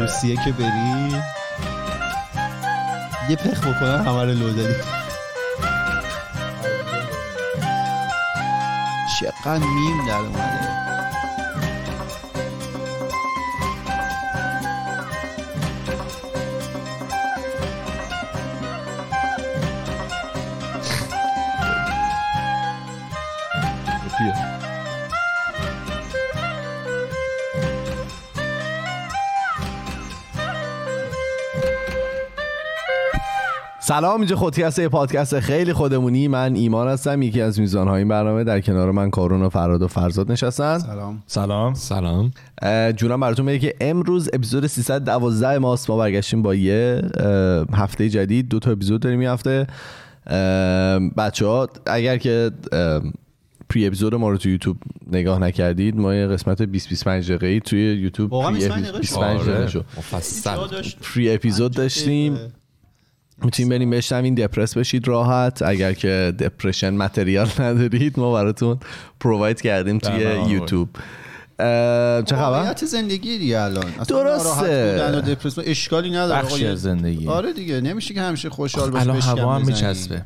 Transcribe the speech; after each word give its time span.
روسیه 0.00 0.36
که 0.44 0.52
بری. 0.52 1.22
یه 3.28 3.36
پخ 3.36 3.60
بکنن 3.60 4.04
همه 4.04 4.24
رو 4.24 4.30
لو 4.30 4.50
دادی 4.50 4.74
چقدر 9.20 9.58
میم 9.58 10.06
در 10.06 10.18
اومده. 10.18 11.01
سلام 33.84 34.20
اینجا 34.20 34.36
خودی 34.36 34.62
هست 34.62 34.78
یه 34.78 34.88
پادکست 34.88 35.40
خیلی 35.40 35.72
خودمونی. 35.72 36.28
من 36.28 36.54
ایمان 36.54 36.88
هستم 36.88 37.22
یکی 37.22 37.40
از 37.40 37.60
میزان 37.60 37.88
های 37.88 37.98
این 37.98 38.08
برنامه. 38.08 38.44
در 38.44 38.60
کنار 38.60 38.90
من 38.90 39.10
کارون 39.10 39.42
و 39.42 39.48
فراد 39.48 39.82
و 39.82 39.88
فرزاد 39.88 40.32
نشستن. 40.32 40.78
سلام. 40.78 41.22
سلام. 41.26 41.74
سلام. 41.74 42.30
جونم 42.96 43.20
براتون 43.20 43.46
میگه 43.46 43.58
که 43.58 43.74
امروز 43.80 44.30
اپیزود 44.32 44.66
312 44.66 45.58
ماست. 45.58 45.90
ما 45.90 45.96
برگشتیم 45.96 46.42
با 46.42 46.54
یه 46.54 47.02
هفته 47.72 48.08
جدید. 48.08 48.48
دو 48.48 48.58
تا 48.58 48.70
اپیزود 48.70 49.00
داریم 49.00 49.20
این 49.20 49.28
هفته. 49.28 49.66
بچه 51.16 51.46
ها 51.46 51.68
اگر 51.86 52.16
که 52.16 52.50
پری 53.68 53.86
اپیزود 53.86 54.14
ما 54.14 54.30
رو 54.30 54.36
تو 54.36 54.48
یوتیوب 54.48 54.76
نگاه 55.12 55.38
نکردید 55.38 55.96
ما 55.96 56.14
یه 56.14 56.26
قسمت 56.26 56.62
20 56.62 56.88
25 56.88 57.28
دقیقه‌ای 57.28 57.60
توی 57.60 57.94
یوتیوب 57.94 58.32
واقعا 58.32 58.50
پری 58.50 58.58
25 58.58 58.80
دقیقه 58.82 58.98
25 58.98 59.40
دقیقه 59.40 59.66
شد 59.66 59.84
مفصل. 59.98 60.50
پری 61.14 61.34
اپیزود 61.34 61.72
داشتیم. 61.72 62.38
می‌تونیم 63.44 63.70
بریم 63.70 63.90
بشنوین 63.90 64.34
دپرس 64.34 64.76
بشید 64.76 65.08
راحت 65.08 65.62
اگر 65.62 65.92
که 65.92 66.34
دپرشن 66.38 66.94
متریال 66.94 67.48
ندارید 67.58 68.18
ما 68.18 68.32
براتون 68.32 68.78
پروواید 69.20 69.60
کردیم 69.60 69.98
توی 69.98 70.24
برنامه. 70.24 70.50
یوتیوب 70.50 70.88
چه 72.24 72.36
خبر؟ 72.36 72.74
زندگی 72.74 73.38
دیگه 73.38 73.60
الان 73.60 73.84
اصلا 74.00 74.22
درسته. 74.22 75.62
اشکالی 75.66 76.10
نداره 76.10 76.66
از 76.66 76.82
زندگی 76.82 77.28
آره 77.28 77.52
دیگه 77.52 77.80
نمیشه 77.80 78.14
که 78.14 78.20
همیشه 78.20 78.50
خوشحال 78.50 78.90
باشی 78.90 79.08
الان 79.08 79.20
هوا 79.20 79.54
هم. 79.54 79.66
میچسبه 79.66 80.24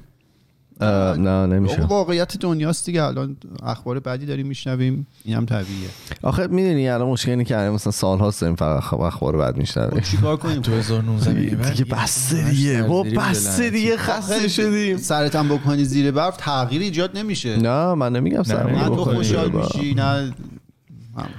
نه 0.80 1.46
نمیشه. 1.46 1.82
واقعیت 1.86 2.36
دنیاست 2.36 2.86
دیگه. 2.86 3.02
الان 3.04 3.36
اخبار 3.62 4.00
بعدی 4.00 4.26
داریم 4.26 4.46
میشنویم. 4.46 5.06
این 5.24 5.36
هم 5.36 5.46
طبیعیه. 5.46 5.88
آخه 6.22 6.46
می‌دونی 6.46 6.88
الان 6.88 7.08
مشکل 7.08 7.30
اینه 7.30 7.44
که 7.44 7.56
مثلا 7.56 7.92
سال 7.92 8.18
هاست 8.18 8.40
داریم 8.40 8.56
فقط 8.56 8.82
خب 8.82 9.00
اخبار 9.00 9.36
بعد 9.36 9.56
میشنویم. 9.56 10.00
خب 10.00 10.06
چیکار 10.10 10.36
کنیم؟ 10.36 10.60
2019 10.60 11.32
میگه 11.32 11.56
دیگه 11.70 11.84
بسته 11.84 12.50
دیگه 12.50 12.82
با 12.82 13.02
بسته 13.02 13.70
دیگه 13.70 13.96
خسته 13.96 14.48
شدیم. 14.48 14.96
سرتم 14.96 15.48
بکنی 15.48 15.84
زیر 15.84 16.10
برف 16.10 16.36
تغییر 16.36 16.82
ایجاد 16.82 17.18
نمیشه. 17.18 17.56
نه 17.56 17.94
من 17.94 18.12
نمیگم 18.12 18.36
نه 18.36 18.42
سرمایه 18.42 18.84
تو. 18.84 18.96
خوشحال 19.04 19.50
میشی 19.50 19.94
نه 19.94 20.02
هم- 20.02 20.32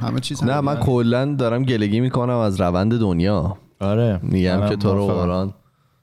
همه 0.01 0.19
چیز 0.19 0.43
نه 0.43 0.61
من 0.61 0.75
کلا 0.75 1.35
دارم 1.35 1.63
گلگی 1.63 1.99
می‌کنم 1.99 2.37
از 2.37 2.61
روند 2.61 2.99
دنیا. 2.99 3.57
آره. 3.79 4.19
میگم 4.23 4.69
که 4.69 4.75
تو 4.75 4.93
رو. 4.93 5.07
قرآن 5.07 5.53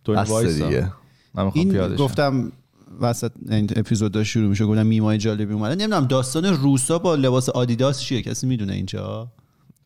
تو 0.05 0.15
وایسا. 0.15 0.65
دیگه. 0.67 0.93
من 1.35 1.45
می‌خوام 1.45 1.71
این. 1.71 1.97
گفتم 1.97 2.53
وسط 3.00 3.31
این 3.50 3.70
اپیزود 3.77 4.12
داشت 4.12 4.31
شروع 4.31 4.48
میشه 4.48 4.67
گفتم 4.67 4.87
میمای 4.87 5.19
جالبی 5.19 5.55
اومده. 5.55 5.75
نمی‌دونم 5.75 6.06
داستان 6.06 6.45
روسا 6.45 6.98
با 6.98 7.14
لباس 7.14 7.48
آدیداس 7.48 8.00
چیه؟ 8.00 8.23
کسی 8.23 8.47
می‌دونه 8.47 8.73
اینجا؟ 8.73 9.28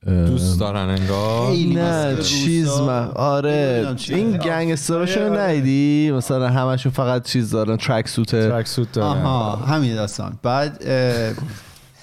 دوست 0.06 0.60
دارن 0.60 0.88
انگار. 0.88 1.50
خیلی 1.50 1.74
نه 1.74 2.16
چیز. 2.22 2.68
من. 2.68 3.08
آره 3.08 3.72
نمی‌دونم 3.72 3.96
چیه. 3.96 4.16
این 4.16 4.36
گنگستراشو 4.36 5.20
ندیدی؟ 5.20 6.10
مثلا 6.10 6.48
همشون 6.48 6.92
فقط 6.92 7.26
چیز 7.26 7.50
دارن 7.50 7.76
ترک 7.76 8.08
سوت 8.08 8.30
ترک 8.30 8.66
سوت 8.66 8.92
داره 8.92 9.20
آها 9.20 9.56
همین 9.56 9.94
داستان. 9.94 10.38
بعد 10.42 10.84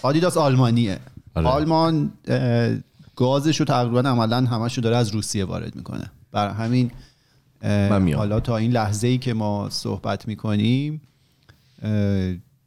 آدیداس 0.02 0.38
آلمانیه. 0.38 1.00
آره. 1.36 1.48
آلمان 1.48 2.12
اه، 2.28 2.70
گازش 3.16 3.60
رو 3.60 3.66
تقریبا 3.66 4.00
عملا 4.00 4.38
همش 4.38 4.78
رو 4.78 4.84
داره 4.84 4.98
از 4.98 5.10
روسیه 5.10 5.46
وارد 5.46 5.76
می‌کنه. 5.76 6.12
برای 6.32 6.54
همین 6.54 6.92
من 7.66 8.02
میام. 8.02 8.20
حالا 8.20 8.40
تا 8.40 8.58
این 8.58 8.72
لحظه 8.72 9.08
ای 9.08 9.18
که 9.18 9.34
ما 9.34 9.70
صحبت 9.70 10.28
می‌کنیم 10.28 11.02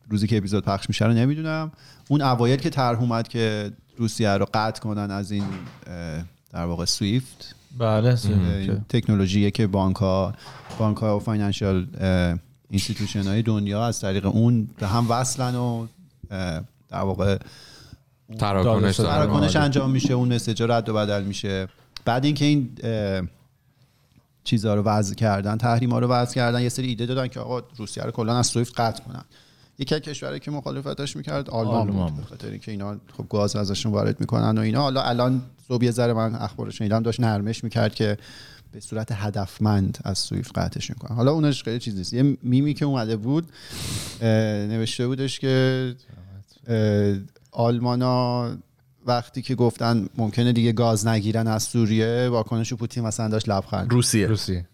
روزی 0.09 0.27
که 0.27 0.37
اپیزود 0.37 0.65
پخش 0.65 0.89
میشه 0.89 1.05
رو 1.05 1.13
نمی‌دونم. 1.13 1.73
اون 2.09 2.23
اوایل 2.23 2.61
که 2.61 2.71
طرح 2.71 3.01
اومد 3.01 3.29
که 3.29 3.73
روسیه 3.97 4.31
رو 4.31 4.47
قطع 4.55 4.81
کنن 4.81 5.11
از 5.11 5.31
این 5.31 5.45
در 6.53 6.65
واقع 6.65 6.85
SWIFT. 6.85 7.55
بله 7.79 8.17
این 8.25 8.85
تکنولوژیه 8.89 9.51
که 9.51 9.67
بانک 9.67 9.97
ها 9.97 10.35
بانک 10.79 10.97
ها 10.97 11.17
و 11.17 11.21
financial 11.21 11.87
institution 12.71 13.23
های 13.23 13.43
دنیا 13.43 13.87
از 13.87 14.01
طریق 14.01 14.27
اون 14.27 14.69
به 14.79 14.87
هم 14.87 15.07
وصلن 15.11 15.55
و 15.55 15.87
در 16.89 17.01
واقع 17.01 17.39
تراکنش 18.39 19.57
انجام 19.57 19.91
میشه 19.91 20.15
اون 20.15 20.35
message 20.35 20.63
ا 20.63 20.67
رد 20.67 20.89
و 20.89 20.95
بدل 20.95 21.25
میشه. 21.25 21.69
بعد 22.05 22.25
اینکه 22.25 22.45
این 22.45 22.71
چیزها 24.49 24.75
رو 24.75 24.83
وضع 24.83 25.15
کردن 25.15 25.57
تحریم 25.57 25.91
ها 25.91 25.99
رو 25.99 26.09
وضع 26.09 26.35
کردن 26.35 26.63
یه 26.63 26.69
سری 26.69 26.89
ایده 26.89 27.07
دادن 27.07 27.29
که 27.29 27.41
آقا 27.41 27.63
روسیه 27.77 28.03
رو 28.03 28.11
کلا 28.11 28.37
از 28.37 28.47
SWIFT 28.47 28.81
قطع 28.81 29.05
کنن. 29.05 29.25
یکی 29.79 29.95
از 29.95 30.01
کشورهایی 30.01 30.41
که 30.41 30.51
مخالفتش 30.51 31.17
می‌کرد 31.17 31.51
آلمان, 31.51 31.77
آلمان 31.77 32.11
بود. 32.11 32.21
به 32.21 32.27
خاطر 32.27 32.51
اینکه 32.51 32.71
اینا 32.71 32.97
خب 33.17 33.27
گاز 33.31 33.57
ازشون 33.57 33.93
وارد 33.93 34.21
می‌کنن 34.21 34.59
و 34.59 34.61
اینا. 34.61 34.83
حالا 34.83 35.03
الان 35.03 35.43
صبح 35.69 35.85
یه 35.85 35.91
ذره 35.91 36.13
من 36.13 36.35
اخبار 36.35 36.71
شنیدم 36.71 37.03
داشت 37.03 37.21
نرمش 37.21 37.65
می‌کرد 37.65 37.95
که 37.95 38.19
به 38.73 38.81
صورت 38.81 39.09
هدفمند 39.13 39.99
از 40.05 40.19
سویفت 40.19 40.59
قطعش 40.59 40.91
می‌کنن. 40.91 41.17
حالا 41.17 41.33
اونش 41.33 41.63
خیلی 41.63 41.79
چیز 41.79 41.97
نیست. 41.97 42.13
یه 42.13 42.37
میمی 42.43 42.75
که 42.75 42.85
اومده 42.85 43.17
بود 43.17 43.49
نوشته 44.23 45.07
بودش 45.07 45.39
که 45.39 45.95
آلمانا 47.51 48.51
وقتی 49.09 49.43
که 49.43 49.55
گفتن 49.55 50.07
ممکنه 50.17 50.53
دیگه 50.53 50.73
گاز 50.73 51.07
نگیرن 51.07 51.47
از 51.47 51.63
سوریه 51.63 52.29
واکنش 52.29 52.75
پوتین 52.75 53.05
مثلا 53.05 53.29
داشت 53.29 53.49
لبخند 53.49 53.93
روسیه. 53.93 54.27
روسی 54.27 54.65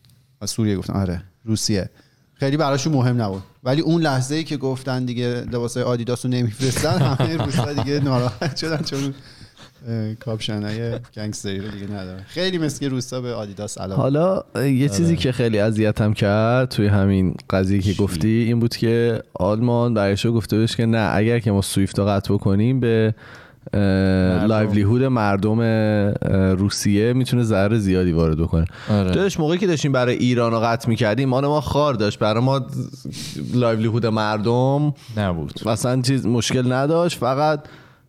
از 0.41 0.51
سوریه 0.51 0.77
گفتن. 0.77 0.93
آره 0.93 1.23
روسیه. 1.45 1.91
خیلی 2.35 2.57
براشون 2.57 2.93
مهم 2.93 3.23
نبود. 3.23 3.43
ولی 3.65 3.81
اون 3.81 4.03
لحظه 4.03 4.35
ای 4.35 4.45
که 4.45 4.57
گفتن 4.57 5.05
دیگه 5.05 5.45
لباسای 5.53 5.83
آدیداس 5.83 6.25
رو 6.25 6.31
نمیفرستن 6.31 6.99
همه 6.99 7.37
روسا 7.37 7.73
دیگه 7.73 8.01
ناراحت 8.01 8.57
شدن 8.57 8.83
چون 8.83 9.15
کاپشنای 10.21 10.99
گنگستری 11.17 11.59
رو 11.59 11.69
دیگه 11.69 11.87
ندارن. 11.87 12.23
خیلی 12.23 12.59
مثل 12.59 12.91
روسا 12.91 13.21
به 13.21 13.35
آدیداس 13.35 13.79
علاقه 13.79 14.03
حالا 14.03 14.45
آره. 14.55 14.73
یه 14.73 14.89
چیزی 14.89 15.17
که 15.17 15.33
خیلی 15.33 15.59
اذیتم 15.59 16.13
کرد 16.13 16.69
توی 16.69 16.87
همین 16.87 17.35
قضیه 17.51 17.79
که 17.79 17.93
گفتی 17.93 18.29
این 18.29 18.61
بود 18.61 18.77
که 18.77 19.23
آلمان 19.35 19.95
برایشو 19.95 20.33
گفته 20.33 20.57
بودش 20.57 20.77
که 20.77 20.87
نه 20.87 21.11
اگر 21.15 21.39
که 21.39 21.51
ما 21.53 21.63
سویفت 21.63 21.99
رو 21.99 22.05
قطع 22.05 22.35
بکنیم 22.35 22.81
به 22.81 23.15
لایولیهود 24.47 25.05
مردم 25.05 25.61
روسیه 26.59 27.13
می‌تونه 27.13 27.43
ضرر 27.43 27.79
زیادی 27.79 28.13
وارد 28.13 28.39
بکنه. 28.39 28.65
آره. 28.91 29.11
داشت 29.11 29.41
موقعی 29.41 29.59
که 29.59 29.67
داشتیم 29.67 29.93
برای 29.93 30.15
ایران 30.17 30.53
رو 30.53 30.61
قطع 30.61 30.89
می‌کردیم 30.89 31.29
مال 31.29 31.47
ما 31.47 31.61
خار 31.61 31.95
داشت. 31.95 32.19
برای 32.19 32.43
ما 32.43 32.67
لایولیهود 33.55 34.07
مردم 34.07 34.95
نبود. 35.17 35.61
مثلا 35.67 36.03
چیز 36.03 36.27
مشکل 36.27 36.73
نداشت. 36.73 37.19
فقط 37.19 37.65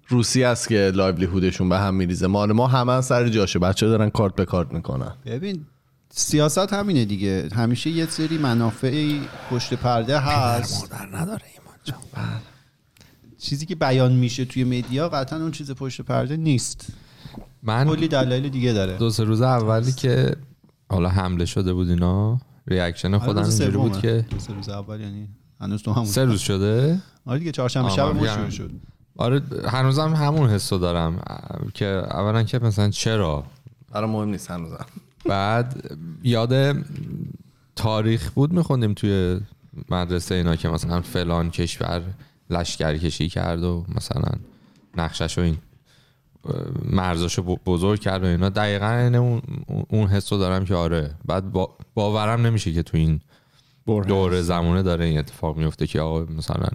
روسیه 0.08 0.48
است 0.48 0.68
که 0.68 0.92
لایولیهودشون 0.96 1.70
به 1.70 1.78
هم 1.78 1.96
میریزه. 1.96 2.28
مال 2.28 2.52
ما 2.52 2.68
همه 2.68 3.02
سر 3.02 3.28
جاشه. 3.28 3.60
بچه 3.60 3.88
دارن 3.88 4.10
کارت 4.10 4.36
به 4.36 4.46
کارت 4.46 4.72
می‌کنن. 4.72 5.12
ببین 5.26 5.66
سیاست 6.10 6.74
همینه 6.74 7.06
دیگه. 7.06 7.50
همیشه 7.56 7.90
یه 7.90 8.06
سری 8.06 8.38
منافعی 8.38 9.22
پشت 9.52 9.74
پرده 9.74 10.20
هست. 10.20 10.94
نداره 11.14 11.42
چیزی 13.46 13.66
که 13.66 13.76
بیان 13.76 14.14
میشه 14.14 14.46
توی 14.46 14.64
مدیا 14.64 15.10
قطعا 15.10 15.40
اون 15.40 15.52
چیز 15.52 15.72
پشت 15.72 16.02
پرده 16.02 16.38
نیست. 16.38 16.88
من 17.64 17.88
کلی 17.88 18.08
دلایل 18.08 18.50
دیگه 18.50 18.74
داره. 18.74 18.98
دو 18.98 19.10
سه 19.10 19.24
روز 19.24 19.42
اولی 19.42 19.92
که 19.92 20.36
حالا 20.90 21.10
حمله 21.10 21.46
شده 21.46 21.74
بود 21.74 21.90
اینا 21.90 22.40
ریاکشن 22.68 23.18
خودم 23.18 23.44
روز 23.44 23.62
اینجوری 23.62 23.90
بود. 23.90 24.02
که 24.02 24.26
دو 24.30 24.40
سه 24.40 24.54
روز 24.54 24.70
اول 24.70 25.02
یعنی 25.02 25.28
هنوز 25.62 25.84
تو 25.84 25.94
همون 25.94 26.06
سه 26.06 26.26
روز 26.26 26.40
شده؟ 26.40 27.02
آره 27.26 27.40
دیگه 27.40 27.52
چهارشنبه 27.52 27.90
شب. 27.90 28.26
شروع 28.26 28.50
شد. 28.50 28.72
آره 29.18 29.42
هنوزم 29.68 30.14
همون 30.14 30.50
حسو 30.50 30.78
دارم 30.78 31.22
که 31.74 31.86
اولا 31.86 32.44
که 32.44 32.60
مثلا 32.60 32.90
چرا؟ 32.90 33.44
برای 33.92 34.10
مهم 34.10 34.30
نیست 34.30 34.52
هنوزم. 34.52 34.86
بعد 35.26 35.98
یاد 36.24 36.76
تاریخ 37.76 38.32
بود 38.32 38.54
میخوندیم 38.54 38.94
توی 38.94 39.40
مدرسه 39.90 40.36
اینا 40.36 40.56
که 40.56 40.70
مثلا 40.70 41.02
فلان 41.02 41.52
کشور 41.52 42.02
لشکر 42.50 42.98
کشی 42.98 43.30
کرد 43.30 43.64
و 43.64 43.86
مثلا 43.96 44.32
نقشش 44.98 45.38
و 45.38 45.42
این 45.42 45.58
مرزاشو 46.86 47.44
بزرگ 47.66 48.00
کرد 48.00 48.24
و 48.24 48.26
اینا. 48.26 48.50
دقیقا 48.50 49.12
اون, 49.20 49.42
اون 49.90 50.08
حس 50.08 50.34
رو 50.34 50.40
دارم 50.40 50.66
که 50.66 50.76
آره. 50.76 51.16
بعد 51.26 51.52
با 51.52 51.78
باورم 51.94 52.46
نمیشه 52.46 52.74
که 52.74 52.84
تو 52.84 52.98
این 52.98 53.20
دور 53.86 54.42
زمانه 54.42 54.82
داره 54.84 55.06
این 55.06 55.20
اتفاق 55.20 55.58
میفته 55.58 55.88
که 55.88 56.02
آقا 56.02 56.24
مثلا 56.24 56.68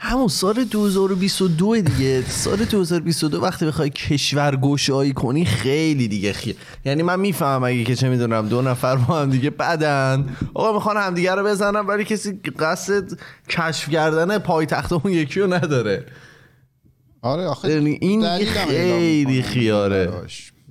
همون 0.00 0.28
سال 0.28 0.64
2022 0.64 1.80
دیگه. 1.80 2.22
سال 2.28 2.56
2022 2.56 3.40
وقتی 3.40 3.66
بخوای 3.66 3.90
کشور 3.90 4.56
گشایی 4.56 5.12
کنی 5.12 5.44
خیلی 5.44 6.08
دیگه 6.08 6.32
خیلی 6.32 6.56
یعنی 6.84 7.02
من 7.02 7.20
می‌فهمم 7.20 7.64
اگه 7.64 7.84
که 7.84 7.96
چه 7.96 8.08
می‌دونم 8.08 8.48
دو 8.48 8.62
نفر 8.62 8.96
با 8.96 9.20
هم 9.20 9.30
دیگه 9.30 9.50
بدن. 9.50 10.36
آقا 10.54 10.72
می‌خوان 10.72 10.96
همدیگه 10.96 11.34
رو 11.34 11.44
بزنن 11.44 11.86
ولی 11.86 12.04
کسی 12.04 12.32
قصد 12.58 13.18
کشف 13.48 13.90
کردن 13.90 14.38
پایتخت 14.38 14.92
اون 14.92 15.12
یکی 15.12 15.40
رو 15.40 15.54
نداره. 15.54 16.06
آره 17.22 17.46
آخه 17.46 17.72
یعنی 17.72 17.98
این 18.00 18.38
خیلی 18.38 19.42
خیاره. 19.42 20.12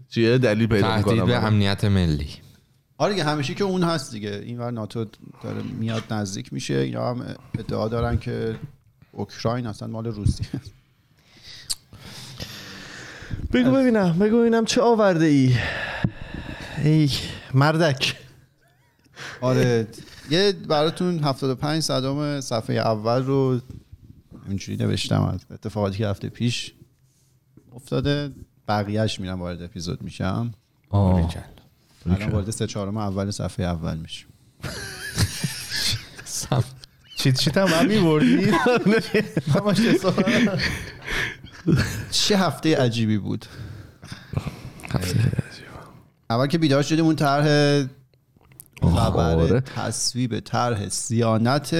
چیه؟ 0.09 0.37
دلیل 0.37 0.67
پیدا 0.67 0.87
تهدید 0.87 1.13
می‌کنم. 1.13 1.25
به 1.25 1.35
امنیت 1.35 1.85
ملی. 1.85 2.29
آره 2.97 3.13
دیگه 3.13 3.23
همیشه 3.23 3.53
که 3.53 3.63
اون 3.63 3.83
هست 3.83 4.11
دیگه. 4.11 4.41
این 4.45 4.59
ور 4.59 4.71
ناتو 4.71 5.05
داره 5.43 5.61
میاد 5.79 6.03
نزدیک 6.11 6.53
میشه. 6.53 6.73
اینا 6.73 7.09
هم 7.09 7.35
ادعا 7.59 7.87
دارن 7.87 8.19
که 8.19 8.55
اوکراین 9.17 9.67
اصلا 9.67 9.87
مال 9.87 10.07
روسیه. 10.07 10.47
بگو 13.53 13.71
ببینم 13.71 14.19
بگو 14.19 14.39
ببینم 14.39 14.65
چه 14.65 14.81
آورده 14.81 15.25
ای؟ 15.25 15.55
ای 16.83 17.09
مردک. 17.53 18.15
آره 19.41 19.87
یه 20.29 20.51
براتون 20.51 21.23
75 21.23 21.83
صدام 21.83 22.41
صفحه 22.41 22.75
اول 22.75 23.23
رو 23.23 23.59
اینجوری 24.47 24.85
نوشتم 24.85 25.21
از 25.23 25.39
اتفاقاتی 25.51 25.97
که 25.97 26.07
هفته 26.07 26.29
پیش. 26.29 26.73
افتاده 27.75 28.31
بقیهش 28.67 29.19
میرم 29.19 29.41
وارد 29.41 29.61
اپیزود 29.61 30.01
میشم. 30.01 30.53
الان 32.05 32.29
وارد 32.31 32.49
سه 32.49 32.67
چهارم 32.67 32.97
اول 32.97 33.31
صفحه 33.31 33.65
اول 33.65 33.97
میشم. 33.97 34.27
چیت 37.17 37.35
چیت 37.39 37.57
هم 37.57 37.71
من 37.71 37.87
میبردی. 37.87 38.51
چه 42.11 42.37
هفته 42.37 42.77
عجیبی 42.77 43.17
بود. 43.17 43.45
اول 46.29 46.47
که 46.47 46.57
بیدار 46.57 46.83
شدیم 46.83 47.05
اون 47.05 47.15
طرح 47.15 47.43
خبر 48.81 49.35
آره. 49.35 49.61
تصویب 49.61 50.39
طرح 50.39 50.89
سیانت. 50.89 51.75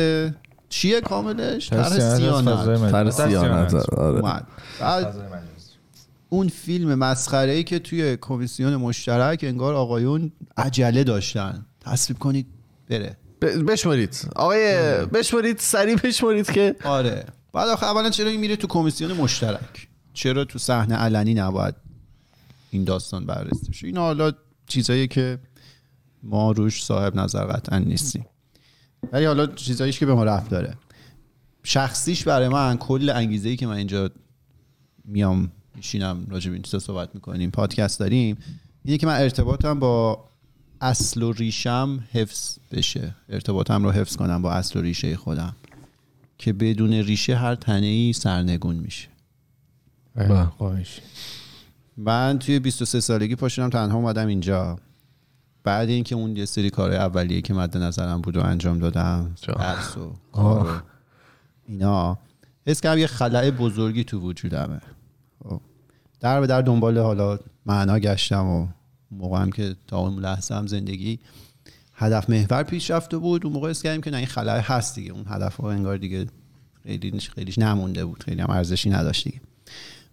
چیه 0.70 1.02
کاملش؟ 1.02 1.70
طرح 1.70 2.18
سیانت. 2.18 2.92
تر 2.92 3.10
سیانت. 3.10 3.74
آره. 3.94 4.44
اون 6.30 6.48
فیلم 6.48 6.96
مسخره 6.96 7.52
ای 7.52 7.64
که 7.64 7.80
توی 7.80 8.18
کمیسیون 8.22 8.76
مشترک 8.76 9.40
انگار 9.44 9.74
آقایون 9.74 10.32
عجله 10.58 11.04
داشتن. 11.04 11.66
تصویب 11.82 12.20
کنید 12.20 12.48
بره. 12.90 13.18
بشمارید 13.42 14.30
آقای 14.36 14.76
بشمارید 15.06 15.60
سریع 15.60 15.96
بشمارید 15.96 16.52
که 16.52 16.76
آره. 16.84 17.26
بعد 17.54 17.70
آخه 17.70 17.86
اولا 17.86 18.10
چرا 18.10 18.30
این 18.30 18.40
میره 18.40 18.56
تو 18.56 18.68
کمیسیون 18.68 19.12
مشترک؟ 19.12 19.88
چرا 20.14 20.46
تو 20.46 20.60
صحنه 20.60 20.96
علنی 20.96 21.34
نباید 21.34 21.76
این 22.72 22.84
داستان 22.84 23.26
بررسی 23.26 23.70
بشه 23.70 23.88
این 23.88 23.98
حالا 23.98 24.32
چیزایی 24.68 25.08
که 25.08 25.40
ما 26.24 26.52
روش 26.52 26.86
صاحب 26.86 27.16
نظر 27.16 27.46
قطعا 27.46 27.80
نیستیم. 27.80 28.26
ولی 29.12 29.26
حالا 29.26 29.48
چیزاییش 29.48 30.00
که 30.00 30.06
به 30.06 30.14
ما 30.14 30.24
رفت 30.24 30.50
داره. 30.50 30.78
شخصیش 31.64 32.24
برای 32.24 32.48
من 32.48 32.78
کل 32.78 33.10
انگیزه 33.10 33.50
ای 33.50 33.56
که 33.56 33.68
من 33.68 33.76
اینجا 33.76 34.10
میام 35.06 35.52
میشینم 35.76 36.28
راجع 36.30 36.50
به 36.50 36.54
این 36.54 36.64
چیزا 36.64 36.80
صحبت 36.80 37.16
می‌کنیم 37.16 37.52
پادکست 37.52 38.00
داریم 38.00 38.38
اینه 38.84 38.98
که 38.98 39.08
من 39.08 39.22
ارتباطم 39.22 39.80
با 39.80 40.28
اصل 40.82 41.24
و 41.24 41.32
ریشم 41.32 42.00
حفظ 42.12 42.58
بشه. 42.72 43.16
ارتباطم 43.30 43.84
رو 43.84 43.92
حفظ 43.92 44.16
کنم 44.16 44.42
با 44.42 44.52
اصل 44.52 44.80
و 44.80 44.82
ریشه 44.82 45.16
خودم. 45.16 45.56
که 46.38 46.54
بدون 46.54 46.94
ریشه 46.94 47.36
هر 47.36 47.56
تنه 47.56 47.86
ای 47.86 48.14
سرنگون 48.14 48.76
میشه. 48.76 49.08
اه، 50.16 50.54
خواهش. 50.58 51.02
من 51.98 52.40
توی 52.40 52.60
23 52.60 53.00
سالگی 53.00 53.36
پاشدم 53.36 53.70
تنها 53.70 53.98
اومدم 53.98 54.28
اینجا. 54.28 54.80
بعد 55.64 55.90
اینکه 55.90 56.16
اون 56.16 56.38
یه 56.38 56.46
سری 56.46 56.70
کار 56.70 56.92
اولیه 56.92 57.42
که 57.42 57.54
مد 57.54 57.78
نظرم 57.78 58.22
بود 58.22 58.38
و 58.38 58.42
انجام 58.42 58.80
دادم. 58.80 59.36
درس 59.48 59.98
و 59.98 60.14
کار 60.32 60.68
و 60.68 60.82
اینا. 61.68 62.18
حس 62.68 62.82
کردم 62.82 63.00
یه 63.00 63.08
خلع 63.08 63.52
بزرگی 63.52 64.04
تو 64.04 64.20
وجودمه. 64.20 64.82
خب. 65.44 65.62
در 66.20 66.40
به 66.40 66.48
در 66.48 66.62
دنبال 66.62 66.98
حالا 66.98 67.40
معنا 67.66 68.00
گشتم 68.00 68.46
و 68.46 68.68
موقع 69.12 69.42
هم 69.42 69.52
که 69.52 69.76
تا 69.88 69.98
اون 69.98 70.20
لحظه 70.20 70.56
هم 70.56 70.68
زندگی 70.68 71.20
هدف 71.94 72.30
محور 72.30 72.64
پیش 72.64 72.92
رفته 72.92 73.18
بود 73.18 73.46
اون 73.46 73.54
موقع 73.54 73.74
کردیم 73.74 74.02
که 74.02 74.12
نه 74.12 74.18
این 74.18 74.26
خلع 74.26 74.60
هست 74.60 74.96
دیگه. 74.96 75.12
اون 75.12 75.26
هدف 75.28 75.56
ها 75.56 75.72
انگار 75.72 75.98
دیگه 75.98 76.28
خیلی 76.84 77.20
خیلیش 77.20 77.58
نمونده 77.58 78.06
بود 78.06 78.24
خیلی 78.24 78.42
هم 78.42 78.50
ارزشی 78.50 78.90
نداشت 78.90 79.24
دیگه. 79.24 79.42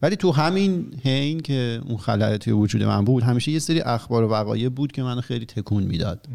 ولی 0.02 0.16
تو 0.16 0.32
همین 0.32 1.00
حین 1.04 1.40
که 1.40 1.80
اون 1.86 1.96
خلأ 1.96 2.36
توی 2.36 2.52
وجود 2.52 2.82
من 2.82 3.04
بود 3.04 3.22
همیشه 3.22 3.52
یه 3.52 3.58
سری 3.58 3.80
اخبار 3.80 4.24
و 4.24 4.28
وقایع 4.28 4.68
بود 4.68 4.92
که 4.92 5.02
منو 5.02 5.20
خیلی 5.20 5.46
تکون 5.46 5.82
می‌داد. 5.82 6.28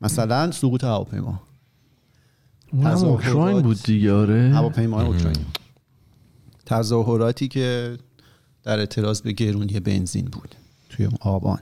مثلا 0.00 0.50
سقوط 0.50 0.84
هواپیما. 0.84 1.42
اوکراین 2.72 3.62
بود 3.62 3.82
دیگه 3.82 4.12
آره. 4.12 4.52
هواپیمای 4.54 5.06
اوکراین 5.06 5.44
تظاهراتی 6.66 7.48
که 7.48 7.98
در 8.62 8.78
اعتراض 8.78 9.20
به 9.20 9.32
گرونی 9.32 9.80
بنزین 9.80 10.24
بود. 10.24 10.54
توی 10.92 11.06
اون 11.06 11.16
آبان. 11.20 11.60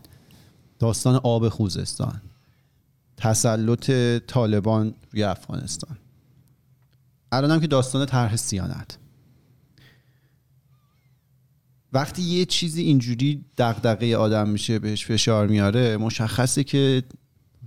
داستان 0.78 1.20
آب 1.22 1.48
خوزستان. 1.48 2.20
تسلط 3.16 3.90
طالبان 4.26 4.94
روی 5.12 5.22
افغانستان. 5.22 5.96
الانم 7.32 7.60
که 7.60 7.66
داستان 7.66 8.06
طرح 8.06 8.36
سیانت. 8.36 8.98
وقتی 11.92 12.22
یه 12.22 12.44
چیزی 12.44 12.82
اینجوری 12.82 13.44
دغدغه 13.58 14.16
آدم 14.16 14.48
میشه 14.48 14.78
بهش 14.78 15.06
فشار 15.06 15.46
میاره 15.46 15.96
مشخصه 15.96 16.64
که 16.64 17.02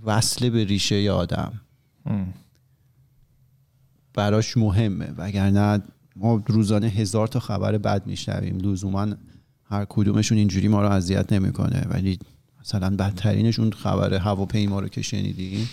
وصله 0.04 0.50
به 0.50 0.64
ریشه 0.64 1.02
ی 1.02 1.08
آدم. 1.08 1.60
براش 4.14 4.56
مهمه. 4.56 5.14
وگرنه 5.16 5.82
ما 6.16 6.42
روزانه 6.46 6.86
هزار 6.86 7.28
تا 7.28 7.40
خبر 7.40 7.78
بد 7.78 8.06
میشنویم. 8.06 8.58
لزوما 8.58 9.14
هر 9.74 9.86
کدومشون 9.88 10.38
اینجوری 10.38 10.68
ما 10.68 10.82
رو 10.82 10.90
اذیت 10.90 11.32
نمی‌کنه. 11.32 11.86
ولی 11.90 12.18
مثلا 12.60 12.90
بدترینش 12.96 13.58
اون 13.58 13.72
خبر 13.72 14.14
هواپیما 14.14 14.80
رو 14.80 14.88
که 14.88 15.02
شنیدیم 15.02 15.68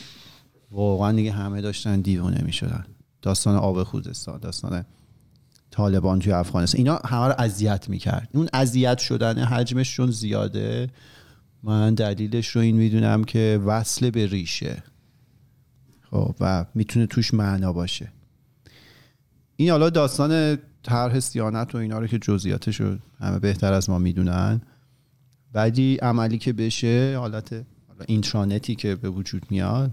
واقعا 0.72 1.12
دیگه 1.12 1.32
همه 1.32 1.62
داشتن 1.62 2.02
دیوانه 2.02 2.42
می‌شدن. 2.44 2.86
داستان 3.22 3.56
آب 3.56 3.84
خوزستان 3.84 4.40
داستان 4.40 4.86
طالبان 5.72 6.20
توی 6.20 6.34
افغانستان. 6.34 6.78
اینا 6.78 6.96
همه 7.06 7.28
رو 7.28 7.34
اذیت 7.38 7.90
می‌کرد. 7.90 8.30
اون 8.34 8.50
اذیت 8.54 8.98
شدن 8.98 9.38
حجمش 9.44 9.96
چون 9.96 10.12
زیاده. 10.12 10.90
من 11.64 11.94
دلیلش 11.94 12.48
رو 12.48 12.62
این 12.62 12.76
می‌دونم 12.76 13.24
که 13.24 13.62
وصل 13.66 14.10
به 14.10 14.28
ریشه. 14.28 14.84
خب 16.12 16.36
و 16.40 16.66
می‌تونه 16.76 17.06
توش 17.06 17.34
معنا 17.34 17.74
باشه. 17.74 18.12
این 19.56 19.70
حالا 19.70 19.90
داستان 19.90 20.58
طرح 20.84 21.20
صیانت 21.20 21.76
و 21.76 21.78
اینا 21.78 22.00
رو 22.00 22.08
که 22.08 22.20
جزئیاتش 22.20 22.82
رو 22.82 22.98
همه 23.20 23.40
بهتر 23.40 23.74
از 23.74 23.90
ما 23.90 23.98
می‌دونن. 23.98 24.62
بعدی 25.54 25.96
عملی 25.96 26.38
که 26.38 26.54
بشه 26.54 27.18
حالت 27.18 27.66
intranet 28.08 28.68
ی 28.68 28.76
که 28.76 28.96
به 28.96 29.10
وجود 29.10 29.46
میاد 29.50 29.92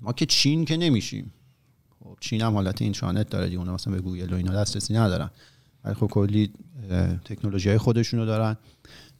ما 0.00 0.12
که 0.12 0.26
چین 0.26 0.64
که 0.64 0.76
نمیشیم. 0.76 1.32
خب 2.00 2.16
چین 2.20 2.42
هم 2.42 2.54
حالت 2.54 2.82
intranet 2.82 3.30
داره 3.30 3.46
دیگه 3.46 3.58
اونا 3.58 3.74
مثلا 3.74 3.94
به 3.94 4.00
گوگل 4.00 4.32
و 4.32 4.36
اینا 4.36 4.52
دسترسی 4.52 4.94
ندارن. 4.94 5.30
ولی 5.84 5.94
خب 5.94 6.06
کلی 6.06 6.50
تکنولوژی 7.24 7.68
های 7.68 7.78
خودشونو 7.78 8.26
دارن. 8.26 8.56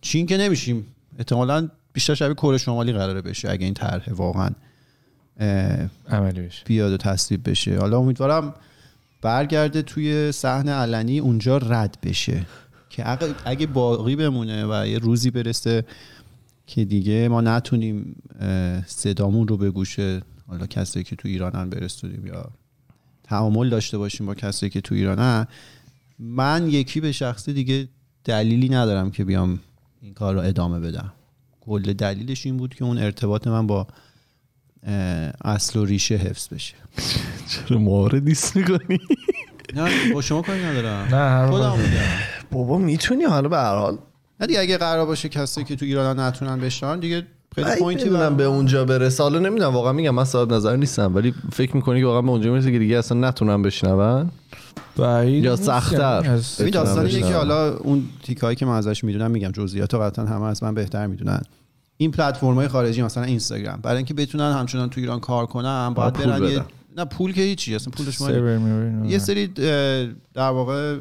چین 0.01 0.27
که 0.27 0.37
نمیشیم. 0.37 0.87
احتمالا 1.19 1.69
بیشتر 1.93 2.15
شبیه 2.15 2.35
کره 2.35 2.59
شمالی 2.59 2.93
قراره 2.93 3.23
بشه 3.23 3.51
اگه 3.51 3.65
این 3.65 3.75
طرح 3.75 4.13
واقعا 4.13 4.51
عملی 6.09 6.41
بشه. 6.41 6.65
بیاد 6.65 6.93
و 6.93 6.97
تصویب 6.97 7.51
بشه. 7.51 7.79
حالا 7.79 7.99
امیدوارم 7.99 8.55
برگرده 9.23 9.83
توی 9.83 10.33
صحنه 10.33 10.73
علنی 10.73 11.19
اونجا 11.19 11.57
رد 11.59 11.99
بشه. 12.03 12.47
که 12.91 13.11
اگه- 13.45 13.67
باقی 13.67 14.17
بمونه 14.17 14.67
و 14.67 14.87
یه 14.87 14.99
روزی 14.99 15.31
برسه 15.31 15.85
که 16.67 16.85
دیگه 16.85 17.29
ما 17.29 17.41
نتونیم 17.41 18.23
صدامون 18.87 19.49
رو 19.49 19.57
به 19.57 19.71
گوش 19.71 19.97
حالا 20.47 20.67
کسی 20.67 21.03
که 21.05 21.17
تو 21.17 21.29
ایرانن 21.29 21.71
برسونیم 21.71 22.27
یا 22.27 22.51
تعامل 23.25 23.69
داشته 23.69 23.99
باشیم 23.99 24.27
با 24.27 24.35
کسی 24.35 24.71
که 24.71 24.81
تو 24.81 24.95
ایرانن. 24.95 25.47
من 26.19 26.69
یکی 26.71 27.01
به 27.01 27.13
شخصی 27.13 27.53
دیگه 27.53 27.89
دلیلی 28.25 28.69
ندارم 28.69 29.11
که 29.11 29.25
بیام 29.25 29.61
این 30.03 30.15
کار 30.15 30.35
رو 30.35 30.41
ادامه 30.41 30.81
بدم. 30.81 31.13
کل 31.61 31.93
دلیلش 31.93 32.47
این 32.47 32.57
بود 32.57 32.75
که 32.75 32.85
اون 32.85 32.99
ارتباط 32.99 33.47
من 33.47 33.67
با 33.67 33.87
اصل 35.45 35.79
و 35.79 35.85
ریشه 35.85 36.15
حفظ 36.15 36.49
بشه. 36.49 36.75
چرا 37.49 37.79
ماره 37.79 38.21
دیست 38.21 38.57
می‌کنی؟ 38.57 38.99
نه 39.75 40.13
با 40.15 40.23
شما 40.23 40.43
کاری 40.43 40.65
ندارم. 40.65 41.05
نه 41.05 41.17
هر 41.17 41.51
خودم 41.51 41.79
بابا 42.53 42.79
می‌تونی 42.79 43.25
حالا 43.25 43.49
به 43.49 43.57
هر 43.57 43.75
حال. 43.75 43.99
نه 44.41 44.47
دیگه 44.47 44.61
اگه 44.61 44.79
قرار 44.79 45.07
باشه 45.07 45.29
کسی 45.29 45.65
که 45.65 45.77
تو 45.77 45.85
ایران 45.85 46.21
نتونن 46.21 46.61
بشنن 46.61 47.01
دیگه 47.01 47.27
خیلی 47.55 47.71
پوینتی 47.79 48.05
بدونم. 48.05 48.37
به 48.37 48.45
اونجا 48.45 48.85
برسه. 48.85 49.23
حالا 49.23 49.39
نمی‌دونم 49.39 49.75
واقعا 49.75 49.93
میگم 49.93 50.11
من 50.11 50.25
صاحب 50.25 50.53
نظر 50.53 50.77
نیستم 50.77 51.15
ولی 51.15 51.35
فکر 51.53 51.77
می‌کنی 51.77 52.01
که 52.01 52.07
واقعا 52.07 52.23
به 52.23 52.31
اونجا 52.31 52.53
می‌رسه 52.53 52.73
که 52.73 52.79
دیگه 52.79 52.99
اصلا 52.99 53.29
نتونم 53.29 53.63
بشنون؟ 53.63 54.31
بعید 54.97 55.45
یا 55.45 55.57
سخت‌تر. 55.57 56.31
از- 56.31 56.61
این 56.61 56.71
داستان 56.71 56.99
اینه 56.99 57.09
بشنوم. 57.09 57.31
که 57.31 57.37
حالا 57.37 57.77
اون 57.77 58.05
تیکایی 58.23 58.57
که 58.57 58.67
من 58.67 58.77
ازش 58.77 59.05
می‌دونم 59.05 59.31
میگم 59.31 59.51
جزئیات 59.51 59.95
قطعا 59.95 60.25
همه 60.25 60.45
از 60.45 60.63
من 60.63 60.75
بهتر 60.75 61.07
می‌دونن. 61.07 61.43
این 62.01 62.11
پلتفرم 62.11 62.55
های 62.55 62.69
خارجی 62.69 63.03
مثلا 63.03 63.25
اینستاگرام 63.25 63.81
برای 63.81 63.97
اینکه 63.97 64.15
بتونن 64.15 64.53
همچنان 64.53 64.91
تو 64.91 65.01
ایران 65.01 65.21
کار 65.21 65.47
کنن 65.47 65.95
باید 65.95 66.13
برن 66.13 66.43
یه. 66.45 66.65
نه 66.97 67.05
پول 67.05 67.33
که 67.33 67.41
هیچی 67.41 67.75
اصلا 67.75 67.91
پول 67.91 68.11
شما 68.11 68.29
نه. 68.29 69.11
یه 69.11 69.19
سری 69.19 69.47
در 70.35 70.51
واقع 70.51 70.99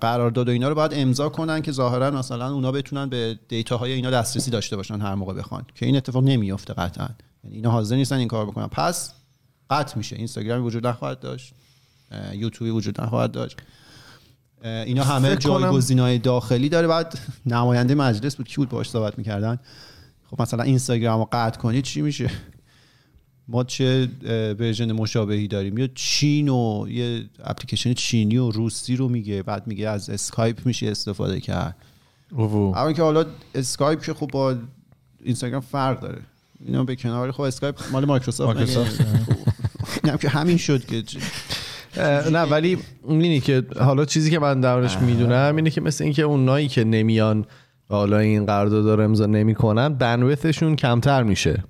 قرارداد 0.00 0.48
و 0.48 0.50
اینا 0.50 0.68
رو 0.68 0.74
باید 0.74 0.90
امضا 0.94 1.28
کنن 1.28 1.62
که 1.62 1.72
ظاهرا 1.72 2.10
مثلا 2.10 2.52
اونا 2.52 2.72
بتونن 2.72 3.08
به 3.08 3.38
دیتاهای 3.48 3.92
اینا 3.92 4.10
دسترسی 4.10 4.50
داشته 4.50 4.76
باشن 4.76 5.00
هر 5.00 5.14
موقع 5.14 5.32
بخوان 5.34 5.64
که 5.74 5.86
این 5.86 5.96
اتفاق 5.96 6.24
نمیفته 6.24 6.74
قطعا. 6.74 7.08
یعنی 7.44 7.56
اینا 7.56 7.70
حاضر 7.70 7.96
نیستن 7.96 8.16
این 8.16 8.28
کار 8.28 8.46
بکنن. 8.46 8.66
پس 8.66 9.12
قطع 9.70 9.98
میشه. 9.98 10.16
اینستاگرامی 10.16 10.66
وجود 10.66 10.86
نخواهد 10.86 11.20
داشت. 11.20 11.54
اه، 12.10 12.36
یوتیوبی 12.36 12.70
وجود 12.70 13.00
نخواهد 13.00 13.32
داشت. 13.32 13.56
اینا 14.64 15.04
همه 15.04 15.36
جایگزینای 15.36 16.18
داخلی 16.18 16.68
داره. 16.68 16.86
بعد 16.86 17.18
نماینده 17.46 17.94
مجلس 17.94 18.36
بود. 18.36 18.48
کی 18.48 18.56
بود 18.56 18.68
باهاش 18.68 18.90
صحبت 18.90 19.18
می‌کردن؟ 19.18 19.58
خب 20.30 20.42
مثلا 20.42 20.62
اینستاگرام 20.62 21.20
رو 21.20 21.28
قطع 21.32 21.60
کنید 21.60 21.84
چی 21.84 22.02
میشه؟ 22.02 22.30
ما 23.48 23.64
چه 23.64 24.08
version 24.58 24.92
مشابهی 24.92 25.48
داریم؟ 25.48 25.78
یا 25.78 25.88
چین 25.94 26.48
و 26.48 26.86
یه 26.88 27.24
اپلیکیشن 27.44 27.92
چینی 27.92 28.36
و 28.36 28.50
روسی 28.50 28.96
رو 28.96 29.08
میگه 29.08 29.42
بعد 29.42 29.66
میگه 29.66 29.88
از 29.88 30.10
اسکایپ 30.10 30.66
میشه 30.66 30.86
استفاده 30.86 31.40
کرد. 31.40 31.76
اما 32.32 32.92
که 32.92 33.02
حالا 33.02 33.24
اسکایپ 33.54 34.02
که 34.02 34.14
خب 34.14 34.26
با 34.26 34.56
اینستاگرام 35.22 35.60
فرق 35.60 36.00
داره. 36.00 36.18
اینا 36.66 36.84
به 36.84 36.96
کنار 36.96 37.32
خب 37.32 37.40
اسکایپ 37.40 37.80
مال 37.92 38.04
مایکروسافت؟ 38.04 38.56
مایکروسافت، 38.56 39.02
خب، 39.02 39.36
اینم 40.04 40.16
که 40.16 40.28
همین 40.28 40.56
شد 40.56 40.84
که 40.84 41.02
نه 42.30 42.42
ولی 42.42 42.78
اینی 43.08 43.40
که 43.40 43.66
حالا 43.80 44.04
چیزی 44.04 44.30
که 44.30 44.38
من 44.38 44.60
درش 44.60 44.96
می‌دونم 44.96 45.56
اینه 45.56 45.70
که 45.70 45.80
مثل 45.80 46.04
اینکه 46.04 46.22
اونایی 46.22 46.68
که 46.68 46.84
نمیان 46.84 47.46
حالا 47.88 48.18
این 48.18 48.46
قرارداد 48.46 48.88
رو 48.88 49.04
امضا 49.04 49.26
نمی‌کنن 49.26 49.88
بنویتشون 49.94 50.76
کمتر 50.76 51.22
میشه. 51.22 51.64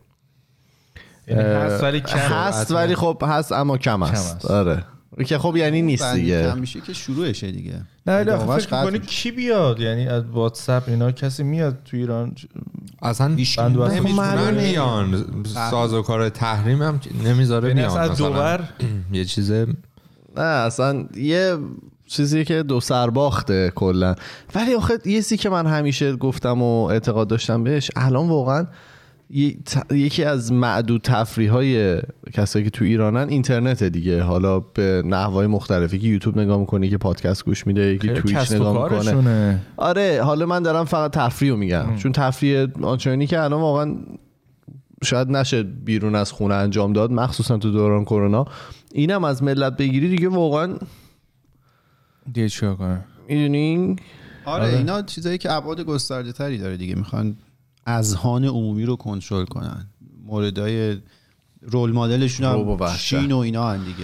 یعنی 1.28 1.42
هست 1.42 1.82
ولی 1.82 2.00
کم 2.00 2.18
هست 2.18 2.70
ولی 2.70 2.94
خب 2.94 3.22
هست 3.26 3.52
اما 3.52 3.78
کم 3.78 4.02
است. 4.02 4.46
آره. 4.46 4.84
که 5.26 5.38
خب 5.38 5.56
یعنی 5.56 5.82
نیست 5.82 6.14
دیگه. 6.14 6.50
کم 6.50 6.58
میشه 6.58 6.80
که 6.80 6.92
شروعشه 6.92 7.52
دیگه. 7.52 7.82
نه 8.06 8.12
ادامه‌اش 8.12 8.66
فکر 8.66 8.84
میشه. 8.84 8.98
کی 8.98 9.30
بیاد؟ 9.30 9.80
یعنی 9.80 10.08
از 10.08 10.24
واتساپ 10.24 10.88
اینا 10.88 11.12
کسی 11.12 11.42
میاد 11.42 11.78
تو 11.84 11.96
ایران؟ 11.96 12.34
اصلا 13.02 13.36
خب. 13.56 14.50
بیان 14.54 15.24
ساز 15.70 15.94
و 15.94 16.02
کار 16.02 16.28
تحریم 16.28 16.82
هم 16.82 17.00
نمی‌ذاره 17.24 17.74
بیان. 17.74 17.90
اصلا 17.90 18.00
از 18.00 18.18
دوور 18.18 18.68
یه 19.12 19.24
چیز 19.24 19.52
نه 20.36 20.42
اصلا 20.42 21.06
یه 21.16 21.56
چیزی 22.08 22.44
که 22.44 22.62
دو 22.62 22.80
سر 22.80 23.10
باخته 23.10 23.72
کلا. 23.74 24.14
ولی 24.54 24.74
آخه 24.74 24.94
یه 24.94 25.12
چیزی 25.12 25.36
که 25.36 25.50
من 25.50 25.66
همیشه 25.66 26.16
گفتم 26.16 26.62
و 26.62 26.84
اعتقاد 26.84 27.28
داشتم 27.28 27.64
بهش 27.64 27.90
الان 27.96 28.28
واقعا 28.28 28.66
یکی 29.90 30.24
از 30.24 30.52
معدود 30.52 31.00
تفریح 31.00 31.52
های 31.52 32.00
کسایی 32.32 32.64
که 32.64 32.70
تو 32.70 32.84
ایرانن 32.84 33.28
اینترنت 33.28 33.84
دیگه. 33.84 34.22
حالا 34.22 34.60
به 34.60 35.02
نحوهای 35.06 35.46
مختلفی 35.46 35.98
که 35.98 36.06
یوتیوب 36.06 36.38
نگاه 36.38 36.58
می‌کنه 36.58 36.88
که 36.88 36.98
پادکست 36.98 37.44
گوش 37.44 37.66
میده 37.66 37.94
یکی 37.94 38.08
تویچ 38.08 38.52
نگاه 38.52 38.92
می‌کنه. 38.92 39.60
آره 39.76 40.22
حالا 40.22 40.46
من 40.46 40.62
دارم 40.62 40.84
فقط 40.84 41.12
تفریح 41.12 41.50
رو 41.50 41.56
میگم 41.56 41.96
چون 41.96 42.12
تفریح 42.12 42.66
آنچنانی 42.82 43.26
که 43.26 43.40
الان 43.40 43.60
واقعا 43.60 43.96
شاید 45.04 45.28
نشه 45.28 45.62
بیرون 45.62 46.14
از 46.14 46.32
خونه 46.32 46.54
انجام 46.54 46.92
داد 46.92 47.12
مخصوصا 47.12 47.58
تو 47.58 47.70
دوران 47.70 48.04
کرونا. 48.04 48.44
اینم 48.92 49.24
از 49.24 49.42
ملت 49.42 49.76
بگیری 49.76 50.08
دیگه 50.08 50.28
واقعا 50.28 50.74
دیگه 52.32 52.48
چیکار 52.48 52.76
کنه 52.76 53.04
می‌دونی؟ 53.28 53.96
آره, 54.44 54.76
اینا 54.76 55.02
چیزایی 55.02 55.38
که 55.38 55.52
ابعاد 55.52 55.80
گسترده 55.80 56.32
تری 56.32 56.58
داره 56.58 56.76
دیگه. 56.76 56.94
می‌خوان 56.94 57.36
اذهان 57.86 58.44
عمومی 58.44 58.84
رو 58.84 58.96
کنترل 58.96 59.44
کنن. 59.44 59.86
موردای 60.24 60.98
رول 61.62 61.92
مدلشون 61.92 62.46
هم. 62.46 62.96
چین 62.96 63.32
و 63.32 63.36
اینا 63.38 63.70
هن 63.70 63.84
دیگه. 63.84 63.98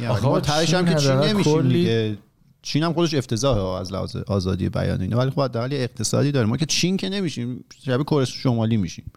یعنی 0.00 0.12
آخه 0.12 0.26
ما 0.26 0.40
تهش 0.40 0.74
هم 0.74 0.84
چین 0.84 0.94
که 0.94 1.00
چین 1.00 1.12
نمیشیم 1.12 1.54
کلی- 1.54 1.72
دیگه. 1.72 2.18
چین 2.62 2.82
هم 2.82 2.92
خودش 2.92 3.14
افتضاحه 3.14 3.80
از 3.80 3.92
لحاظ 3.92 4.16
آزادی 4.16 4.68
بیان 4.68 4.98
و 4.98 5.02
اینا. 5.02 5.18
ولی 5.18 5.30
خب 5.30 5.40
حداقل 5.40 5.72
یه 5.72 5.78
اقتصادی 5.78 6.32
داره. 6.32 6.46
ما 6.46 6.56
که 6.56 6.66
چین 6.66 6.96
که 6.96 7.08
نمیشیم 7.08 7.64
شبیه 7.84 8.04
کره 8.04 8.24
شمالی 8.24 8.76
میشیم. 8.76 9.12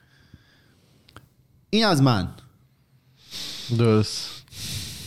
این 1.70 1.86
از 1.86 2.02
من. 2.02 2.28
درست. 3.78 4.30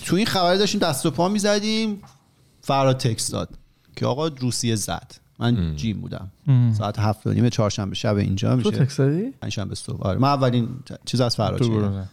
تو 0.05 0.17
این 0.17 0.27
خبر 0.27 0.57
داشتیم 0.57 0.81
دست 0.81 1.07
و 1.07 1.11
پا 1.11 1.29
می‌زدیم. 1.29 2.03
فراد 2.69 2.97
تکس 2.97 3.31
داد 3.31 3.49
که 3.97 4.07
آقا 4.07 4.27
روسیه 4.27 4.75
زد. 4.75 5.13
من 5.39 5.77
جیم 5.77 6.01
بودم. 6.01 6.31
ساعت 6.79 6.99
هفت 6.99 7.27
و 7.27 7.33
نیم 7.33 7.49
چهارشنبه 7.49 7.95
شب 7.95 8.17
اینجا 8.17 8.51
تو 8.51 8.57
میشه. 8.57 8.85
تکسادی؟ 8.85 9.31
پنجشنبه 9.31 9.75
صبح. 9.75 10.03
آره. 10.03 10.19
من 10.19 10.29
اولین 10.29 10.69
چیز 11.05 11.21
از. 11.21 11.37
گروه. 11.37 12.05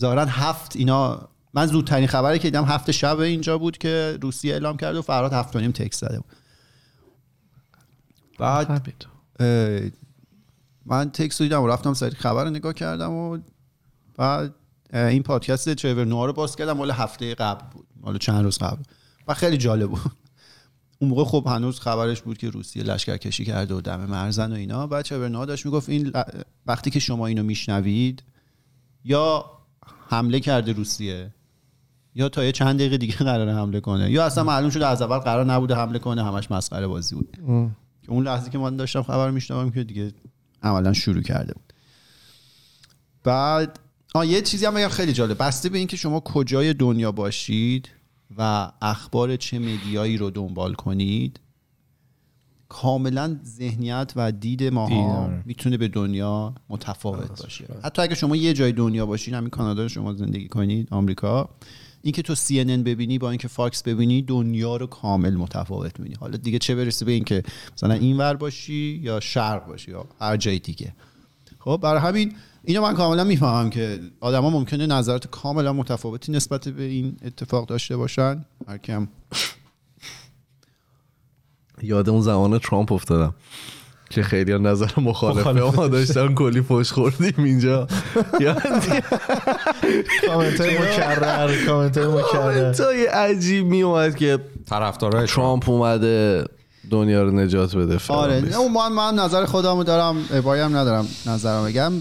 ظاهرا 0.00 0.24
هفت 0.24 0.76
اینا 0.76 1.28
من 1.54 1.66
زودترین 1.66 2.06
خبری 2.06 2.38
که 2.38 2.48
دیدم 2.48 2.64
هفت 2.64 2.90
شب 2.90 3.18
اینجا 3.18 3.58
بود 3.58 3.78
که 3.78 4.18
روسیه 4.22 4.52
اعلام 4.52 4.76
کرده 4.76 4.98
و 4.98 5.02
فراد 5.02 5.32
هفت 5.32 5.56
و 5.56 5.60
نیم 5.60 5.72
تکس 5.72 6.00
زده 6.00 6.16
بود. 6.16 6.32
بعد 8.38 8.90
من 10.86 11.10
تکس 11.10 11.42
دیدم 11.42 11.62
و 11.62 11.66
رفتم 11.66 11.94
سریع 11.94 12.14
خبر 12.14 12.44
رو 12.44 12.50
نگاه 12.50 12.72
کردم 12.72 13.12
و 13.12 13.38
بعد 14.16 14.54
این 14.92 15.22
پادکست 15.22 15.74
تریور 15.74 16.04
نوار 16.04 16.28
رو 16.28 16.32
باز 16.34 16.56
کردم 16.56 16.72
مال 16.72 16.90
هفته 16.90 17.34
قبل 17.34 17.64
بود. 17.72 17.86
مال 18.00 18.18
چند 18.18 18.44
روز 18.44 18.58
قبل. 18.58 18.82
و 19.28 19.34
خیلی 19.34 19.56
جالب 19.56 19.90
بود. 19.90 20.12
اون 20.98 21.10
موقع 21.10 21.24
خب 21.24 21.44
هنوز 21.46 21.80
خبرش 21.80 22.22
بود 22.22 22.38
که 22.38 22.50
روسیه 22.50 22.82
لشکر 22.82 23.16
کشی 23.16 23.44
کرده 23.44 23.74
و 23.74 23.80
دم 23.80 24.04
مرزن 24.06 24.52
و 24.52 24.54
اینا. 24.54 24.86
بعد 24.86 25.14
نوار 25.14 25.46
داشت 25.46 25.66
می‌گفت 25.66 25.88
این 25.88 26.06
ل- 26.06 26.22
وقتی 26.66 26.90
که 26.90 26.98
شما 27.00 27.26
اینو 27.26 27.42
میشنوید 27.42 28.22
یا 29.04 29.44
حمله 30.08 30.40
کرده 30.40 30.72
روسیه 30.72 31.30
یا 32.14 32.28
تا 32.28 32.44
یه 32.44 32.52
چند 32.52 32.78
دقیقه 32.78 32.98
دیگه 32.98 33.14
قراره 33.16 33.54
حمله 33.54 33.80
کنه. 33.80 34.10
یا 34.10 34.24
اصلا 34.24 34.44
معلوم 34.44 34.70
شده 34.70 34.86
از 34.86 35.02
اول 35.02 35.18
قرار 35.18 35.44
نبوده 35.44 35.74
حمله 35.74 35.98
کنه 35.98 36.24
همش 36.24 36.50
مسخره 36.50 36.86
بازی 36.86 37.14
بود. 37.14 37.36
که 38.02 38.12
اون 38.12 38.24
لحظه 38.24 38.50
که 38.50 38.58
من 38.58 38.76
داشتم 38.76 39.02
خبر 39.02 39.30
میشنوم 39.30 39.70
که 39.70 39.84
دیگه 39.84 40.12
عملا 40.62 40.92
شروع 40.92 41.22
کرده 41.22 41.52
بود. 41.52 41.72
بعد 43.24 43.78
آه 44.14 44.26
یه 44.26 44.42
چیزی 44.42 44.66
هم 44.66 44.74
بگم 44.74 44.88
خیلی 44.88 45.12
جالب. 45.12 45.42
بسته 45.42 45.68
به 45.68 45.78
اینکه 45.78 45.96
شما 45.96 46.20
کجای 46.20 46.74
دنیا 46.74 47.12
باشید 47.12 47.88
و 48.38 48.72
اخبار 48.82 49.36
چه 49.36 49.58
مدیایی 49.58 50.16
رو 50.16 50.30
دنبال 50.30 50.74
کنید. 50.74 51.40
کاملا 52.68 53.40
ذهنیت 53.44 54.12
و 54.16 54.32
دید 54.32 54.64
ماها 54.64 55.24
آره. 55.24 55.42
می‌تونه 55.46 55.76
به 55.76 55.88
دنیا 55.88 56.54
متفاوت 56.68 57.42
باشه. 57.42 57.64
حتی 57.84 58.02
اگه 58.02 58.14
شما 58.14 58.36
یه 58.36 58.52
جای 58.52 58.72
دنیا 58.72 59.06
باشین 59.06 59.34
همین 59.34 59.50
کانادا 59.50 59.88
شما 59.88 60.12
زندگی 60.12 60.48
کنید 60.48 60.88
آمریکا 60.90 61.48
اینکه 62.02 62.22
تو 62.22 62.34
CNN 62.34 62.84
ببینی 62.84 63.18
با 63.18 63.30
اینکه 63.30 63.48
فاکس 63.48 63.82
ببینی 63.82 64.22
دنیا 64.22 64.76
رو 64.76 64.86
کامل 64.86 65.34
متفاوت 65.34 66.00
می‌بینی. 66.00 66.16
حالا 66.20 66.36
دیگه 66.36 66.58
چه 66.58 66.74
برسه 66.74 67.04
به 67.04 67.12
اینکه 67.12 67.42
مثلا 67.72 67.94
این 67.94 68.16
ور 68.16 68.34
باشی 68.34 69.00
یا 69.02 69.20
شرق 69.20 69.66
باشی 69.66 69.90
یا 69.90 70.06
هر 70.20 70.36
جای 70.36 70.58
دیگه. 70.58 70.94
خب 71.58 71.80
برای 71.82 72.00
همین 72.00 72.32
اینو 72.64 72.82
من 72.82 72.94
کاملا 72.94 73.24
می‌فهمم 73.24 73.70
که 73.70 74.00
آدما 74.20 74.50
ممکنه 74.50 74.86
نظرات 74.86 75.26
کاملا 75.26 75.72
متفاوتی 75.72 76.32
نسبت 76.32 76.68
به 76.68 76.82
این 76.82 77.16
اتفاق 77.24 77.66
داشته 77.66 77.96
باشن. 77.96 78.44
هر 78.68 78.78
کم 78.78 79.08
یاد 81.82 82.08
اون 82.08 82.20
زمان 82.20 82.58
ترامپ 82.58 82.92
افتادم 82.92 83.34
که 84.10 84.22
خیلی 84.22 84.52
ها 84.52 84.58
نظر 84.58 84.90
مخالفه 84.96 85.50
ما 85.50 85.88
داشتن 85.88 86.34
کلی 86.34 86.62
فوش 86.62 86.92
خوردیم 86.92 87.34
اینجا. 87.38 87.86
کامنت 90.26 90.60
های 90.60 90.78
مکرر 90.78 91.64
کامنت 91.66 91.98
های 91.98 92.06
مکرر. 92.06 92.22
کامنت 92.22 92.80
های 92.80 93.06
عجیب 93.06 93.66
می 93.66 93.82
اومد 93.82 94.16
که 94.16 94.38
طرفدارای 94.66 95.26
ترامپ. 95.26 95.68
اومده 95.68 96.44
دنیا 96.90 97.22
رو 97.22 97.30
نجات 97.30 97.76
بده 97.76 97.98
آره. 98.08 98.40
نه 98.40 98.68
من 98.68 98.92
من 98.92 99.14
نظر 99.14 99.44
خودمو 99.44 99.84
دارم 99.84 100.16
ابایی 100.32 100.62
هم 100.62 100.76
ندارم 100.76 101.08
نظرم 101.26 101.64
بگم. 101.64 101.92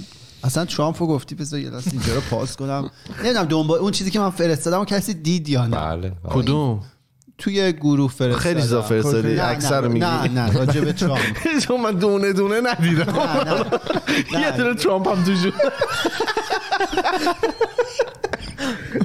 اصلا 0.43 0.65
ترامپ 0.65 1.01
رو 1.01 1.07
گفتی 1.07 1.35
بذار 1.35 1.59
یه 1.59 1.69
لحظه 1.69 1.91
اینجا 1.91 2.15
رو 2.15 2.21
پاس 2.21 2.55
کنم 2.55 2.91
نمی‌دونم 3.23 3.45
دنبال 3.45 3.79
اون 3.79 3.91
چیزی 3.91 4.12
که 4.12 4.19
من 4.19 4.29
فرستادم 4.29 4.81
و 4.81 4.85
کسی 4.85 5.13
دید 5.13 5.50
یا 5.50 5.67
نه 5.67 5.77
بله 5.77 6.09
بله. 6.09 6.33
کدوم 6.33 6.83
توی 7.38 7.73
گروه 7.73 8.12
فرستادم 8.12 8.35
خیلی 8.39 8.62
چیزا 8.62 8.81
فرستادی. 8.81 9.39
اکثر 9.39 9.88
میگی. 9.88 10.00
نه 10.00 10.27
نه 10.27 10.51
راجع 10.53 10.81
به 10.81 10.93
ترامپ 10.93 11.21
چون 11.67 11.81
من 11.81 11.91
دونه 11.91 12.33
دونه 12.33 12.62
ندیدم. 12.62 13.15
یه 14.41 14.51
دونه 14.57 14.75
ترامپ 14.75 15.07
هم 15.07 15.23
توش 15.23 15.38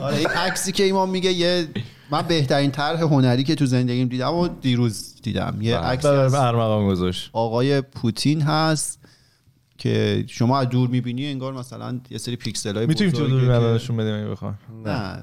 آره 0.01 0.17
این 0.17 0.27
عکسی 0.27 0.73
که 0.73 0.85
ایمان 0.85 1.09
میگه 1.09 1.33
یه 1.33 1.69
من 2.11 2.23
بهترین 2.23 2.71
طرح 2.71 3.01
هنری 3.01 3.45
که 3.45 3.55
تو 3.55 3.67
زندگیم 3.67 4.09
دیدم 4.09 4.35
و 4.35 4.49
دیروز 4.49 5.15
دیدم 5.23 5.59
یه 5.61 5.77
بله. 5.79 5.87
عکسی 5.87 6.09
بله 6.09 6.19
از 6.19 6.35
ارمغان 6.35 6.87
گذاشت 6.89 7.31
آقای 7.33 7.81
پوتین 7.81 8.41
هست 8.43 8.99
که 9.79 10.25
شما 10.29 10.59
از 10.59 10.69
دور 10.69 10.89
می‌بینی 10.89 11.27
انگار 11.27 11.53
مثلا 11.53 12.01
یه 12.11 12.19
سری 12.19 12.37
پیکسل 12.37 12.77
های 12.77 12.87
می‌تونیم 12.87 13.13
تو 13.13 13.27
دور 13.27 13.75
نشون 13.75 13.97
بدیم 13.97 14.15
اگه 14.15 14.29
بخوام 14.29 14.59
نه. 14.85 15.23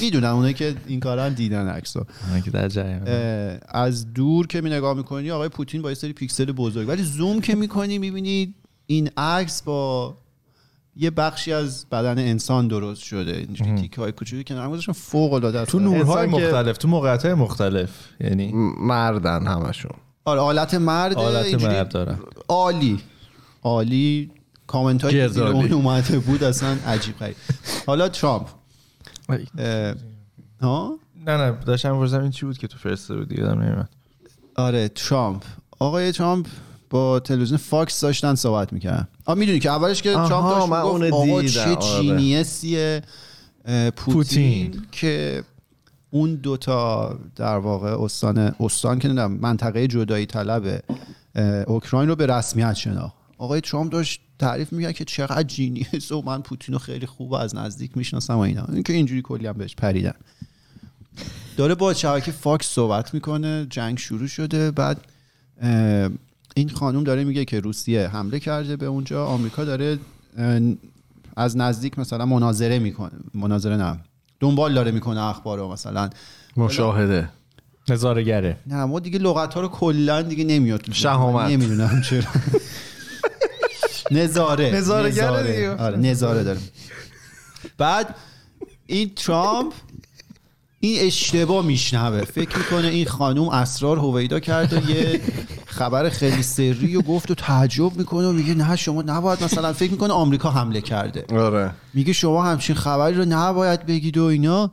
می‌دونم 0.00 0.34
اونایی 0.34 0.54
که 0.54 0.74
این 0.86 1.00
کارن 1.00 1.32
دیدن 1.32 1.68
عکسو 1.68 2.04
که 2.44 2.50
در 2.50 3.60
از 3.68 4.12
دور 4.12 4.46
که 4.46 4.60
می 4.60 4.70
نگاه 4.70 4.96
می‌کنی 4.96 5.30
آقای 5.30 5.48
پوتین 5.48 5.82
با 5.82 5.88
یه 5.88 5.94
سری 5.94 6.12
پیکسل 6.12 6.52
بزرگ. 6.52 6.88
ولی 6.88 7.02
زوم 7.02 7.40
که 7.40 7.54
می‌کنی 7.54 7.98
می‌بینی 7.98 8.54
این 8.86 9.10
عکس 9.16 9.62
با 9.62 10.14
یه 10.96 11.10
بخشی 11.10 11.52
از 11.52 11.86
بدن 11.92 12.18
انسان 12.18 12.68
درست 12.68 13.02
شده. 13.02 13.36
اینجوری 13.36 13.74
تیکه 13.74 14.00
های 14.00 14.12
کوچولی 14.12 14.44
که 14.44 14.54
نرم 14.54 14.76
فوق 14.78 15.32
العاده 15.32 15.60
است. 15.60 15.70
تو 15.70 15.78
نورهای 15.78 16.26
مختلف 16.26 16.78
تو 16.78 16.88
موقعیت 16.88 17.24
های 17.24 17.34
مختلف 17.34 17.90
یعنی 18.20 18.52
مردن 18.78 19.46
همشون. 19.46 19.92
آره 20.24 20.40
حالت 20.40 20.74
مرد 20.74 21.14
حالت 21.14 21.44
اینجوری 21.44 21.74
مرد 21.74 21.88
دارن 21.88 22.18
عالی. 22.48 23.00
عالی 23.64 24.30
کامنت 24.66 25.02
هایی 25.04 25.28
که. 25.30 25.40
اون 25.40 25.72
اومده 25.72 26.18
بود 26.18 26.44
اصلا 26.44 26.76
عجیب 26.86 27.18
غریب. 27.18 27.36
حالا 27.86 28.08
ترامپ. 28.08 28.46
ها؟ 30.60 30.98
نه 31.26 31.36
نه 31.36 31.50
داشتم 31.66 31.98
پرسیدم 31.98 32.22
این 32.22 32.30
چی 32.30 32.46
بود 32.46 32.58
که 32.58 32.66
تو 32.66 32.78
فرسته 32.78 33.16
بودی؟ 33.16 33.34
یادم 33.34 33.62
نمیاد. 33.62 33.88
آره 34.54 34.88
ترامپ. 34.88 35.42
آقای 35.78 36.12
ترامپ 36.12 36.46
با 36.90 37.20
تلویزیون 37.20 37.56
فاکس 37.56 38.00
داشتن 38.00 38.34
صحبت 38.34 38.72
می‌کردن. 38.72 39.08
آ 39.24 39.34
می‌دونی 39.34 39.58
که 39.58 39.70
اولش 39.70 40.02
که 40.02 40.12
ترامپ 40.12 40.50
داشت 40.50 40.68
من 40.68 40.82
می‌گفت 40.82 40.92
اونو 40.92 41.14
آقا 41.14 41.40
دیدم، 41.40 41.52
چه 41.52 41.74
آره. 41.74 42.02
genius 42.02 42.77
یه 42.77 43.02
اه، 43.64 43.90
پوتین, 43.90 44.70
پوتین. 44.70 44.86
که 44.92 45.44
اون 46.10 46.34
دوتا 46.34 47.18
در 47.36 47.56
واقع 47.56 48.02
استان 48.02 48.54
استان 48.60 48.98
که 48.98 49.08
نمی‌دونم 49.08 49.32
منطقه 49.32 49.86
جدایی 49.86 50.26
طلب 50.26 50.82
اوکراین 51.66 52.08
رو 52.08 52.16
به 52.16 52.26
رسمیت 52.26 52.74
شناخت. 52.74 53.23
آقای 53.38 53.60
ترامپ 53.60 53.92
داشت 53.92 54.20
تعریف 54.38 54.72
میگه 54.72 54.92
که 54.92 55.04
چقدر 55.04 55.42
genius 55.42 56.12
و 56.12 56.22
من 56.22 56.42
پوتین 56.42 56.72
رو 56.72 56.78
خیلی 56.78 57.06
خوب 57.06 57.32
از 57.32 57.54
نزدیک 57.54 57.96
می‌شناسم 57.96 58.34
و 58.34 58.38
اینا. 58.38 58.64
این 58.72 58.82
که 58.82 58.92
اینجوری 58.92 59.22
کلی 59.22 59.46
هم 59.46 59.52
بهش 59.52 59.74
پریدن. 59.74 60.14
داره 61.56 61.74
با 61.74 61.94
شبکه 61.94 62.32
فاکس 62.32 62.66
صحبت 62.66 63.14
می‌کنه 63.14 63.66
جنگ 63.70 63.98
شروع 63.98 64.26
شده 64.26 64.70
بعد 64.70 65.00
این 66.54 66.68
خانوم 66.68 67.04
داره 67.04 67.24
میگه 67.24 67.44
که 67.44 67.60
روسیه 67.60 68.08
حمله 68.08 68.40
کرده 68.40 68.76
به 68.76 68.86
اونجا 68.86 69.26
آمریکا 69.26 69.64
داره 69.64 69.98
از 71.36 71.56
نزدیک 71.56 71.98
مثلا 71.98 72.26
مناظره 72.26 72.78
می‌کنه. 72.78 73.12
مناظره 73.34 73.76
نه 73.76 73.98
دنبال 74.40 74.74
داره 74.74 74.90
می‌کنه 74.90 75.20
اخبار 75.20 75.58
رو 75.58 75.72
مثلا. 75.72 76.10
مشاهده. 76.56 77.28
نظارگره 77.88 78.56
نه 78.66 78.84
ما 78.84 79.00
دیگه 79.00 79.18
لغت 79.18 79.54
ها 79.54 79.60
رو 79.60 79.68
کلا 79.68 80.22
دیگه 80.22 80.44
نمیاد. 80.44 80.92
شهامت. 80.92 81.50
نمی‌دونم 81.50 82.02
چرا. 82.02 82.22
نظاره. 84.10 84.70
نظاره. 84.70 85.10
دیگه. 85.10 85.76
آره 85.76 85.96
نظاره 85.96 86.42
داره 86.42 86.60
بعد 87.78 88.14
این 88.86 89.10
ترامپ 89.16 89.72
این 90.80 91.06
اشتباه 91.06 91.66
میشنوه. 91.66 92.24
فکر 92.24 92.58
می‌کنه 92.58 92.88
این 92.88 93.06
خانوم 93.06 93.48
اسرار 93.48 93.98
هویدا 93.98 94.40
کرد 94.40 94.72
و 94.72 94.90
یه 94.90 95.20
خبر 95.66 96.08
خیلی 96.08 96.42
سری 96.42 96.96
و 96.96 97.02
گفت 97.02 97.30
و 97.30 97.34
تعجب 97.34 97.96
می‌کنه 97.96 98.26
و 98.26 98.32
میگه 98.32 98.54
نه 98.54 98.76
شما 98.76 99.02
نباید 99.02 99.44
مثلا 99.44 99.72
فکر 99.72 99.90
می‌کنه 99.90 100.12
آمریکا 100.12 100.50
حمله 100.50 100.80
کرده. 100.80 101.24
آره. 101.36 101.70
میگه 101.94 102.12
شما 102.12 102.44
همچین 102.44 102.76
خبری 102.76 103.14
رو 103.14 103.24
نباید 103.28 103.86
بگید 103.86 104.18
و 104.18 104.24
اینا. 104.24 104.70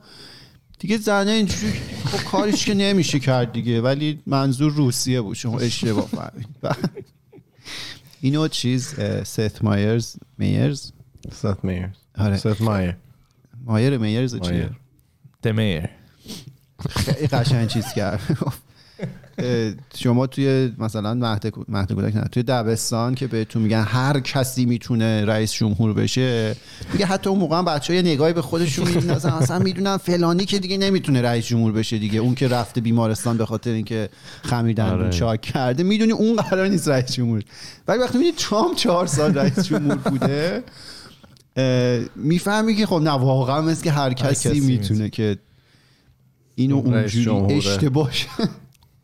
دیگه 0.79 0.97
زنه 0.97 1.31
اینجوری 1.31 1.73
خب 2.05 2.23
کارش 2.31 2.65
که 2.65 2.73
نمیشه 2.73 3.19
کرد 3.19 3.53
دیگه 3.53 3.81
ولی 3.81 4.19
منظور 4.25 4.71
روسیه 4.71 5.21
بود 5.21 5.35
شما 5.35 5.59
اشتباه 5.59 6.07
فهمید. 6.07 6.47
اینو 8.21 8.47
چیز 8.47 8.95
ست 9.23 9.63
مایرز 9.63 10.15
میرز 10.37 10.91
ست 11.33 11.65
مایر 11.65 11.89
آره. 12.17 12.37
ست 12.37 12.61
مایر 12.61 12.95
مایر 13.65 13.97
میرز 13.97 14.35
چیه 14.35 14.51
مایر. 14.51 14.71
دمیر 15.41 15.89
خیلی 16.89 17.27
قشنگ 17.27 17.67
چیز 17.67 17.85
کرد 17.93 18.21
شما 19.95 20.27
توی 20.27 20.71
مثلا 20.77 21.13
مهد 21.13 21.53
مهد 21.67 21.93
کودک 21.93 22.15
نه 22.15 22.24
توی 22.31 22.43
دبستان 22.43 23.15
که 23.15 23.27
بهتون 23.27 23.62
میگن 23.62 23.81
هر 23.81 24.19
کسی 24.19 24.65
می‌تونه 24.65 25.25
رئیس 25.25 25.53
جمهور 25.53 25.93
بشه 25.93 26.55
میگه 26.93 27.05
حتی 27.05 27.29
اون 27.29 27.39
موقع 27.39 27.57
هم 27.57 27.65
بچه 27.65 27.93
های 27.93 28.01
نگاهی 28.01 28.33
به 28.33 28.41
خودشون 28.41 28.87
می‌دونن 28.87 29.11
اصلا 29.11 29.59
می‌دونن 29.59 29.98
فلانی 29.98 30.46
که 30.46 30.59
دیگه 30.59 30.77
نمی‌تونه 30.77 31.22
رئیس 31.22 31.46
جمهور 31.46 31.72
بشه 31.72 31.98
دیگه. 31.98 32.20
اون 32.20 32.35
که 32.35 32.48
رفته 32.48 32.81
بیمارستان 32.81 33.37
به 33.37 33.46
خاطر 33.46 33.72
اینکه 33.72 34.09
خمیدن 34.44 34.89
آره. 34.89 35.09
چاک 35.09 35.42
کرده 35.42 35.83
می‌دونی 35.83 36.11
اون 36.11 36.35
قرار 36.35 36.68
نیست 36.68 36.87
رئیس 36.87 37.11
جمهور. 37.11 37.44
ولی 37.87 38.00
وقتی 38.00 38.18
می‌بینی 38.18 38.35
ترامپ 38.37 38.75
چهار 38.75 39.07
سال 39.07 39.33
رئیس 39.33 39.59
جمهور 39.59 39.96
بوده 39.96 40.63
می‌فهمی 42.15 42.75
که 42.75 42.85
خب 42.85 42.96
نه 42.96 43.11
واقعا 43.11 43.61
مثل 43.61 43.83
که 43.83 43.92
هر 43.92 44.13
کسی, 44.13 44.50
کسی 44.50 44.59
می‌تونه 44.59 45.09
که 45.09 45.37
اینو 46.55 46.75
اونجوری. 46.75 47.57
اشتباه 47.57 48.09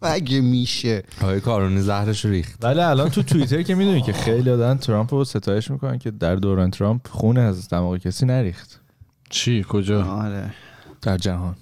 اگه 0.02 0.42
میشه. 0.42 1.04
آقای 1.22 1.40
کارونی 1.40 1.82
زهرش 1.82 2.26
ریخت. 2.26 2.66
ولی 2.66 2.80
الان 2.80 3.10
تو 3.10 3.24
توییتر 3.24 3.62
که 3.62 3.76
می‌دونی 3.76 4.02
که 4.02 4.14
خیلی 4.14 4.44
دادن 4.44 4.78
ترامپ 4.78 5.14
رو 5.14 5.24
ستایش 5.24 5.72
می‌کنن 5.72 5.98
که 6.00 6.12
در 6.12 6.36
دوران 6.36 6.72
ترامپ 6.72 7.08
خون 7.08 7.38
از 7.38 7.70
دماغ 7.70 7.98
کسی 7.98 8.26
نریخت. 8.26 8.82
چی؟ 9.30 9.66
کجا؟ 9.70 10.06
آره. 10.06 10.54
در 11.02 11.18
جهان. 11.18 11.56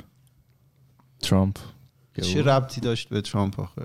ترامپ. 1.20 1.58
او- 2.24 2.42
ربطی 2.42 2.82
داشت 2.82 3.10
به 3.10 3.22
ترامپ 3.22 3.60
آخه؟ 3.60 3.82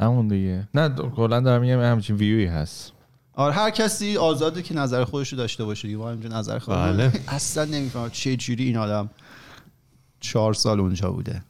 همون 0.00 0.28
دیگه. 0.28 0.68
نه 0.74 0.88
کلا 0.88 1.40
دارم 1.40 1.60
میگم 1.60 1.80
همچین 1.80 2.16
ویوی 2.16 2.46
هست. 2.46 2.92
آره 3.34 3.54
هر 3.54 3.70
کسی 3.70 4.16
آزاده 4.16 4.62
که 4.62 4.74
نظر 4.74 5.04
خودش 5.04 5.32
رو 5.32 5.38
داشته 5.38 5.64
باشه 5.64 5.88
دیگه 5.88 5.98
ما 5.98 6.10
اینجا 6.10 6.28
نظر 6.28 6.58
خودم 6.58 6.92
بله. 6.92 7.12
اصلا 7.28 7.64
نمی‌فهمم 7.64 8.10
چه 8.10 8.36
جوری 8.36 8.64
این 8.64 8.76
آدم 8.76 9.10
چهار 10.20 10.54
سال 10.54 10.80
اونجا 10.80 11.10
بوده. 11.10 11.42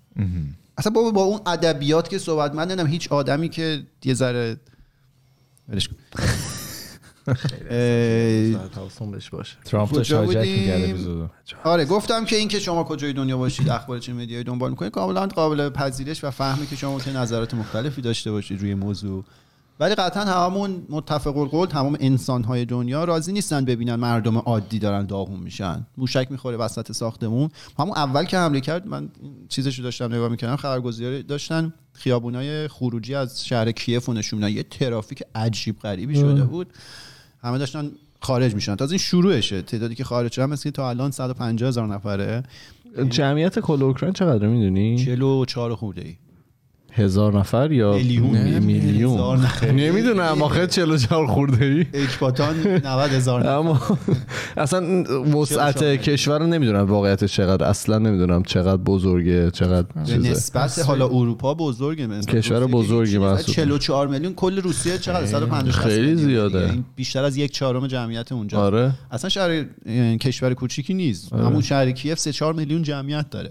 اصلا 0.78 0.92
با, 0.92 1.10
با 1.10 1.22
اون 1.22 1.40
ادبیات 1.46 2.08
که 2.08 2.18
صحبت 2.18 2.54
من 2.54 2.64
نمی‌دونم 2.64 2.90
هیچ 2.90 3.12
آدمی 3.12 3.48
که 3.48 3.82
یه 4.04 4.14
ذره 4.14 4.56
ولش 5.68 5.88
باشه. 9.32 9.56
ترامپ 9.64 9.92
آره 11.64 11.84
گفتم 11.84 12.24
که 12.24 12.36
اینکه 12.36 12.58
شما 12.58 12.84
کجای 12.84 13.12
دنیا 13.12 13.38
باشید 13.38 13.68
اخبار 13.68 13.98
چه 13.98 14.12
مدیایی 14.12 14.44
دنبال 14.44 14.70
می‌کنید 14.70 14.92
کاملا 14.92 15.26
قابل 15.26 15.68
پذیرش 15.68 16.24
و 16.24 16.30
فهمی 16.30 16.66
که 16.66 16.76
شما 16.76 16.92
ممکنه 16.92 17.20
نظرات 17.20 17.54
مختلفی 17.54 18.02
داشته 18.02 18.30
باشید 18.30 18.60
روی 18.60 18.74
موضوع. 18.74 19.24
ولی 19.80 19.94
قطعا 19.94 20.24
هممون 20.24 20.86
متفق 20.88 21.36
القول 21.36 21.66
تمام 21.66 21.96
انسان 22.00 22.44
های 22.44 22.64
دنیا 22.64 23.04
راضی 23.04 23.32
نیستن 23.32 23.64
ببینن 23.64 23.94
مردم 23.94 24.38
عادی 24.38 24.78
دارن 24.78 25.06
داغون 25.06 25.40
میشن. 25.40 25.86
موشک 25.96 26.26
می‌خوره 26.30 26.56
وسط 26.56 26.92
ساختمون. 26.92 27.48
همون 27.78 27.96
اول 27.96 28.24
که 28.24 28.38
حمله 28.38 28.60
کرد 28.60 28.86
من 28.86 29.08
چیزشو 29.48 29.82
داشتم 29.82 30.14
نگاه 30.14 30.28
می‌کردم 30.28 30.56
خبرگزاری 30.56 31.22
داشتن. 31.22 31.72
خیابونای 31.92 32.68
خروجی 32.68 33.14
از 33.14 33.46
شهر 33.46 33.72
کیف 33.72 34.08
و 34.08 34.12
نشون. 34.12 34.42
یه 34.42 34.62
ترافیک 34.62 35.22
عجیب 35.34 35.78
غریبی 35.78 36.14
شده 36.14 36.44
بود. 36.44 36.66
همه 37.42 37.58
داشتن 37.58 37.90
خارج 38.20 38.54
میشن 38.54 38.76
تازه 38.76 38.92
این 38.92 38.98
شروعشه. 38.98 39.62
تعدادی 39.62 39.94
که 39.94 40.04
خارج 40.04 40.32
شدن 40.32 40.46
مثل 40.46 40.70
تا 40.70 40.90
الان 40.90 41.10
150 41.10 41.68
هزار 41.68 41.86
نفره. 41.86 42.42
جمعیت 43.08 43.58
کل 43.58 43.82
اوکراین 43.82 44.12
چقدر 44.12 44.46
می‌دونی؟ 44.46 45.04
44 45.04 45.74
خورده 45.74 46.02
ای. 46.02 46.16
هزار 46.96 47.38
نفر 47.38 47.72
یا 47.72 47.92
میلیون. 47.92 48.58
میلیون. 48.58 49.40
نمی‌دونم 49.76 50.42
آخه 50.42 50.66
44 50.66 51.26
خورده 51.26 51.64
ای 51.64 52.02
اکباتان 52.02 52.54
90 52.66 53.10
هزار 53.10 53.40
نفر. 53.40 53.48
اما 53.48 53.80
اصلا 54.56 55.02
وسعت. 55.38 55.84
کشور 55.84 56.38
رو 56.38 56.46
نمی‌دونم 56.46 56.86
واقعیت 56.86 57.24
چقدر. 57.24 57.64
اصلا 57.64 57.98
نمی‌دونم 57.98 58.42
چقدر 58.42 58.76
بزرگه 58.76 59.50
چقدر 59.50 59.86
به 60.06 60.18
نسبت 60.18 60.78
حالا 60.78 61.08
اروپا 61.08 61.54
بزرگه 61.54 62.20
کشور 62.20 62.66
بزرگی. 62.66 63.18
محسوب. 63.18 63.54
44 63.54 64.08
میلیون. 64.08 64.34
کل 64.34 64.56
روسیه 64.62 64.98
چقدر؟ 64.98 65.26
150 65.26 65.72
خیلی 65.72 66.16
زیاده. 66.16 66.70
این 66.70 66.84
بیشتر 66.96 67.24
از 67.24 67.36
یک 67.36 67.52
چهارم 67.52 67.86
جمعیت 67.86 68.32
اونجا. 68.32 68.58
آره. 68.58 68.92
اصلا 69.10 69.30
شهر 69.30 69.64
اه، 69.86 70.16
کشور 70.16 70.54
کوچیکی 70.54 70.94
نیست. 70.94 71.32
همون 71.32 71.62
شهر 71.62 71.90
کیف 71.90 72.18
3 72.18 72.32
4 72.32 72.54
میلیون 72.54 72.82
جمعیت 72.82 73.30
داره. 73.30 73.50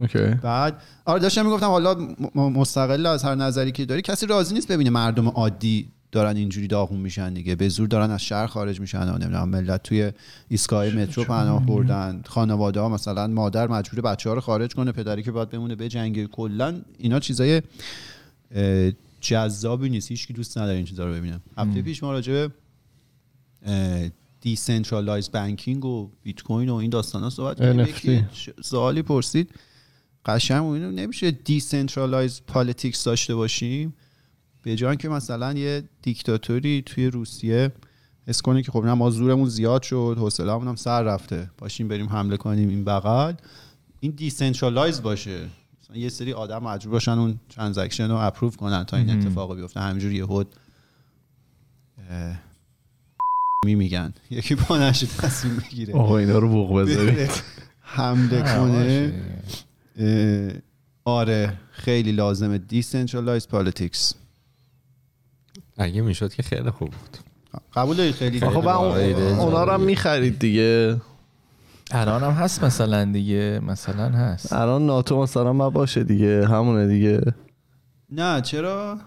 okay. 0.00 0.18
بعد 0.18 0.82
آره 1.04 1.20
داشتم 1.20 1.46
می‌گفتم 1.46 1.66
حالا 1.66 2.14
مستقل 2.34 3.06
از 3.06 3.24
هر 3.24 3.34
نظری 3.34 3.72
که 3.72 3.84
داری 3.84 4.02
کسی 4.02 4.26
راضی 4.26 4.54
نیست 4.54 4.72
ببینه 4.72 4.90
مردم 4.90 5.28
عادی 5.28 5.88
دارن 6.12 6.36
اینجوری 6.36 6.66
داغون 6.66 7.00
میشن 7.00 7.34
دیگه. 7.34 7.54
به 7.54 7.68
زور 7.68 7.88
دارن 7.88 8.10
از 8.10 8.22
شهر 8.22 8.46
خارج 8.46 8.80
میشن 8.80 9.08
و 9.08 9.18
نمی‌دونم 9.18 9.48
ملت 9.48 9.82
توی 9.82 10.12
ایستگاه 10.48 10.90
مترو 10.90 11.24
پناه 11.24 11.66
بردن. 11.66 12.22
خانواده 12.26 12.80
ها 12.80 12.88
مثلا 12.88 13.26
مادر 13.26 13.68
مجبور 13.68 14.00
بچه 14.00 14.28
ها 14.28 14.34
رو 14.34 14.40
خارج 14.40 14.74
کنه 14.74 14.92
پدری 14.92 15.22
که 15.22 15.32
باید 15.32 15.50
بمونه 15.50 15.74
به 15.74 15.88
جنگ. 15.88 16.26
کلا 16.26 16.80
اینا 16.98 17.20
چیزای 17.20 17.62
جذابی 19.20 19.88
نیست. 19.88 20.10
هیچ 20.10 20.26
کی 20.26 20.32
دوست 20.32 20.58
نداره 20.58 20.76
این 20.76 20.84
چیزا 20.84 21.06
رو 21.06 21.12
ببینه. 21.12 21.40
هفته 21.58 21.82
پیش 21.82 22.02
ما 22.02 22.12
راجع 22.12 22.32
به 22.32 22.50
decentralized 24.40 25.30
banking 25.30 25.84
و 25.84 26.10
بیت 26.22 26.42
کوین 26.42 26.68
و 26.68 26.74
این 26.74 26.90
داستانا 26.90 27.30
صحبت 27.30 27.58
کردیم. 27.60 28.28
سوالی 28.62 29.02
پرسید. 29.02 29.50
قشنگ 30.26 30.64
اینو 30.64 30.90
نمیشه 30.90 31.30
decentralized 31.30 32.40
politics 32.46 33.04
داشته 33.04 33.34
باشیم؟ 33.34 33.94
به 34.62 34.76
جای 34.76 34.96
که 34.96 35.08
مثلا 35.08 35.52
یه 35.52 35.82
دیکتاتوری 36.02 36.82
توی 36.86 37.06
روسیه 37.06 37.72
حس 38.26 38.42
کنه 38.42 38.62
که 38.62 38.72
خب 38.72 38.84
نه 38.84 38.94
ما 38.94 39.10
زورمون 39.10 39.48
زیاد 39.48 39.82
شد 39.82 40.16
حوصله‌مون 40.18 40.68
هم 40.68 40.76
سر 40.76 41.02
رفته. 41.02 41.50
باشیم 41.58 41.88
بریم 41.88 42.08
حمله 42.08 42.36
کنیم 42.36 42.68
این 42.68 42.84
بغل. 42.84 43.32
این 44.00 44.12
decentralized 44.12 45.02
باشه. 45.02 45.48
مثلا 45.82 45.96
یه 45.96 46.08
سری 46.08 46.32
آدم 46.32 46.62
مجبور 46.62 46.92
باشن 46.92 47.10
اون 47.10 47.40
transaction 47.48 48.08
رو 48.08 48.16
approve 48.16 48.50
کنن 48.50 48.84
تا 48.84 48.96
این 48.96 49.10
اتفاق 49.10 49.56
بیفته. 49.56 49.80
همینجوری 49.80 50.14
یهود 50.14 50.54
اه، 52.10 52.36
می 53.64 53.74
میگن 53.74 54.14
یکی 54.30 54.54
با 54.54 54.78
نشه 54.78 55.06
تصمیم 55.06 55.56
بگیره. 55.56 55.94
آقا 55.94 56.18
اینا 56.18 56.38
رو 56.38 56.48
بوق 56.48 56.80
بذارید. 56.80 57.30
حمله 57.80 58.42
کنه. 58.42 59.12
آره 61.04 61.56
خیلی 61.70 62.12
لازمه. 62.12 62.58
decentralized 62.58 63.48
politics 63.48 64.14
اگه 65.76 66.00
می‌شد 66.00 66.34
که 66.34 66.42
خیلی 66.42 66.70
خوب 66.70 66.90
بود. 66.90 67.16
قبول 67.74 67.96
داری 67.96 68.12
خیلی؟ 68.12 68.40
خب. 68.40 68.68
اونا 68.68 69.64
رو 69.64 69.72
هم 69.72 69.80
می‌خرید 69.80 70.38
دیگه. 70.38 70.96
الان 71.90 72.22
هم 72.22 72.30
هست 72.30 72.64
مثلا 72.64 73.04
دیگه. 73.04 73.60
مثلا 73.62 74.08
هست. 74.08 74.52
الان 74.52 74.86
ناتو 74.86 75.22
مثلا 75.22 75.52
ما 75.52 75.70
باشه 75.70 76.04
دیگه. 76.04 76.46
همونه 76.48 76.86
دیگه. 76.86 77.20
نه 78.10 78.40
چرا؟ 78.40 78.98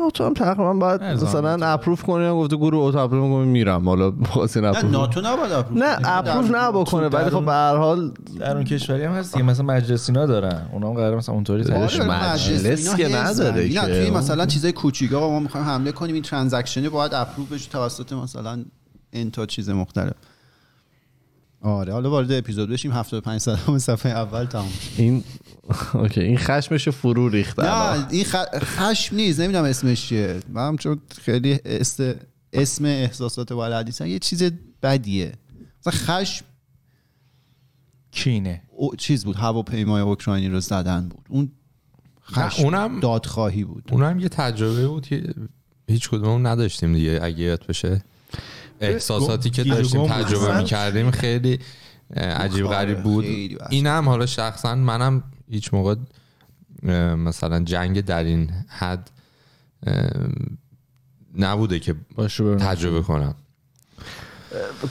ناتو 0.00 0.24
هم 0.24 0.34
تقریبا 0.34 0.72
باید 0.74 1.02
مثلا. 1.02 1.66
اپروف 1.66 2.02
کنه 2.02 2.32
گفته 2.32 2.56
گروه 2.56 2.82
اوت 2.84 2.94
اپروف 2.94 3.30
کنه 3.32 3.44
میرم 3.44 3.88
حالا 3.88 4.12
خواستین 4.24 4.62
نه 4.64 4.68
اپروف 4.68 4.92
ناتو 4.92 5.20
نباید 5.20 5.52
اپروف 5.52 5.78
نه 5.82 5.96
کنه. 5.96 6.08
اپروف 6.08 6.50
نه 6.50 6.70
بکنه 6.70 7.08
ولی 7.08 7.30
خب 7.30 7.44
به 7.44 7.52
هر 7.52 7.76
حال 7.76 8.12
در 8.38 8.56
اون 8.56 8.64
کشوری 8.64 9.04
هم 9.04 9.12
هست 9.12 9.32
دیگه 9.34 9.44
مثلا 9.46 9.66
مجلسینا 9.66 10.26
دارن 10.26 10.62
اونا 10.72 10.88
هم 10.88 10.94
قرار 10.94 11.16
مثلا 11.16 11.34
اونطوری 11.34 11.62
آره، 11.72 11.86
بدن. 11.98 12.32
مجلس 12.32 12.96
که. 12.96 13.16
نداره 13.16 13.62
نه 13.62 13.68
که. 13.68 13.80
توی 13.80 14.10
مثلا 14.10 14.46
چیزای 14.46 14.72
کوچیک 14.72 15.12
آقا 15.12 15.30
ما 15.30 15.40
می‌خوایم 15.40 15.66
حمله 15.66 15.92
کنیم 15.92 16.14
این 16.14 16.22
ترانزکشنه 16.22 16.88
باید 16.88 17.14
اپروو 17.14 17.46
بشه 17.46 17.70
توسط 17.70 18.12
مثلا 18.12 18.64
این 19.10 19.30
تا 19.30 19.46
چیز 19.46 19.70
مختلف 19.70 20.12
آره 21.62 21.92
حالا 21.92 22.10
وارد 22.10 22.32
اپیزود 22.32 22.70
بشیم 22.70 22.92
75 22.92 23.40
صدام 23.40 23.78
صفحه 23.78 24.12
اول 24.12 24.44
تموم 24.44 24.68
شد. 24.68 25.00
این 25.02 25.24
اوکی 25.94 26.20
این 26.20 26.38
خشمشو 26.38 26.90
فرو 26.90 27.28
ریخت. 27.28 27.60
نه 27.60 28.06
این 28.10 28.24
خ- 28.24 28.58
خشم 28.58 29.16
نیست 29.16 29.40
نمی‌دونم 29.40 29.64
اسمش 29.64 30.06
چیه. 30.08 30.40
من 30.52 30.76
چون 30.76 31.00
خیلی 31.22 31.58
است... 31.64 32.02
اسم 32.52 32.84
احساسات 32.84 33.52
بلد 33.52 33.86
نیستم 33.86 34.06
یه 34.06 34.18
چیز 34.18 34.42
بدیه. 34.82 35.32
مثلا 35.86 35.92
خشم 36.16 36.44
کینه. 38.10 38.62
او- 38.76 38.96
چیز 38.96 39.24
بود 39.24 39.36
هواپیمای 39.36 40.02
اوکراینی 40.02 40.48
رو 40.48 40.60
زدن 40.60 41.08
بود. 41.08 41.26
اون 41.28 41.52
خشم 42.32 42.62
اونم- 42.64 43.00
دادخواهی 43.00 43.64
بود. 43.64 43.84
اون 43.92 44.02
هم 44.02 44.18
یه 44.20 44.28
تجربه 44.28 44.88
بود 44.88 45.06
که 45.06 45.34
هیچ 45.88 46.08
کدوم 46.10 46.46
نداشتیم 46.46 46.92
دیگه 46.94 47.18
اگه 47.22 47.38
یاد 47.44 47.66
بشه. 47.66 48.02
احساساتی 48.80 49.50
که 49.50 49.64
داشتیم 49.64 50.06
تجربه. 50.08 50.58
می‌کردیم 50.58 51.10
خیلی 51.10 51.58
عجیب 52.16 52.66
آره، 52.66 52.76
غریب 52.76 53.02
بود 53.02 53.24
خیلی 53.24 53.54
وحشت. 53.54 53.72
اینم 53.72 54.08
حالا 54.08 54.26
شخصا 54.26 54.74
منم 54.74 55.22
هیچ 55.50 55.74
موقع 55.74 55.94
مثلا 57.16 57.60
جنگ 57.60 58.00
در 58.00 58.24
این 58.24 58.50
حد 58.68 59.10
نبوده 61.38 61.78
که. 61.78 61.94
تجربه 62.60 63.02
کنم 63.02 63.34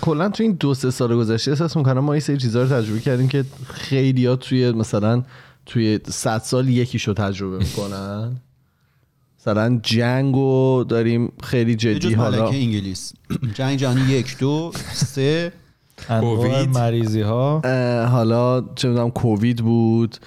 کلا 0.01 0.29
تو 0.29 0.43
این 0.43 0.51
دو 0.51 0.73
سه 0.73 0.91
سال 0.91 1.15
گذشته 1.15 1.51
احساس 1.51 1.77
می‌کنم 1.77 1.99
ما 1.99 2.13
این 2.13 2.21
سری 2.21 2.37
چیزا 2.37 2.63
رو 2.63 2.69
تجربه 2.69 2.99
کردیم 2.99 3.27
که 3.27 3.45
خیلی 3.67 4.25
ها 4.25 4.35
توی 4.35 4.71
مثلا 4.71 5.23
توی 5.65 5.99
100 6.09 6.37
سال 6.37 6.69
یکیشو 6.69 7.13
تجربه 7.13 7.57
می‌کنن 7.57 8.35
مثلا 9.47 9.79
جنگو 9.83 10.83
داریم 10.83 11.31
خیلی 11.43 11.75
جدی 11.75 12.13
حالا. 12.13 12.47
انگلیس. 12.49 13.13
جنگ 13.57 13.79
جهانی 13.79 14.01
یک 14.01 14.37
دو 14.37 14.71
سه. 14.93 15.53
کووید. 16.07 16.69
مریضی 16.69 17.21
ها 17.21 17.61
حالا 18.11 18.63
چه 18.75 18.87
می‌دونم 18.89 19.11
کووید 19.11 19.57
بود 19.61 20.17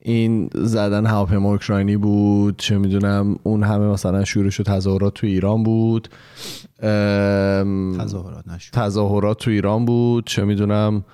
این 0.00 0.50
زدن 0.54 1.06
هواپیما 1.06 1.50
اوکراینی 1.50 1.96
بود 1.96 2.54
چه 2.58 2.78
می‌دونم 2.78 3.36
اون 3.42 3.62
همه 3.62 3.86
مثلا 3.86 4.24
شورش 4.24 4.60
و 4.60 4.62
تظاهرات 4.62 5.14
تو 5.14 5.26
ایران 5.26 5.62
بود. 5.62 6.08
تظاهرات 7.98 8.48
نشد. 8.48 8.72
تظاهرات 8.72 9.38
تو 9.38 9.50
ایران 9.50 9.84
بود 9.84 10.26
چه 10.26 10.44
می‌دونم. 10.44 11.04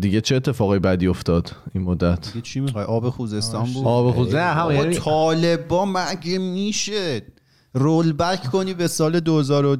دیگه 0.00 0.20
چه 0.20 0.36
اتفاقی 0.36 0.78
بدی 0.78 1.06
افتاد 1.06 1.52
این 1.74 1.84
مدت؟ 1.84 2.26
دیگه 2.32 2.40
چی 2.40 2.60
می‌خوای؟ 2.60 2.84
آب 2.84 3.10
خوزستان 3.10 3.64
بود 3.64 3.86
آب 3.86 4.14
خود 4.14 4.36
نه 4.36 4.42
هم 4.42 4.70
یعنی 4.70 4.94
طالبان 4.94 5.88
مگه 5.88 6.38
میشه؟ 6.38 7.22
roll 7.74 8.12
back 8.12 8.42
کنی 8.42 8.74
به 8.74 8.88
سال 8.88 9.20
2000 9.20 9.66
و 9.66 9.76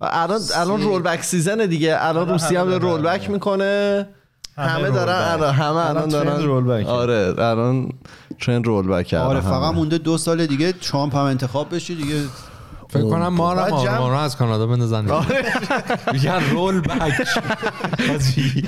الان 0.00 0.40
الان 0.54 0.82
rollback 0.82 1.22
season 1.22 1.66
دیگه. 1.66 1.96
الان 1.98 2.28
روسیه 2.28 2.60
هم 2.60 2.68
roll. 2.68 3.02
back 3.02 3.30
می‌کنه. 3.30 4.08
همه 4.56 4.90
دارن 4.90 5.18
back. 5.18 5.32
الان 5.32 5.54
همه 5.54 5.90
الان 5.90 6.08
دارن 6.08 6.42
roll 6.42 6.64
back 6.64 6.80
ه. 6.80 6.88
آره 6.88 7.34
الان 7.38 7.88
trend 8.40 8.66
roll 8.66 8.86
back 8.86 9.14
آره. 9.14 9.40
فقط 9.40 9.74
مونده 9.74 9.98
دو 9.98 10.18
سال 10.18 10.46
دیگه 10.46 10.72
ترامپ 10.72 11.16
هم 11.16 11.24
انتخاب 11.24 11.74
بشه 11.74 11.94
دیگه. 11.94 12.20
فکر 12.94 13.02
کنم 13.10 13.28
ما 13.28 13.52
رو 13.52 13.84
جمع- 13.84 13.98
ما 13.98 14.08
رو 14.08 14.14
از 14.18 14.36
کانادا 14.36 14.66
بندازن 14.66 15.04
میگن 16.12 16.50
roll 16.50 16.80
back 16.80 17.12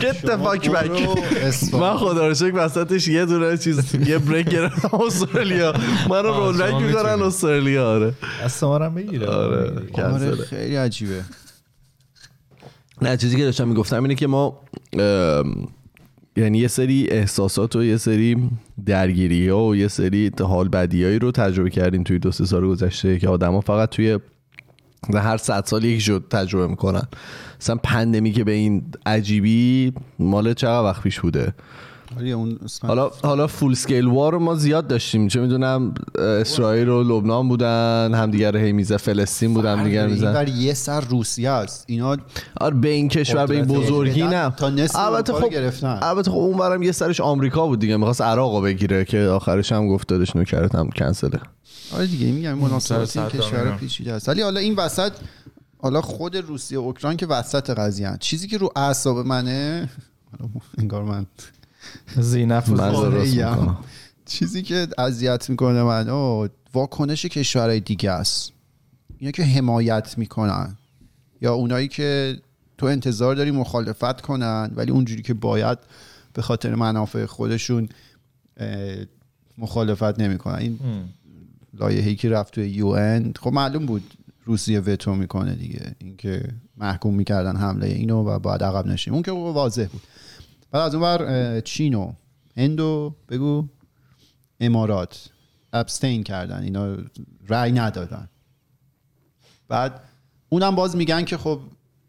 Get 0.02 0.16
the 0.26 0.36
fuck 0.44 0.62
back. 0.64 0.68
برو 0.68 1.14
اصفهان. 1.42 1.82
من 1.92 1.96
خدا 1.98 2.28
رو 2.28 2.34
شکر 2.34 2.52
وسطش 2.54 3.08
یه 3.08 3.26
دونه 3.26 3.56
چیز 3.58 3.94
یه 3.94 4.18
break 4.18 4.48
گرفتم 4.48 4.96
استرالیا 5.06 5.72
من 6.10 6.22
رو 6.22 6.34
رول 6.34 6.62
بک 6.62 6.74
می‌کنن. 6.74 7.22
استرالیا 7.22 7.90
آره 7.90 8.12
دست 8.44 8.64
ما 8.64 8.76
رو 8.76 8.90
بگیره 8.90 9.26
آره 9.26 9.72
آره. 10.04 10.36
خیلی 10.36 10.76
عجیبه 10.76 11.22
نه 13.02 13.16
چیزی 13.16 13.36
که 13.36 13.44
داشتم 13.44 13.68
می‌گفتم 13.68 14.02
اینه 14.02 14.14
که 14.14 14.26
ما 14.26 14.60
یعنی 16.36 16.58
یه 16.58 16.68
سری 16.68 17.06
احساسات 17.10 17.76
و 17.76 17.84
یه 17.84 17.96
سری 17.96 18.50
درگیری 18.86 19.48
ها 19.48 19.64
و 19.64 19.76
یه 19.76 19.88
سری 19.88 20.30
حال 20.40 20.68
بدیایی 20.68 21.18
رو 21.18 21.32
تجربه 21.32 21.70
کردیم 21.70 22.02
توی 22.02 22.18
دو 22.18 22.32
سه 22.32 22.44
سال 22.44 22.66
گذشته 22.66 23.18
که 23.18 23.28
آدما 23.28 23.60
فقط 23.60 23.90
توی 23.90 24.18
هر 25.14 25.36
صد 25.36 25.64
سال 25.66 25.84
یک 25.84 26.00
شد 26.00 26.24
تجربه 26.30 26.66
می‌کنن. 26.66 27.08
مثلا 27.60 27.76
پندمی 27.76 28.32
که 28.32 28.44
به 28.44 28.52
این 28.52 28.84
عجیبی 29.06 29.92
مال 30.18 30.54
چقدر 30.54 30.84
وقت 30.84 31.02
پیش 31.02 31.20
بوده؟ 31.20 31.54
اون 32.24 32.58
اسم- 32.64 32.86
حالا 32.86 33.10
حالا 33.22 33.46
فول 33.46 33.74
سکیل 33.74 34.06
وار 34.06 34.32
رو 34.32 34.38
ما 34.38 34.54
زیاد 34.54 34.86
داشتیم. 34.86 35.28
چه 35.28 35.40
می‌دونم 35.40 35.94
اسرائیل 36.18 36.88
و 36.88 37.02
لبنان 37.02 37.48
بودن 37.48 38.14
همدیگه 38.14 38.50
رو 38.50 38.58
هی 38.58 38.72
میزه 38.72 38.96
فلسطین 38.96 39.54
بودن 39.54 39.78
همدیگه 39.78 40.06
میزن 40.06 40.26
اینور 40.26 40.48
یه 40.48 40.74
سر 40.74 41.00
روسیه 41.00 41.50
است. 41.50 41.84
اینا 41.88 42.16
آره 42.60 42.74
به 42.76 42.88
این 42.88 43.08
کشور 43.08 43.46
به 43.46 43.54
این 43.54 43.64
بزرگی 43.64 44.22
نه. 44.22 44.50
تا 44.50 44.70
نصف 44.70 44.96
البته 44.96 45.32
خب 45.32 45.48
گرفتن. 45.50 45.98
البته 46.02 46.30
خب 46.30 46.36
اونورم 46.36 46.82
یه 46.82 46.92
سرش 46.92 47.20
آمریکا 47.20 47.66
بود 47.66 47.78
دیگه. 47.78 47.96
می‌خواست 47.96 48.20
عراق 48.20 48.54
رو 48.54 48.60
بگیره 48.62 49.04
که 49.04 49.18
آخرش 49.20 49.72
هم 49.72 49.88
گفت 49.88 50.08
دادش 50.08 50.36
نوکرت 50.36 50.74
هم 50.74 50.88
کنسله 50.90 51.40
آره 51.94 52.06
دیگه 52.06 52.26
میگم 52.26 52.54
مناسبات 52.54 53.16
این 53.16 53.28
کشور. 53.28 53.76
پیچیده 53.76 54.12
است. 54.12 54.28
ولی 54.28 54.42
حالا 54.42 54.60
این 54.60 54.74
وسط 54.74 55.12
حالا 55.78 56.00
خود 56.00 56.36
روسیه 56.36 56.78
و 56.78 56.82
اوکراین 56.82 57.16
که 57.16 57.26
وسط 57.26 57.70
قضیه. 57.70 58.16
چیزی 58.20 58.48
که 58.48 58.58
رو 58.58 58.72
اعصاب 58.76 59.26
منه 59.26 59.88
انگار 60.78 61.02
من 61.02 61.26
زینف 62.18 62.68
چیزی 64.26 64.62
که 64.62 64.88
اذیت 64.98 65.50
می‌کنه 65.50 65.82
من 65.82 66.08
آه، 66.08 66.48
واکنش 66.74 67.26
کشورهای 67.26 67.80
دیگه 67.80 68.10
است. 68.10 68.52
اینا 69.18 69.30
که 69.30 69.42
حمایت 69.42 70.18
می‌کنن. 70.18 70.76
یا 71.40 71.54
اونایی 71.54 71.88
که 71.88 72.36
تو 72.78 72.86
انتظار 72.86 73.34
داری 73.34 73.50
مخالفت 73.50 74.20
کنن 74.20 74.70
ولی 74.76 74.90
اونجوری 74.90 75.22
که 75.22 75.34
باید 75.34 75.78
به 76.32 76.42
خاطر 76.42 76.74
منافع 76.74 77.26
خودشون 77.26 77.88
مخالفت 79.58 80.20
نمی‌کنن. 80.20 80.54
این 80.54 80.78
لایحه‌ای 81.74 82.16
که 82.16 82.28
رفت 82.28 82.54
توی 82.54 82.68
یو 82.68 82.86
ان 82.86 83.32
خب 83.40 83.52
معلوم 83.52 83.86
بود 83.86 84.14
روسیه 84.44 84.80
وتو 84.80 85.14
می‌کنه 85.14 85.54
دیگه. 85.54 85.94
اینکه 85.98 86.48
محکوم 86.76 87.14
می‌کردن 87.14 87.56
حمله 87.56 87.86
اینو 87.86 88.24
و 88.24 88.38
بعد 88.38 88.64
عقب 88.64 88.86
نشیم 88.86 89.14
اون 89.14 89.22
که 89.22 89.32
واضح 89.32 89.86
بود. 89.92 90.02
بعد 90.76 90.86
از 90.86 90.94
اون 90.94 91.02
بر 91.02 91.60
چین 91.60 91.94
و 91.94 92.12
هند 92.56 92.80
و 92.80 93.14
بگو. 93.28 93.68
امارات. 94.60 95.28
ابستین 95.72 96.22
کردن. 96.22 96.62
اینا 96.62 96.96
رأی 97.48 97.72
ندادن. 97.72 98.28
بعد 99.68 100.00
اونم 100.48 100.74
باز 100.74 100.96
میگن 100.96 101.24
که 101.24 101.36
خب 101.36 101.60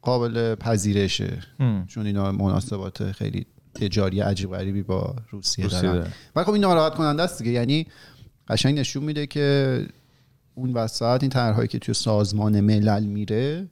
قابل 0.01 0.55
پذیرشه. 0.55 1.39
چون 1.87 2.05
اینا 2.05 2.31
مناسبات 2.31 3.11
خیلی 3.11 3.45
تجاری 3.75 4.19
عجیب 4.19 4.51
غریبی 4.51 4.83
با 4.83 5.15
روسیه, 5.29 5.65
روسیه 5.65 5.81
دارن. 5.81 5.93
دارن. 5.93 6.11
ولی 6.35 6.45
خب 6.45 6.51
این 6.51 6.61
ناراحت 6.61 6.95
کننده 6.95 7.23
است 7.23 7.37
دیگه. 7.37 7.51
یعنی 7.51 7.87
قشنگ 8.47 8.79
نشون 8.79 9.03
میده 9.03 9.27
که 9.27 9.85
اون 10.55 10.73
وسط 10.73 11.17
این 11.21 11.29
طرحهایی 11.29 11.67
که 11.67 11.79
توی 11.79 11.93
سازمان 11.93 12.61
ملل 12.61 13.03
میره 13.03 13.67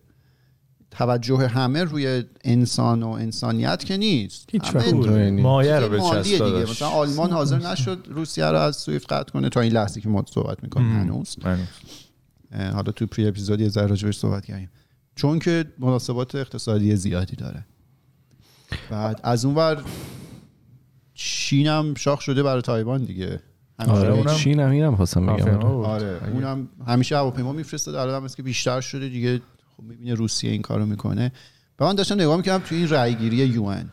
توجه 0.98 1.48
همه 1.48 1.84
روی 1.84 2.24
انسان 2.44 3.04
و 3.04 3.10
انسانیت 3.10 3.84
که 3.84 3.98
نیست. 3.98 4.50
مایه 5.32 5.80
رو 5.80 5.90
به 5.90 6.00
چسب 6.00 6.22
دیگه. 6.22 6.72
مثلا 6.72 6.88
آلمان 6.88 7.32
حاضر 7.32 7.58
نشد 7.58 8.08
روسیه 8.10 8.46
رو 8.46 8.58
از 8.58 8.76
سویفت 8.76 9.14
قطع 9.14 9.32
کنه 9.32 9.50
تا 9.50 9.62
این 9.62 9.72
لحظه 9.74 10.02
که 10.02 10.10
ما 10.10 10.24
صحبت 10.34 10.64
می‌کنیم. 10.64 10.92
هنوز. 10.92 11.36
حالا 12.74 12.92
تو 12.92 13.06
پری 13.06 13.28
اپیزود 13.28 13.62
یه 13.62 13.70
ذره 13.70 13.88
راجبش 13.88 14.18
صحبت 14.18 14.46
کردیم. 14.46 14.70
چون 15.16 15.40
که 15.40 15.66
مناسبات 15.80 16.36
اقتصادی 16.36 16.96
زیادی 16.96 17.36
داره. 17.36 17.66
بعد 18.90 19.20
از 19.24 19.46
اون 19.46 19.56
ور 19.56 19.84
چین 21.14 21.68
هم 21.68 21.94
شاخ 21.98 22.22
شده 22.22 22.44
برای 22.44 22.62
تایوان 22.62 23.04
دیگه. 23.04 23.40
همیشه 23.80 23.98
آره 23.98 24.14
اونم- 24.14 24.36
چین 24.36 24.60
هم 24.60 24.72
اینم 24.72 24.96
خواستم 24.96 25.26
بگم. 25.26 25.48
هواپیما 25.48 25.76
بود. 25.76 25.86
آره 25.86 26.20
اونم 26.34 26.68
همیشه 26.88 27.18
هواپیما 27.18 27.54
میفرسته 27.54 27.92
الان 27.92 28.24
هم 28.24 28.28
که 28.28 28.44
بیشتر 28.44 28.82
شده 28.82 29.10
دیگه 29.10 29.42
خب 29.78 29.84
می‌بینه 29.84 30.14
روسیه 30.14 30.52
این 30.52 30.62
کارو 30.62 30.86
می‌کنه. 30.86 31.32
و 31.80 31.86
من 31.86 31.96
داشتم 31.96 32.16
نگاه 32.16 32.38
می‌کردم 32.38 32.66
تو 32.66 32.76
این 32.76 32.90
رأیگیری 32.90 33.36
یون 33.36 33.92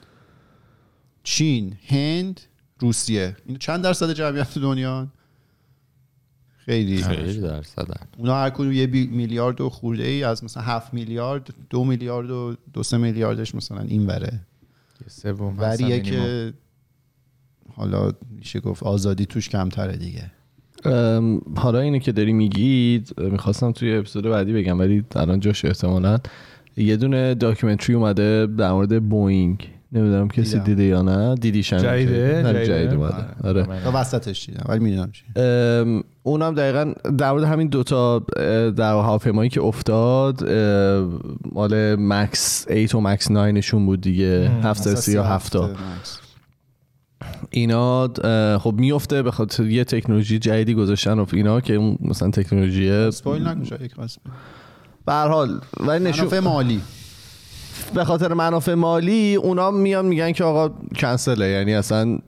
چین 1.23 1.77
هند 1.87 2.41
روسیه. 2.79 3.37
این 3.47 3.57
چند 3.57 3.85
درصد 3.85 4.13
جمعیت 4.13 4.59
دنیا 4.59 5.09
خیلی. 6.57 7.03
خیلی 7.03 7.41
درصدن. 7.41 8.07
اونا 8.19 8.35
هر 8.35 8.51
کدوم 8.51 8.73
یه 8.73 8.87
میلیارد 8.87 9.61
و 9.61 9.71
خورده 9.71 10.05
ای 10.05 10.25
از 10.25 10.45
مثلا 10.45 10.63
هفت 10.63 10.95
میلیارد 10.95 11.55
دو 11.71 11.85
میلیارد 11.85 12.31
و 12.31 12.57
دو 12.73 12.83
سه 12.83 12.97
میلیاردش 12.97 13.55
مثلا 13.55 13.81
این 13.81 14.07
وره 14.07 14.41
سوم 15.07 15.59
وریه. 15.59 16.01
که 16.01 16.53
حالا 17.75 18.13
میشه 18.31 18.61
گفت 18.61 18.83
آزادی 18.83 19.27
توش 19.27 19.49
کمتره 19.49 19.97
دیگه. 19.97 20.33
حالا 21.57 21.79
اینو 21.81 21.99
که 21.99 22.13
داری 22.13 22.33
میگید 22.33 23.15
می‌خواستم 23.19 23.73
توی 23.73 23.97
اپیزود 23.97 24.25
بعدی 24.25 24.53
بگم 24.53 24.79
ولی 24.79 25.05
الان 25.17 25.41
جاش 25.41 25.65
احتمالا. 25.65 26.19
یه 26.77 26.97
دونه 26.97 27.35
documentary 27.35 27.95
اومده 27.97 28.47
در 28.47 28.73
مورد 28.73 29.09
بوینگ. 29.09 29.69
نمی‌دونم 29.93 30.29
کسی 30.29 30.43
دیدم. 30.53 30.65
دیده 30.65 30.83
یا 30.85 31.03
نه. 31.03 31.35
دیدی 31.35 31.63
شن 31.63 31.79
جدیده؟ 31.79 32.43
جدیده؟ 32.43 32.67
جدید 32.67 32.95
اومده. 32.95 33.15
آره. 33.45 33.67
من- 33.69 33.81
تا 33.85 33.91
وسطش 33.95 34.47
دیدم 34.47 34.65
ولی 34.69 34.79
می‌دونم 34.85 35.11
چی. 35.13 35.23
اونم 36.23 36.55
دقیقا 36.55 36.93
در 37.19 37.33
مورد 37.33 37.45
همین 37.45 37.69
دوتا 37.69 38.19
در 38.77 38.93
هواپیمایی 38.93 39.51
که 39.51 39.61
افتاد 39.63 40.45
مال 41.53 41.95
مکس 41.99 42.67
8 42.71 42.95
و 42.95 43.01
مکس 43.01 43.31
9 43.31 43.53
نشون 43.53 43.87
بود 43.87 44.01
دیگه. 44.01 44.51
730 44.63 45.13
یا 45.13 45.25
70 45.25 45.71
مکس. 45.71 46.19
اینا 47.51 48.09
خب 48.59 48.75
میفته 48.79 49.23
به 49.23 49.31
خاطر 49.31 49.67
یه 49.67 49.85
تکنولوژی 49.85 50.39
جدیدی 50.39 50.75
گذاشتن 50.75 51.19
و 51.19 51.27
اینا 51.33 51.61
که 51.61 51.75
اون 51.75 51.99
مثلا 52.01 52.31
تکنولوژی 52.31 52.91
اسپویل 52.91 53.47
نکن 53.47 53.85
یک. 53.85 53.93
به 55.07 55.13
هر 55.13 55.29
حال 55.29 55.61
ولی 55.81 56.05
نشون 56.05 56.25
منافع 56.25 56.41
مالی 56.41 56.81
به 57.95 58.05
خاطر 58.05 58.35
منافع 58.35 58.75
مالی 58.75 59.35
اونا 59.35 59.71
میان 59.71 60.07
میگن 60.07 60.33
که 60.33 60.45
آقا 60.45 60.75
کنسله 60.97 61.49
یعنی 61.49 61.75
اصلا 61.75 62.19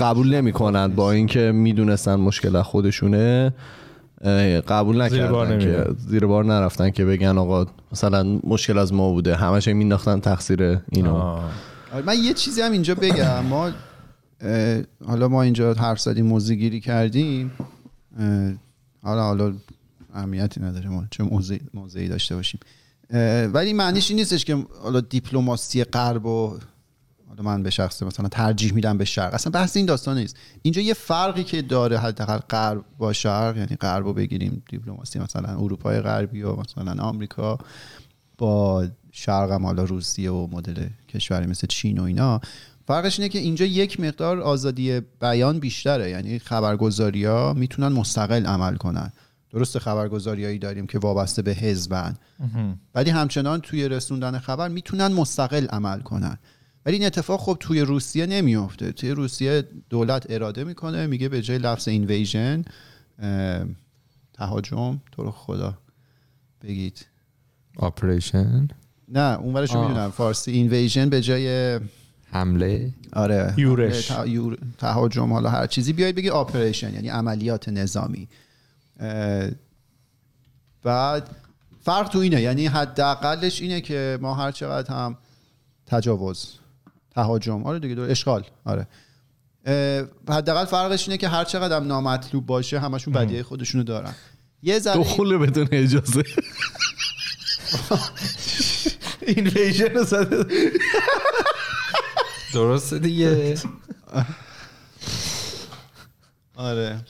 قبول 0.00 0.34
نمی‌کنن 0.34 0.88
با 0.88 1.12
اینکه 1.12 1.52
می‌دونستن 1.52 2.14
مشکل 2.14 2.56
از 2.56 2.64
خودشونه 2.64 3.52
قبول 4.68 5.08
زیر 5.08 5.26
بار 5.26 5.46
نکردن 5.46 5.58
که 5.58 5.66
نمیرن. 5.66 5.96
زیر 5.98 6.26
بار 6.26 6.44
نرفتن 6.44 6.90
که 6.90 7.04
بگن 7.04 7.38
آقا 7.38 7.66
مثلا 7.92 8.40
مشکل 8.44 8.78
از 8.78 8.92
ما 8.92 9.10
بوده 9.10 9.36
همش 9.36 9.68
مینداختن 9.68 10.20
تقصیر 10.20 10.78
اینا 10.92 11.16
آه. 11.16 11.50
من 12.06 12.14
یه 12.22 12.32
چیزی 12.34 12.60
هم 12.60 12.72
اینجا 12.72 12.94
بگم 12.94 13.44
ما 13.44 13.70
حالا 15.06 15.28
ما 15.28 15.42
اینجا 15.42 15.74
حرف 15.74 16.00
زدیم 16.00 16.26
موزه 16.26 16.54
گیری 16.54 16.80
کردیم 16.80 17.50
حالا 19.02 19.22
حالا 19.22 19.54
اهمیتی 20.14 20.60
نداره 20.60 20.88
ما 20.88 21.04
چه 21.10 21.24
موضع 21.24 21.58
موضعی 21.74 22.08
داشته 22.08 22.34
باشیم. 22.34 22.60
ولی 23.52 23.72
معنیش 23.72 24.10
این 24.10 24.18
نیستش 24.18 24.44
که 24.44 24.64
حالا 24.82 25.00
دیپلماسی 25.00 25.84
غرب 25.84 26.26
و 26.26 26.58
حالا 27.28 27.42
من 27.42 27.62
به 27.62 27.70
شخص 27.70 28.02
مثلا 28.02 28.28
ترجیح 28.28 28.72
میدم 28.72 28.98
به 28.98 29.04
شرق. 29.04 29.34
اصلا 29.34 29.50
بحث 29.50 29.76
این 29.76 29.86
داستان 29.86 30.18
نیست. 30.18 30.36
اینجا 30.62 30.82
یه 30.82 30.94
فرقی 30.94 31.44
که 31.44 31.62
داره 31.62 31.98
حداقل 31.98 32.38
غرب 32.38 32.84
با 32.98 33.12
شرق 33.12 33.56
یعنی 33.56 33.76
غرب 33.76 34.04
رو 34.04 34.12
بگیریم 34.12 34.62
دیپلماسی 34.70 35.18
مثلا 35.18 35.48
اروپای 35.48 36.00
غربی 36.00 36.42
و 36.42 36.56
مثلا 36.56 37.02
آمریکا 37.02 37.58
با 38.38 38.86
شرق 39.12 39.50
هم 39.50 39.66
حالا 39.66 39.84
روسیه 39.84 40.30
و 40.30 40.46
مدل 40.52 40.86
کشوری 41.08 41.46
مثل 41.46 41.66
چین 41.66 41.98
و 41.98 42.02
اینا. 42.02 42.40
فرقش 42.92 43.18
اینه 43.18 43.28
که 43.28 43.38
اینجا 43.38 43.64
یک 43.64 44.00
مقدار 44.00 44.40
آزادی 44.40 45.00
بیان 45.00 45.58
بیشتره. 45.58 46.10
یعنی 46.10 46.38
خبرگزاری 46.38 47.24
ها 47.24 47.52
می‌تونن 47.52 47.88
مستقل 47.88 48.46
عمل 48.46 48.76
کنن. 48.76 49.12
درست 49.50 49.78
خبرگزاریایی 49.78 50.58
داریم 50.58 50.86
که 50.86 50.98
وابسته 50.98 51.42
به 51.42 51.50
حزبن. 51.52 52.16
ولی 52.94 53.10
همچنان 53.10 53.60
توی 53.60 53.88
رسوندن 53.88 54.38
خبر 54.38 54.68
می‌تونن 54.68 55.06
مستقل 55.06 55.66
عمل 55.66 56.00
کنن. 56.00 56.38
ولی 56.86 56.96
این 56.96 57.06
اتفاق 57.06 57.40
خب 57.40 57.56
توی 57.60 57.80
روسیه 57.80 58.26
نمیافته. 58.26 58.92
توی 58.92 59.10
روسیه 59.10 59.64
دولت 59.90 60.26
اراده 60.30 60.64
می‌کنه 60.64 61.06
میگه 61.06 61.28
به 61.28 61.42
جای 61.42 61.58
لفظ 61.58 61.88
invasion 61.88 62.64
تهاجم 64.32 65.00
تو 65.12 65.22
رو 65.22 65.30
خدا 65.30 65.78
بگید. 66.62 67.06
operation 67.76 68.68
نه 69.08 69.38
اون 69.40 69.54
ورشو. 69.54 69.82
می‌دونم. 69.82 70.10
فارسی 70.10 70.52
invasion 70.52 71.08
به 71.08 71.20
جای 71.20 71.80
حمله. 72.32 72.90
آره. 73.12 73.54
یورش. 73.56 74.08
ته- 74.08 74.28
یور- 74.28 74.58
تهاجم 74.78 75.32
حالا 75.32 75.50
هر 75.50 75.66
چیزی. 75.66 75.92
بیاید 75.92 76.14
بگی 76.14 76.28
operation 76.30 76.94
یعنی 76.94 77.08
عملیات 77.08 77.68
نظامی. 77.68 78.28
بعد 80.82 81.28
فرق 81.84 82.08
تو 82.08 82.18
اینه 82.18 82.40
یعنی 82.40 82.66
حداقلش 82.66 83.60
اینه 83.60 83.80
که 83.80 84.18
ما 84.20 84.34
هر 84.34 84.50
چقدر 84.50 84.94
هم 84.94 85.16
تجاوز 85.86 86.46
تهاجم 87.10 87.62
آره 87.62 87.78
دیگه 87.78 87.94
دو 87.94 88.02
اشغال 88.02 88.44
آره. 88.64 88.86
حداقل 90.28 90.64
فرقش 90.64 91.08
اینه 91.08 91.16
که 91.18 91.28
هر 91.28 91.44
چقدر 91.44 91.76
هم 91.76 91.86
نامطلوب 91.86 92.46
باشه 92.46 92.78
همشون 92.80 93.14
بدیه 93.14 93.42
خودشونو 93.42 93.84
دارن. 93.84 94.14
یه 94.62 94.78
ذره 94.78 94.96
دخول 94.98 95.38
بدون 95.38 95.68
اجازه. 95.72 96.22
اینویژن 99.26 99.84
رو 99.94 100.04
زده. 100.04 100.44
درسته 102.52 102.98
دیگه. 102.98 103.54
آره. 106.56 107.00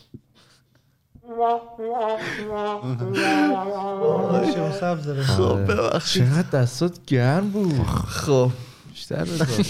خب 5.23 5.67
ببخشید. 5.67 6.25
چقدر 6.25 6.61
دستات 6.61 7.05
گرم 7.07 7.51
بود. 7.51 7.87
خب. 7.87 8.51
بیشتر 8.91 9.25
بذار. 9.25 9.49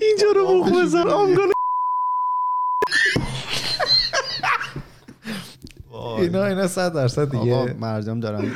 اینجا 0.00 0.30
رو 0.34 0.64
بخ 0.64 0.72
بذار. 0.72 1.08
آمگانه 1.08 1.52
اینا 6.18 6.44
اینا 6.44 6.68
صد 6.68 6.94
درصد 6.94 7.36
آقا 7.36 7.44
دیگه 7.44 7.76
مردم 7.80 8.20
دارن 8.20 8.52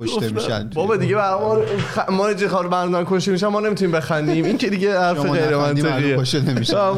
کشته 0.00 0.28
میشن 0.30 0.70
بابا 0.74 0.96
دیگه 0.96 1.16
ما 1.16 1.62
خ- 1.96 2.10
ما 2.10 2.34
چه 2.34 2.48
خبر 2.48 2.68
مردم 2.68 3.04
کشته 3.04 3.30
میشن 3.32 3.46
ما 3.46 3.60
نمی‌تونیم 3.60 3.92
بخندیم. 3.96 4.44
این 4.44 4.58
که 4.58 4.70
دیگه 4.70 5.00
حرف 5.00 5.18
غیر 5.18 5.56
منطقیه. 5.56 6.16
کشته 6.16 6.40
نمیشن. 6.40 6.92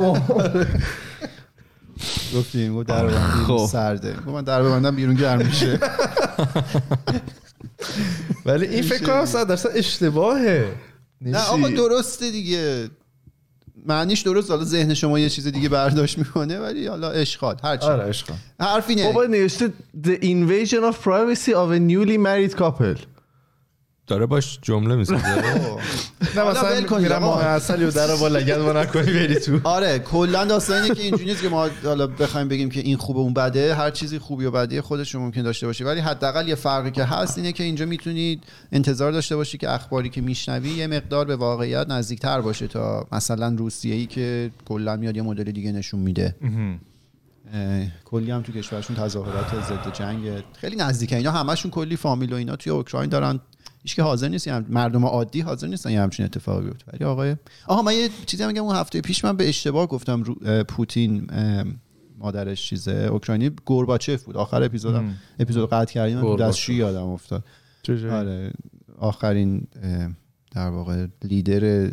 گفتیم 2.34 2.76
گفت 2.76 2.88
در 2.88 3.08
خب. 3.08 3.46
بیرون 3.46 3.66
سرده. 3.66 4.12
گفت 4.12 4.28
من 4.28 4.44
در 4.44 4.62
ببندم 4.62 4.96
بیرون 4.96 5.14
گرم 5.14 5.38
میشه. 5.38 5.78
ولی 8.46 8.66
این 8.66 8.82
فکر 8.82 9.04
کنم 9.06 9.24
صد 9.26 9.48
درصد 9.48 9.70
اشتباهه. 9.74 10.72
نه 11.20 11.38
آقا 11.38 11.68
درسته 11.68 12.30
دیگه. 12.30 12.88
معنیش 13.86 14.20
درست 14.20 14.50
حالا 14.50 14.64
ذهن 14.64 14.94
شما 14.94 15.18
یه 15.18 15.28
چیز 15.28 15.46
دیگه 15.46 15.68
برداشت 15.68 16.18
می‌کنه 16.18 16.58
ولی 16.58 16.86
حالا 16.86 17.10
اشغال 17.10 17.56
هرچی 17.64 17.86
آره 17.86 18.04
عشقم 18.04 18.38
حرف 18.60 18.88
اینه 18.88 19.04
بابا 19.04 19.24
نوشته 19.24 19.72
The 20.04 20.18
invasion 20.22 20.92
of 20.92 20.94
privacy 21.04 21.52
of 21.52 21.70
a 21.70 21.78
newly 21.78 22.18
married 22.18 22.56
couple. 22.56 23.15
داره 24.06 24.26
باش 24.26 24.58
جمله 24.62 24.94
می‌سازه 24.94 25.22
نه 26.36 26.44
مثلا 26.44 26.98
میرم. 26.98 27.18
ماه 27.18 27.44
اصلی 27.44 27.84
و 27.84 27.90
در 27.90 28.16
با 28.16 28.28
لگد 28.28 28.58
ما 28.58 28.72
نکنی 28.72 29.12
بری 29.12 29.34
تو. 29.34 29.60
آره 29.64 29.98
کلا 29.98 30.44
داستان 30.44 30.82
اینه 30.82 30.94
که 30.94 31.02
اینجوری 31.02 31.24
نیست 31.24 31.42
که 31.42 31.48
ما 31.48 31.68
حالا 31.84 32.06
بخوایم 32.06 32.48
بگیم 32.48 32.70
که 32.70 32.80
این 32.80 32.96
خوبه 32.96 33.20
اون 33.20 33.34
بده. 33.34 33.74
هر 33.74 33.90
چیزی 33.90 34.18
خوبی 34.18 34.44
و 34.44 34.50
بدی 34.50 34.80
خودش 34.80 35.14
رو 35.14 35.20
ممکن 35.20 35.42
داشته 35.42 35.66
باشه. 35.66 35.84
ولی 35.84 36.00
حداقل 36.00 36.48
یه 36.48 36.54
فرقی 36.54 36.90
که 36.90 37.04
هست 37.04 37.38
اینه 37.38 37.52
که 37.52 37.64
اینجا 37.64 37.86
می‌تونید 37.86 38.44
انتظار 38.72 39.12
داشته 39.12 39.36
باشی 39.36 39.58
که 39.58 39.70
اخباری 39.70 40.08
که 40.08 40.20
میشنوی 40.20 40.68
یه 40.68 40.86
مقدار 40.86 41.24
به 41.24 41.36
واقعیت 41.36 41.86
نزدیکتر 41.88 42.40
باشه 42.40 42.66
تا 42.66 43.06
مثلا 43.12 43.54
روسیه 43.58 43.94
ای 43.94 44.06
که 44.06 44.50
کلا 44.68 44.96
میاد 44.96 45.16
یه 45.16 45.22
مدل 45.22 45.44
دیگه 45.44 45.72
نشون 45.72 46.00
میده. 46.00 46.34
کلی 48.04 48.30
هم 48.30 48.42
تو 48.42 48.52
کشورشون 48.52 48.96
تظاهرات 48.96 49.64
ضد 49.68 49.92
جنگ 49.92 50.42
خیلی 50.60 50.76
نزدیکه 50.76 51.16
اینا 51.16 51.30
همشون 51.30 51.70
کلی 51.70 51.96
فامیل 51.96 52.32
و 52.32 52.36
اینا 52.36 52.56
توی 52.56 52.72
اوکراین 52.72 53.10
دارن. 53.10 53.40
هیچ 53.86 53.96
که 53.96 54.02
حاضر 54.02 54.28
نیست. 54.28 54.48
هم- 54.48 54.66
مردم 54.68 55.04
عادی 55.04 55.40
حاضر 55.40 55.66
نیستن 55.66 55.90
یه 55.90 56.00
همچین 56.00 56.26
اتفاقی 56.26 56.64
بیفته. 56.66 56.84
ولی 56.92 57.04
آقای 57.04 57.36
آها 57.66 57.82
من 57.82 57.94
یه 57.94 58.08
چیزی 58.26 58.42
هم 58.42 58.48
میگم 58.48 58.62
اون 58.64 58.76
هفته 58.76 59.00
پیش 59.00 59.24
من 59.24 59.36
به 59.36 59.48
اشتباه 59.48 59.86
گفتم 59.86 60.22
رو- 60.22 60.64
پوتین 60.64 61.30
مادرش 62.18 62.68
چیزه. 62.68 62.92
اوکراینی 62.92 63.50
گورباچف 63.64 64.22
بود. 64.22 64.36
آخر 64.36 64.62
اپیزودم 64.62 65.14
اپیزود 65.38 65.70
قطع 65.70 65.92
کردیم 65.94 66.16
من. 66.16 66.22
دستشویی 66.48 66.78
یادم 66.78 67.06
افتاد. 67.06 67.44
آره. 68.12 68.52
آخرین 68.98 69.66
در 70.52 70.68
واقع 70.68 71.06
لیدر 71.24 71.90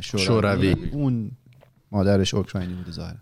شوروی. 0.00 0.76
اون 0.92 1.30
مادرش 1.92 2.34
اوکراینی 2.34 2.74
بوده 2.74 2.90
ظاهرا. 2.92 3.16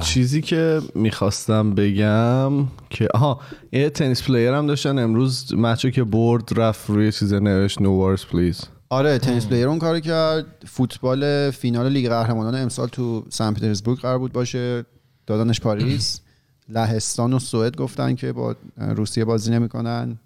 چیزی 0.00 0.40
که 0.40 0.80
می‌خواستم 0.94 1.74
بگم 1.74 2.52
که 2.90 3.08
آها 3.14 3.40
یه 3.72 3.90
tennis 3.90 4.22
player 4.22 4.52
هم 4.52 4.66
داشتن 4.66 4.98
امروز 4.98 5.54
match 5.54 5.84
و 5.84 5.90
که 5.90 6.04
برد 6.04 6.60
رفت 6.60 6.90
روی 6.90 7.12
چیز 7.12 7.32
نوشت 7.32 7.80
no 7.80 7.96
war 7.96 8.24
please 8.26 8.60
آره 8.88 9.18
tennis 9.18 9.46
player 9.46 9.68
اون 9.68 9.78
کارو 9.78 10.00
کرد. 10.00 10.46
فوتبال 10.66 11.50
فینال 11.50 11.88
لیگ 11.88 12.08
قهرمانان 12.08 12.54
امسال 12.54 12.88
تو 12.88 13.24
سن 13.28 13.54
پترزبورگ 13.54 13.98
قرار 13.98 14.18
بود 14.18 14.32
باشه. 14.32 14.84
دادنش 15.26 15.60
پاریس. 15.60 16.20
لهستان 16.68 17.32
و 17.32 17.38
سوئد 17.38 17.76
گفتن 17.76 18.14
که 18.14 18.32
با 18.32 18.56
روسیه 18.76 19.24
بازی 19.24 19.50
نمی‌کنن. 19.50 20.18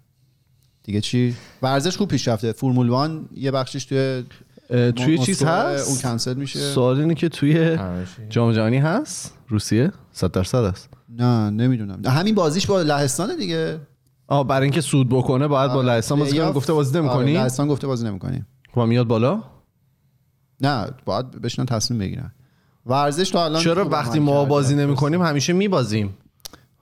دیگه 0.83 1.01
چی؟ 1.01 1.35
ورزش 1.61 1.97
خوب 1.97 2.09
پیش 2.09 2.27
رفته. 2.27 2.51
فرمول 2.51 2.89
وان 2.89 3.29
یه 3.35 3.51
بخشش 3.51 3.85
توی 3.85 4.23
توی 4.95 5.17
چیز 5.17 5.43
اون 5.43 5.51
هست؟ 5.51 6.03
کنسل 6.03 6.33
میشه. 6.33 6.59
سوال 6.59 6.99
اینه 6.99 7.13
که 7.13 7.29
توی. 7.29 7.77
جام 8.29 8.51
جهانی 8.51 8.77
هست؟ 8.77 9.33
روسیه؟ 9.47 9.91
100 10.11 10.31
درصد 10.31 10.57
است. 10.57 10.89
نه 11.09 11.49
نمی‌دونم. 11.49 12.01
همین 12.05 12.35
بازیش 12.35 12.67
با 12.67 12.81
لهستان 12.81 13.37
دیگه. 13.37 13.79
آه 14.27 14.47
برای 14.47 14.63
اینکه 14.63 14.81
سود 14.81 15.09
بکنه 15.09 15.47
باید 15.47 15.73
با 15.73 15.81
لهستان 15.81 16.19
بازی 16.19 16.37
کنه. 16.37 16.51
گفته 16.51 16.73
بازی 16.73 16.97
آره، 16.97 17.07
نمی‌کنی؟ 17.07 17.33
لهستان 17.33 17.67
گفته 17.67 17.87
بازی 17.87 18.05
نمی‌کنیم 18.05 18.47
خب 18.73 18.81
میاد 18.81 19.07
بالا؟ 19.07 19.43
نه 20.61 20.87
باید 21.05 21.31
بشنن 21.41 21.65
تصمیم 21.65 21.99
بگیرن. 21.99 22.31
ورزش 22.85 23.29
تا 23.29 23.45
الان 23.45 23.61
چرا 23.61 23.83
خوب 23.83 23.93
وقتی 23.93 24.19
ما. 24.19 24.45
بازی 24.45 24.75
نمی‌کنیم 24.75 25.21
همیشه 25.21 25.53
میبازیم؟ 25.53 26.17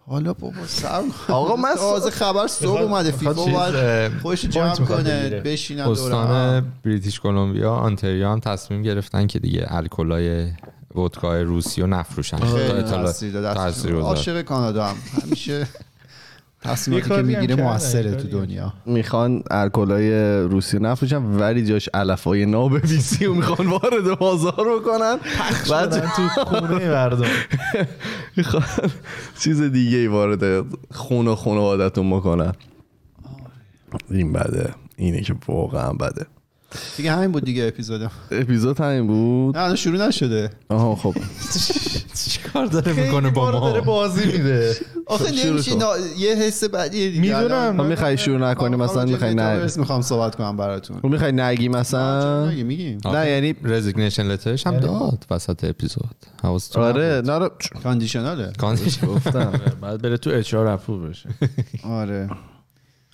حالا 0.07 0.33
بابا 0.33 0.65
سر 0.67 1.01
آقا 1.33 1.55
من 1.55 1.75
تازه 1.75 2.11
خبر 2.11 2.47
صبح 2.47 2.81
اومده 2.81 3.11
فیفا 3.11 3.33
باید 3.33 3.75
اه، 3.75 4.19
خودش 4.19 4.45
جمع 4.45 4.75
کنه. 4.75 5.29
بشینن. 5.45 5.81
استان 5.81 6.65
بریتیش 6.83 7.19
کلمبیا 7.19 7.71
آنتریو 7.71 8.27
هم 8.27 8.39
تصمیم 8.39 8.81
گرفتن 8.81 9.27
که 9.27 9.39
دیگه 9.39 9.65
الکلای 9.69 10.51
ودکای 10.95 11.43
روسی 11.43 11.81
رو 11.81 11.87
نفروشن 11.87 12.37
خیلی 12.37 12.81
تاثیر 12.81 13.95
عاشق. 13.95 14.41
کانادا 14.41 14.85
هم 14.85 14.95
همیشه 15.23 15.67
تصمیماتی 16.65 17.09
که 17.09 17.21
می‌گیره 17.21 17.55
موثره 17.55 18.11
تو 18.11 18.37
هم 18.37 18.45
دنیا. 18.45 18.73
می‌خوان 18.85 19.43
الکلای 19.51 20.39
روسی 20.41 20.79
نفروشن 20.79 21.23
ولی 21.23 21.65
جاش 21.65 21.89
علفای 21.93 22.45
ناب 22.45 22.73
ویسی 22.91 23.25
رو 23.25 23.33
می‌خوان 23.35 23.67
وارد 23.67 24.19
بازار 24.19 24.79
بکنن. 24.79 25.17
بعد 25.71 25.99
تو 25.99 26.27
خونه 26.27 26.89
مردم. 26.89 27.25
می‌خوان 28.37 28.63
چیز 29.39 29.61
دیگه 29.61 29.97
ای 29.97 30.07
وارد 30.07 30.65
خون 30.91 31.27
و 31.27 31.35
خانوادتون 31.35 32.09
بکنن. 32.17 32.53
این 34.11 34.33
بده. 34.33 34.73
اینه 34.97 35.21
که 35.21 35.35
واقعا 35.47 35.93
بده. 35.93 36.25
دیگه 36.97 37.11
همین 37.11 37.31
بود 37.31 37.45
دیگه 37.45 37.67
اپیزود. 37.67 38.11
اپیزود 38.31 38.81
همین 38.81 39.07
بود. 39.07 39.57
نه 39.57 39.75
شروع 39.75 40.07
نشده. 40.07 40.49
آها 40.69 40.95
خب. 40.95 41.15
چیکار 42.29 42.65
داره 42.65 42.93
می‌کنه 42.93 43.29
با 43.29 43.51
داره 43.51 43.79
ما؟ 43.79 43.85
بازی 43.85 44.25
میده. 44.25 44.75
آخه 45.07 45.31
نمیشه 45.45 45.71
یه 46.17 46.35
حس 46.35 46.63
بعدی 46.63 47.09
دیگه. 47.09 47.21
می‌دونم. 47.21 47.69
ما 47.69 47.83
می‌خوای 47.83 48.17
شروع 48.17 48.37
نکنیم؟ 48.37 48.79
مثلا 48.79 49.05
می‌خوای 49.05 49.35
نه 49.35 49.67
می‌خوام 49.77 50.01
صحبت 50.01 50.35
کنم 50.35 50.57
براتون. 50.57 50.99
تو 50.99 51.07
می‌خوای 51.07 51.31
نگی 51.31 51.69
مثلا؟ 51.69 52.49
نگی؟ 52.49 52.63
میگیم. 52.63 52.99
نه 53.05 53.29
یعنی 53.29 53.55
resignation 53.63 54.23
letter 54.23 54.56
ش 54.56 54.67
هم 54.67 54.77
داد 54.77 55.25
وسط 55.31 55.63
اپیزود. 55.63 56.15
حواستون 56.43 56.83
آره. 56.83 57.21
نه 57.25 57.49
conditional 57.83 58.51
ه 58.57 58.61
conditional 58.61 58.99
گفتم. 59.07 59.51
بعد 59.81 60.01
بره 60.01 60.17
تو 60.17 60.29
HR 60.29 60.77
بشه. 60.77 61.29
آره. 61.83 62.29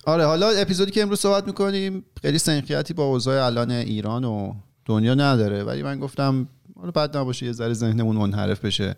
آره 0.06 0.26
حالا 0.26 0.50
اپیزودی 0.50 0.90
که 0.90 1.02
امروز 1.02 1.20
صحبت 1.20 1.46
می‌کنیم 1.46 2.04
خیلی 2.22 2.38
سنخیتی 2.38 2.94
با 2.94 3.04
اوضاع 3.04 3.46
الان 3.46 3.70
ایران 3.70 4.24
و 4.24 4.54
دنیا 4.84 5.14
نداره 5.14 5.64
ولی 5.64 5.82
من 5.82 5.98
گفتم 5.98 6.48
حالا 6.76 6.90
بد 6.90 7.16
نباشه 7.16 7.46
یه 7.46 7.52
ذره 7.52 7.72
ذهنمون 7.72 8.16
منحرف 8.16 8.64
بشه 8.64 8.96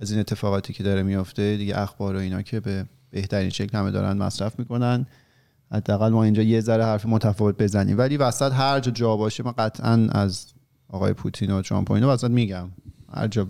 از 0.00 0.10
این 0.10 0.20
اتفاقاتی 0.20 0.72
که 0.72 0.82
داره 0.82 1.02
میفته 1.02 1.56
دیگه 1.56 1.78
اخبار 1.78 2.16
و 2.16 2.18
اینا 2.18 2.42
که 2.42 2.60
به 2.60 2.86
بهترین 3.10 3.50
شکل 3.50 3.78
همه 3.78 3.90
دارن 3.90 4.16
مصرف 4.16 4.58
می‌کنن. 4.58 5.06
حداقل 5.72 6.08
ما 6.08 6.24
اینجا 6.24 6.42
یه 6.42 6.60
ذره 6.60 6.84
حرف 6.84 7.06
متفاوت 7.06 7.56
بزنیم. 7.56 7.98
ولی 7.98 8.16
وسط 8.16 8.52
هر 8.52 8.80
جا 8.80 8.90
جا 8.90 9.16
باشه 9.16 9.42
من 9.42 9.52
قطعا 9.52 10.08
از 10.12 10.46
آقای 10.88 11.12
پوتین 11.12 11.50
و 11.50 11.62
ترامپ 11.62 11.90
و 11.90 11.94
اینا 11.94 12.14
وسط 12.14 12.30
میگم. 12.30 12.70
هر 13.14 13.28
جا 13.28 13.48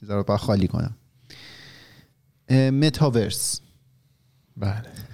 چیزا 0.00 0.16
رو 0.16 0.22
باید 0.22 0.40
خالی 0.40 0.68
کنم. 0.68 0.94
متاورس. 2.70 3.60
بله. 4.56 5.07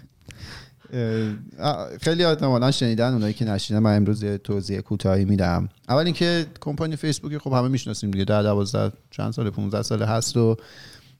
خیلی 2.00 2.24
احتمالا 2.24 2.70
شنیدن 2.70 3.12
اونایی 3.12 3.34
که 3.34 3.44
نشیدن 3.44 3.78
من 3.78 3.96
امروز 3.96 4.22
یه 4.22 4.38
توضیح 4.38 4.80
کوتاهی 4.80 5.24
میدم. 5.24 5.68
اول 5.88 6.04
اینکه 6.04 6.46
کمپانی 6.60 6.96
فیسبوک 6.96 7.38
خب 7.38 7.52
همه 7.52 7.68
می‌شناسیم 7.68 8.10
دیگه 8.10 8.24
در 8.24 8.42
12 8.42 8.96
چند 9.10 9.32
سال 9.32 9.50
15 9.50 9.82
سال 9.82 10.02
هست 10.02 10.36
و 10.36 10.56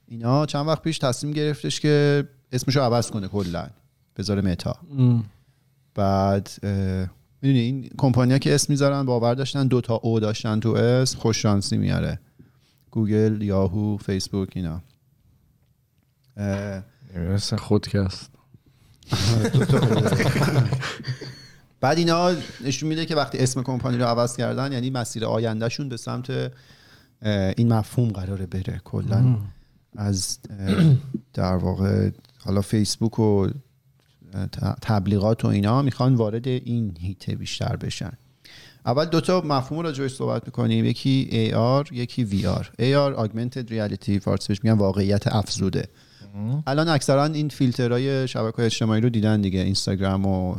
اینا. 0.08 0.46
چند 0.46 0.66
وقت 0.66 0.82
پیش 0.82 0.98
تصمیم 0.98 1.32
گرفتش 1.32 1.80
که 1.80 2.24
اسمشو 2.52 2.80
عوض 2.80 3.10
کنه 3.10 3.28
کلا 3.28 3.66
بذاره 4.16 4.42
متا. 4.42 4.76
بعد 5.94 6.50
می‌دونی 7.42 7.58
این 7.58 7.90
کمپانیا 7.98 8.38
که 8.38 8.54
اسم 8.54 8.72
می‌ذارن 8.72 9.02
باور 9.02 9.34
داشتن 9.34 9.66
دو 9.66 9.80
تا 9.80 9.94
او 9.94 10.20
داشتن 10.20 10.60
تو 10.60 10.68
اسم 10.68 11.18
خوش 11.18 11.42
شانسی 11.42 11.76
میاره. 11.76 12.20
گوگل 12.90 13.42
یاهو 13.42 13.96
فیسبوک 13.96 14.48
اینا. 14.54 14.82
نمی‌دونستم. 17.16 17.56
خودکست. 17.56 18.33
بعد 21.80 21.98
اینا 21.98 22.32
نشون 22.64 22.88
میده 22.88 23.06
که 23.06 23.14
وقتی 23.14 23.38
اسم 23.38 23.62
کمپانی 23.62 23.98
رو 23.98 24.04
عوض 24.04 24.36
کردن 24.36 24.72
یعنی 24.72 24.90
مسیر 24.90 25.24
آیندهشون 25.24 25.88
به 25.88 25.96
سمت 25.96 26.50
این 27.56 27.72
مفهوم 27.72 28.08
قراره 28.08 28.46
بره. 28.46 28.80
کلا 28.84 29.38
از 29.96 30.38
در 31.34 31.56
واقع 31.56 32.10
حالا 32.38 32.60
فیسبوک 32.60 33.18
و 33.18 33.48
تبلیغات 34.82 35.44
و 35.44 35.48
اینا 35.48 35.82
می‌خوان 35.82 36.14
وارد 36.14 36.48
این 36.48 36.96
هیته 37.00 37.34
بیشتر 37.34 37.76
بشن. 37.76 38.12
اول 38.86 39.04
دوتا 39.04 39.40
مفهوم 39.40 39.80
رو 39.80 39.86
راجعش 39.86 40.14
صحبت 40.14 40.42
می‌کنیم. 40.46 40.84
یکی 40.84 41.28
AR 41.52 41.92
یکی 41.92 42.26
VR 42.26 42.64
AR 42.64 43.16
Augmented 43.18 43.70
Reality 43.70 44.18
فارسی 44.20 44.48
بهش 44.48 44.64
میگن 44.64 44.78
واقعیت 44.78 45.26
افزوده. 45.26 45.88
الان 46.66 46.88
اکثرا 46.88 47.24
این 47.24 47.48
فیلترهای 47.48 48.28
شبکه 48.28 48.56
های 48.56 48.66
اجتماعی 48.66 49.00
رو 49.00 49.08
دیدن 49.08 49.40
دیگه 49.40 49.60
اینستاگرام 49.60 50.26
و 50.26 50.56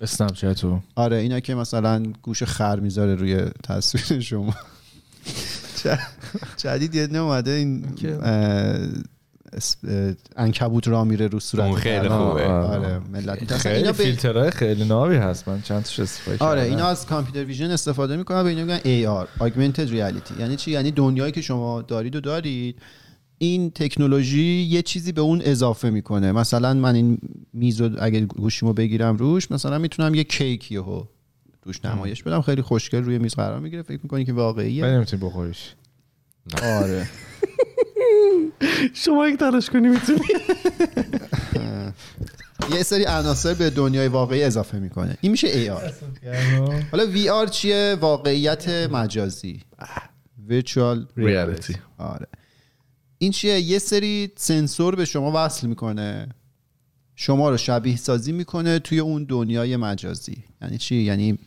اسنپ 0.00 0.32
چت 0.32 0.64
و 0.64 0.80
آره 0.94 1.16
اینا 1.16 1.40
که 1.40 1.54
مثلا 1.54 2.02
گوش 2.22 2.42
خر 2.42 2.80
می‌ذاره 2.80 3.14
روی 3.14 3.40
تصویر 3.62 4.20
شما 4.20 4.54
جدید 6.56 6.94
یه 6.94 7.18
اومده 7.18 7.50
این 7.50 7.84
انکبوت 10.36 10.88
را 10.88 11.04
میره 11.04 11.26
رو 11.26 11.40
صورت 11.40 11.64
اون 11.64 11.74
خیلی. 11.74 12.08
خوبه. 12.08 12.46
آره 12.46 12.98
ملت 13.12 13.40
می‌ترسن. 13.40 13.62
خیلی 13.62 13.76
اینا 13.76 13.92
فیلترهای 13.92 14.50
خیلی 14.50 14.84
نابی 14.84 15.16
هست 15.16 15.48
من 15.48 15.62
چند 15.62 15.82
تاش 15.82 16.00
استفاده 16.00 16.44
آره. 16.44 16.62
اینا 16.62 16.86
از 16.86 17.06
کامپیوتر 17.06 17.44
ویژن 17.44 17.70
استفاده 17.70 18.16
می‌کنن 18.16 18.42
به 18.42 18.48
اینا 18.48 18.62
میگن 18.62 18.78
AR 18.78 19.26
Augmented 19.40 19.90
Reality 19.90 20.40
یعنی 20.40 20.56
چی 20.56 20.70
یعنی 20.70 20.90
دنیایی 20.90 21.32
که 21.32 21.40
شما 21.40 21.82
دارید 21.82 22.16
و 22.16 22.20
دارید 22.20 22.76
این 23.44 23.70
تکنولوژی 23.70 24.66
یه 24.70 24.82
چیزی 24.82 25.12
به 25.12 25.20
اون 25.20 25.42
اضافه 25.44 25.90
می‌کنه. 25.90 26.32
مثلا 26.32 26.74
من 26.74 26.94
این 26.94 27.18
میز 27.52 27.80
رو 27.80 27.90
اگه 27.98 28.20
گوشیمو 28.20 28.72
بگیرم 28.72 29.16
روش 29.16 29.50
مثلا 29.50 29.78
می‌تونم 29.78 30.14
یه 30.14 30.24
کیک 30.24 30.72
یهو 30.72 31.04
روش 31.64 31.84
نمایش 31.84 32.22
بدم. 32.22 32.42
خیلی 32.42 32.62
خوشگل 32.62 33.04
روی 33.04 33.18
میز 33.18 33.34
قرار 33.34 33.60
می‌گیره. 33.60 33.82
فکر 33.82 34.00
می‌کنی 34.02 34.24
که 34.24 34.32
ولی 34.32 34.40
واقعیه 34.40 34.86
نمی‌تونی 34.86 35.22
بخوریش. 35.22 35.74
آره. 36.62 37.08
شما 39.04 39.28
یک 39.28 39.38
تلاش 39.38 39.70
کنی 39.70 39.88
می‌تونی. 39.88 40.20
یه 42.74 42.82
سری 42.82 43.04
عناصر 43.04 43.54
به 43.54 43.70
دنیای 43.70 44.08
واقعی 44.08 44.42
اضافه 44.42 44.78
می‌کنه. 44.78 45.16
این 45.20 45.32
میشه 45.32 45.66
AR 45.66 45.92
حالا 46.92 47.04
VR 47.14 47.50
چیه؟ 47.50 47.96
واقعیت 48.00 48.68
مجازی. 48.68 49.60
Virtual 50.48 50.98
ریالیتی 51.16 51.76
آره. 51.98 52.26
این 53.18 53.32
چیه؟ 53.32 53.60
یه 53.60 53.78
سری 53.78 54.30
سنسور 54.36 54.94
به 54.94 55.04
شما 55.04 55.32
وصل 55.34 55.66
می‌کنه. 55.66 56.28
شما 57.16 57.50
رو 57.50 57.56
شبیه 57.56 57.96
سازی 57.96 58.32
می‌کنه 58.32 58.78
توی 58.78 58.98
اون 58.98 59.24
دنیای 59.24 59.76
مجازی. 59.76 60.44
یعنی 60.62 60.78
چی؟ 60.78 60.96
یعنی 60.96 61.38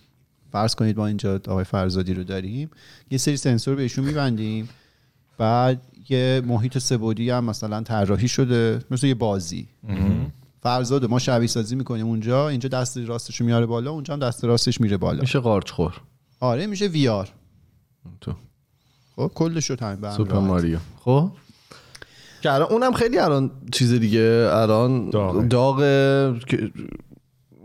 فرض 0.52 0.76
کنید 0.76 0.98
ما 0.98 1.08
اینجا 1.08 1.36
آقای 1.36 1.64
فرزادی 1.64 2.14
رو 2.14 2.24
داریم 2.24 2.70
یه 3.12 3.18
سری 3.18 3.38
سنسور 3.38 3.76
بهشون 3.76 4.06
میبندیم. 4.06 4.70
بعد 5.38 5.82
یه 6.10 6.42
محیط 6.46 6.78
سبودی 6.78 7.30
هم 7.30 7.44
مثلا 7.44 7.82
طراحی 7.82 8.28
شده 8.28 8.82
مثل 8.92 9.08
یه 9.08 9.16
بازی. 9.16 9.68
فرزاد 10.62 11.06
ما 11.06 11.20
شبیه 11.20 11.48
سازی 11.48 11.76
می‌کنیم 11.76 12.08
اونجا 12.08 12.50
اینجا 12.50 12.70
دست 12.70 12.98
راستش 12.98 13.42
میاره 13.42 13.66
بالا 13.66 13.92
اونجا 13.92 14.14
هم 14.14 14.20
دست 14.20 14.44
راستش 14.44 14.82
میره 14.82 14.98
بالا. 14.98 15.22
میشه 15.22 15.40
قارچ 15.40 15.72
خور 15.72 16.02
آره 16.40 16.68
میشه 16.68 16.88
وی 16.88 17.08
آر. 17.08 17.30
تو. 18.22 18.34
خب 19.16 19.32
کلش 19.36 19.70
رو 19.70 19.76
تمیم 19.76 20.02
به 20.02 20.10
هم 20.10 20.18
سوپر. 20.18 20.40
ماریو. 20.40 20.80
خب؟ 21.00 21.32
که 22.42 22.52
الان 22.54 22.68
اونم 22.72 22.92
خیلی 22.92 23.18
الان 23.18 23.52
چیز 23.72 23.94
دیگه 23.94 24.50
الان 24.52 25.10
داغه. 25.10 25.48
داغ 25.48 25.78
که 26.46 26.72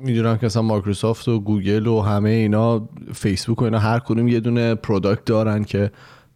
می‌دونم 0.00 0.38
که 0.38 0.46
مثلا 0.46 0.62
مایکروسافت 0.62 1.28
و 1.28 1.40
گوگل 1.40 1.86
و 1.86 2.00
همه 2.00 2.30
اینا 2.30 2.88
فیسبوک 3.14 3.60
و 3.62 3.64
اینا 3.64 3.78
هر 3.78 3.98
کدوم 3.98 4.28
یه 4.28 4.40
دونه 4.40 4.74
product 4.74 5.24
دارن 5.24 5.64
که 5.64 5.90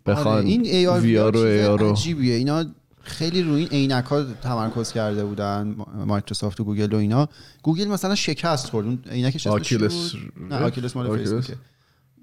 بخوان 0.07 0.37
آره، 0.37 0.47
این 0.47 0.65
AR 0.65 1.03
VR 1.03 1.37
و 1.37 1.41
AR 1.41 1.79
رو 1.81 1.91
عجیبیه 1.91 2.35
اینا 2.35 2.65
خیلی 3.03 3.43
روی 3.43 3.61
این 3.61 3.69
عینک 3.69 4.05
ها 4.05 4.25
تمرکز 4.43 4.93
کرده 4.93 5.25
بودن 5.25 5.75
ما- 5.79 6.05
مایکروسافت 6.07 6.61
و 6.61 6.65
گوگل 6.65 6.93
و 6.95 6.97
اینا 6.97 7.29
گوگل 7.63 7.89
مثلا 7.89 8.15
شکست 8.15 8.71
خورد 8.71 8.87
اون 8.87 8.99
عینکش 9.11 9.47
Oculus؟ 9.47 10.13
نه 10.51 10.57
Oculus 10.57 10.97
مال. 10.97 11.19
فیسبوکه 11.19 11.55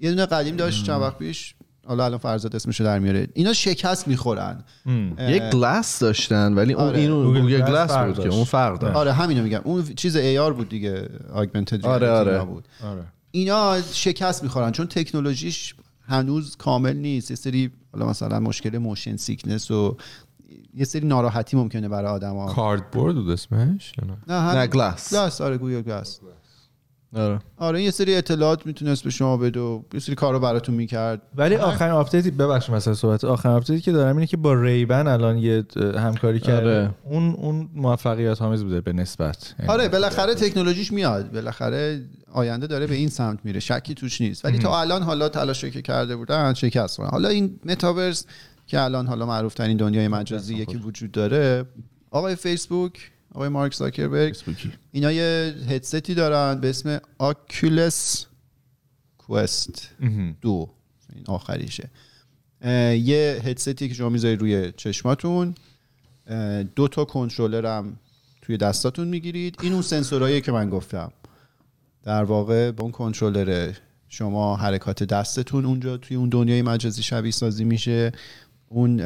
یه 0.00 0.10
دونه 0.10 0.26
قدیم 0.26 0.56
داشت 0.56 0.84
چند 0.84 1.00
وقت 1.00 1.18
پیش 1.18 1.54
حالا 1.86 2.04
الان 2.04 2.18
فرزاد 2.18 2.56
اسمشو 2.56 2.84
در 2.84 2.98
میاره. 2.98 3.28
اینا 3.34 3.52
شکست 3.52 4.08
می‌خورن. 4.08 4.64
گوگل 5.18 5.42
Glass 5.42 5.98
داشتن 5.98 6.54
ولی 6.54 6.72
اون 6.72 6.84
آره. 6.84 6.98
اینو 6.98 7.22
گوگل 7.24 7.40
گوگل 7.40 7.60
Glass 7.60 7.92
بود 7.96 8.24
که. 8.24 8.28
اون 8.28 8.44
فرق 8.44 8.78
داشت. 8.78 8.96
آره 8.96 9.12
همینو 9.12 9.42
میگم. 9.42 9.60
اون 9.64 9.84
چیز 9.84 10.16
AR 10.16 10.52
بود 10.52 10.68
دیگه 10.68 11.08
augmented 11.34 11.84
آره، 11.84 12.10
آره. 12.10 12.32
اینا 12.32 12.44
بود. 12.44 12.68
آره. 12.84 13.04
اینا 13.30 13.82
شکست 13.92 14.42
می‌خورن 14.42 14.72
چون 14.72 14.86
تکنولوژیش 14.86 15.74
هنوز 16.06 16.56
کامل 16.56 16.96
نیست. 16.96 17.30
یه 17.30 17.36
سری 17.36 17.70
حالا 17.92 18.06
مثلا 18.06 18.40
مشکل 18.40 18.78
motion 18.78 19.16
sickness 19.16 19.70
و 19.70 19.96
یه 20.74 20.84
سری 20.84 21.06
ناراحتی 21.06 21.56
ممکنه 21.56 21.88
برای 21.88 22.10
آدما. 22.10 22.46
Cardboard 22.46 23.14
بود 23.14 23.30
اسمش؟ 23.30 23.92
نه؟ 24.28 24.54
نه 24.54 24.66
Glass. 24.66 25.14
Glass 25.14 25.40
آره 25.40 25.58
گوگل 25.58 25.82
Glass. 25.82 26.20
آره. 27.14 27.38
آره 27.56 27.82
یه 27.82 27.90
سری 27.90 28.14
اطلاعات 28.16 28.66
می‌تونست 28.66 29.04
به 29.04 29.10
شما 29.10 29.36
بده 29.36 29.60
و 29.60 29.82
یه 29.94 30.00
سری 30.00 30.14
کارو 30.14 30.40
براتون 30.40 30.74
می‌کرد. 30.74 31.22
ولی 31.36 31.56
آخرین 31.56 31.92
آپدیتی 31.92 32.30
ببخشید 32.30 32.74
مثلا 32.74 32.94
صحبت 32.94 33.24
آخرین 33.24 33.56
آپدیتی 33.56 33.80
که 33.80 33.92
دارم 33.92 34.16
اینه 34.16 34.26
که 34.26 34.36
با 34.36 34.54
Ray-Ban 34.54 35.06
الان 35.06 35.38
یه 35.38 35.64
همکاری 35.76 36.40
کرده. 36.40 36.78
آره. 36.78 36.90
اون 37.04 37.34
اون 37.34 37.68
موفقیت 37.74 38.42
آمیز 38.42 38.64
بوده 38.64 38.80
به 38.80 38.92
نسبت. 38.92 39.54
یعنی 39.58 39.72
آره 39.72 39.88
بالاخره 39.88 40.34
تکنولوژیش 40.34 40.92
میاد. 40.92 41.32
بالاخره 41.32 42.02
آینده 42.32 42.66
داره 42.66 42.86
به 42.86 42.94
این 42.94 43.08
سمت 43.08 43.38
میره. 43.44 43.60
شکی 43.60 43.94
توش 43.94 44.20
نیست. 44.20 44.44
ولی 44.44 44.58
تا 44.58 44.80
الان 44.80 45.02
حالا 45.02 45.28
تلاشی 45.28 45.70
که 45.70 45.82
کرده 45.82 46.16
بودن 46.16 46.54
شکست 46.54 46.96
خوردن 46.96 47.10
حالا 47.10 47.28
این 47.28 47.60
متاورس 47.64 48.26
که 48.66 48.80
الان 48.80 49.06
حالا 49.06 49.26
معروف 49.26 49.54
ترین 49.54 49.76
دنیای 49.76 50.08
مجازی 50.08 50.54
یکی 50.54 50.76
وجود 50.76 51.12
داره 51.12 51.64
آقای 52.10 52.34
فیسبوک 52.34 53.10
آقای 53.34 53.48
مارک 53.48 53.74
زاکربرگ. 53.74 54.36
اینا 54.92 55.12
یه 55.12 55.54
هدستی 55.68 56.14
دارن 56.14 56.60
به 56.60 56.70
اسم 56.70 57.00
آکولس 57.18 58.26
کوست. 59.18 59.90
دو. 60.40 60.70
این 61.14 61.24
آخریشه. 61.26 61.90
یه 62.64 63.40
هدستی 63.44 63.88
که 63.88 63.94
شما 63.94 64.08
می‌ذارید 64.08 64.40
روی 64.40 64.72
چشماتون 64.76 65.54
دو 66.76 66.88
تا 66.88 67.04
کنترلر 67.04 67.78
هم 67.78 67.96
توی 68.42 68.56
دستاتون 68.56 69.08
می‌گیرید. 69.08 69.56
این 69.62 69.72
اون 69.72 69.82
سنسورهایی 69.82 70.40
که 70.40 70.52
من 70.52 70.70
گفتم. 70.70 71.12
در 72.02 72.24
واقع 72.24 72.70
با 72.70 72.82
اون 72.82 72.92
کنترلر 72.92 73.72
شما 74.08 74.56
حرکات 74.56 75.02
دستتون 75.02 75.64
اونجا 75.64 75.96
توی 75.96 76.16
اون 76.16 76.28
دنیای 76.28 76.62
مجازی 76.62 77.02
شبیه 77.02 77.32
سازی 77.32 77.64
میشه. 77.64 78.12
اون 78.68 79.00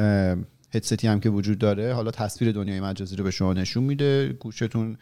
هدستی 0.74 1.06
هم 1.08 1.20
که 1.20 1.30
وجود 1.30 1.58
داره 1.58 1.94
حالا 1.94 2.10
تصویر 2.10 2.52
دنیای 2.52 2.80
مجازی 2.80 3.16
رو 3.16 3.24
به 3.24 3.30
شما 3.30 3.52
نشون 3.52 3.84
میده 3.84 4.28
گوشتون 4.28 4.96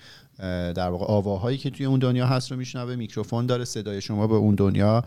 در 0.75 0.89
واقع 0.89 1.05
آواهایی 1.05 1.59
که 1.59 1.71
توی 1.71 1.87
اون 1.87 1.99
دنیا 1.99 2.27
هست 2.27 2.51
رو 2.51 2.57
میشنوه 2.59 2.97
میکروفون 2.97 3.47
داره 3.47 3.65
صدای 3.65 4.01
شما 4.01 4.27
به 4.27 4.35
اون 4.35 4.55
دنیا 4.55 5.05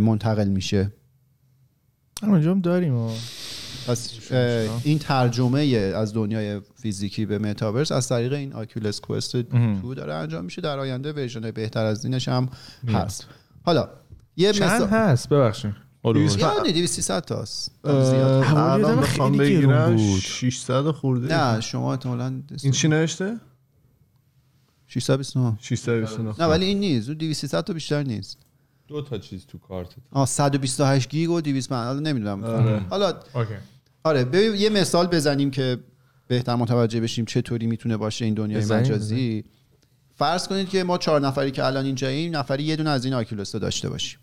منتقل 0.00 0.48
میشه. 0.48 0.92
اونجا 2.22 2.50
هم 2.50 2.60
داریم 2.60 2.94
و 2.94 3.10
پس 3.86 4.32
این 4.84 4.98
ترجمه 4.98 5.60
از 5.96 6.14
دنیای 6.14 6.60
فیزیکی 6.74 7.26
به 7.26 7.38
متاورس 7.38 7.92
از 7.92 8.08
طریق 8.08 8.32
این 8.32 8.52
Oculus 8.52 9.00
Quest 9.00 9.36
2 9.36 9.94
داره 9.94 10.14
انجام 10.14 10.44
میشه 10.44 10.60
در 10.60 10.78
آینده 10.78 11.12
version 11.12 11.50
بهتر 11.50 11.84
از 11.84 12.04
اینش 12.04 12.28
هم 12.28 12.48
هست. 12.88 13.26
حالا 13.62 13.88
یه 14.36 14.52
چند 14.52 14.70
مثال 14.72 14.88
هست؟ 14.88 15.28
ببخشید. 15.28 15.74
یعنی 16.04 16.72
200 16.72 16.94
300 16.94 17.24
تاست. 17.24 17.72
الان 17.84 19.00
بخوام 19.00 19.36
بگیرم 19.36 19.96
بود. 19.96 20.20
600 20.20 20.90
خورده 20.90 21.36
نه 21.36 21.60
شما 21.60 21.92
احتمالاً 21.92 22.42
این 22.62 22.72
چی 22.72 22.88
نوشته؟ 22.88 23.40
629 24.86 25.58
629 25.60 26.34
نه. 26.38 26.46
ولی 26.46 26.66
این 26.66 26.80
نیست. 26.80 27.08
اون 27.08 27.18
200 27.18 27.40
300 27.40 27.64
تا 27.64 27.72
بیشتر 27.72 28.02
نیست. 28.02 28.38
دو 28.88 29.02
تا 29.02 29.18
چیز 29.18 29.46
تو 29.46 29.58
کارت 29.58 29.88
آه 30.10 30.26
128 30.26 31.08
گیگ 31.08 31.30
و 31.30 31.40
200 31.40 31.72
من. 31.72 31.84
حالا 31.84 32.00
نمی‌دونم. 32.00 32.44
آره. 32.44 32.80
حالا 32.90 33.20
اوکی. 33.34 33.54
آره 34.04 34.24
ببین 34.24 34.54
یه 34.54 34.70
مثال 34.70 35.06
بزنیم 35.06 35.50
که 35.50 35.78
بهتر 36.28 36.54
متوجه 36.54 37.00
بشیم 37.00 37.24
چطوری 37.24 37.66
می‌تونه 37.66 37.96
باشه 37.96 38.24
این 38.24 38.34
دنیای 38.34 38.64
مجازی. 38.64 39.44
فرض 40.14 40.48
کنید 40.48 40.68
که 40.68 40.84
ما 40.84 40.98
چهار 40.98 41.20
نفری 41.20 41.50
که 41.50 41.64
الان 41.64 41.84
اینجاییم 41.84 42.36
نفری 42.36 42.62
یه 42.62 42.76
دونه 42.76 42.90
از 42.90 43.04
این 43.04 43.14
Oculus 43.14 43.56
داشته 43.56 43.88
باشیم. 43.88 44.18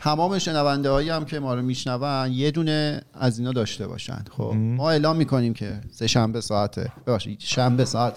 تمام 0.00 0.38
شنونده 0.38 0.90
هایی 0.90 1.10
هم 1.10 1.24
که 1.24 1.38
ما 1.38 1.54
رو 1.54 1.62
میشنون 1.62 2.32
یه 2.32 2.50
دونه 2.50 3.02
از 3.14 3.38
اینا 3.38 3.52
داشته 3.52 3.86
باشن. 3.86 4.24
خب 4.30 4.52
ما 4.56 4.90
اعلام 4.90 5.16
می‌کنیم 5.16 5.54
که 5.54 5.80
سه 5.90 6.06
شنبه 6.06 6.40
ساعت 6.40 6.78
ببخشید 7.06 7.40
شنبه 7.40 7.84
ساعت 7.84 8.16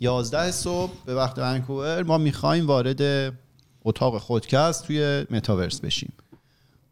11 0.00 0.50
صبح 0.50 0.92
به 1.06 1.14
وقت 1.14 1.38
ونکوور 1.38 2.02
ما 2.02 2.18
می‌خوایم 2.18 2.66
وارد 2.66 3.32
اتاق 3.84 4.18
خودکست 4.18 4.86
توی 4.86 5.26
متاورس 5.30 5.80
بشیم. 5.80 6.12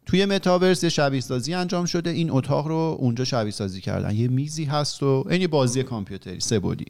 توی 0.05 0.25
متاورس 0.25 0.83
یه 0.83 0.89
شبیه 0.89 1.21
سازی 1.21 1.53
انجام 1.53 1.85
شده. 1.85 2.09
این 2.09 2.31
اتاق 2.31 2.67
رو 2.67 2.97
اونجا 2.99 3.23
شبیه 3.23 3.51
سازی 3.51 3.81
کردن. 3.81 4.15
یه 4.15 4.27
میزی 4.27 4.65
هست 4.65 5.03
و 5.03 5.25
این 5.29 5.41
یه 5.41 5.47
بازی 5.47 5.83
کامپیوتری 5.83 6.39
سه 6.39 6.59
بعدی 6.59 6.85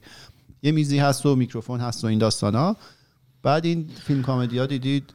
یه 0.63 0.71
میزی 0.71 0.99
هست 0.99 1.25
و 1.25 1.35
میکروفون 1.35 1.79
هست 1.79 2.03
و 2.03 2.07
این 2.07 2.19
داستانا. 2.19 2.75
بعد 3.43 3.65
این 3.65 3.89
فیلم 4.07 4.21
comedy 4.21 4.57
ها 4.57 4.65
دیدید 4.65 5.13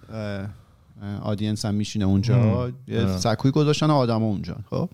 audience 1.22 1.64
هم 1.64 1.74
میشینه 1.74 2.04
اونجا. 2.04 2.72
یه 2.88 3.16
سکوی 3.16 3.50
گذاشتن 3.50 3.90
آدم 3.90 4.22
اونجا. 4.22 4.56
خب؟ 4.70 4.90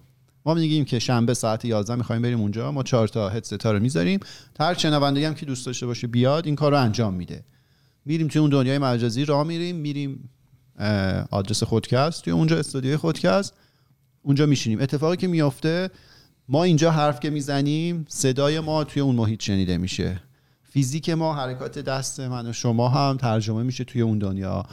ما 0.47 0.55
میگیم 0.55 0.85
که 0.85 0.99
شنبه 0.99 1.35
ساعت 1.35 1.65
11 1.65 1.95
می‌خوایم 1.95 2.23
بریم 2.23 2.41
اونجا. 2.41 2.73
ما 2.73 2.83
چهار 2.83 3.09
تا 3.09 3.29
هدست 3.29 3.67
رو 3.67 3.81
می‌ذاریم. 3.81 4.21
هر 4.61 4.75
شنونده 4.75 5.27
هم 5.27 5.35
که 5.35 5.47
دوست 5.47 5.67
داشته 5.67 5.87
باشه 5.87 6.07
بیاد 6.07 6.47
این 6.47 6.57
کار 6.57 6.73
رو 6.73 6.81
انجام 6.81 7.15
میده. 7.15 7.45
میریم 8.05 8.29
توی 8.29 8.41
اون 8.41 8.51
دنیای 8.51 8.79
مجازی 8.79 9.25
راه 9.25 9.47
میریم 9.47 9.77
میریم 9.77 10.31
آدرس 11.31 11.63
خودکست. 11.63 12.25
توی 12.25 12.33
اونجا 12.33 12.59
استودیوی 12.59 12.97
خودکست. 12.97 13.55
اونجا 14.23 14.47
میشینیم. 14.47 14.81
اتفاقی 14.81 15.17
که 15.17 15.27
میافته 15.27 15.91
ما 16.49 16.65
اینجا 16.65 16.91
حرف 16.91 17.21
که 17.21 17.31
می‌زنیم 17.31 18.05
صدای 18.09 18.61
ما 18.61 18.85
توی 18.85 19.03
اون 19.03 19.17
محیط 19.17 19.43
شنیده 19.43 19.79
میشه. 19.79 20.23
فیزیک 20.63 21.11
ما 21.11 21.35
حرکات 21.35 21.79
دست 21.79 22.21
من 22.21 22.47
و 22.47 22.53
شما 22.53 22.89
هم 22.89 23.17
ترجمه 23.17 23.63
میشه 23.63 23.85
توی 23.85 24.01
اون 24.01 24.19
دنیا. 24.19 24.67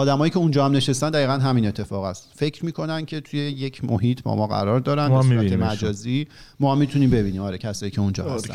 آدمایی 0.00 0.30
که 0.30 0.38
اونجا 0.38 0.64
هم 0.64 0.72
نشستن 0.72 1.10
دقیقا 1.10 1.32
همین 1.32 1.66
اتفاق 1.66 2.04
است. 2.04 2.28
فکر 2.34 2.64
می‌کنن 2.64 3.04
که 3.04 3.20
توی 3.20 3.40
یک 3.40 3.84
محیط 3.84 4.22
با 4.22 4.36
ما 4.36 4.46
قرار 4.46 4.80
دارن 4.80 5.06
ما 5.06 5.22
صورت. 5.22 5.52
مجازی 5.52 6.26
ما 6.60 6.72
هم 6.72 6.78
می‌تونیم 6.78 7.10
ببینیم. 7.10 7.42
آره 7.42 7.58
کسایی 7.58 7.90
که 7.90 8.00
اونجا 8.00 8.34
هستن. 8.34 8.54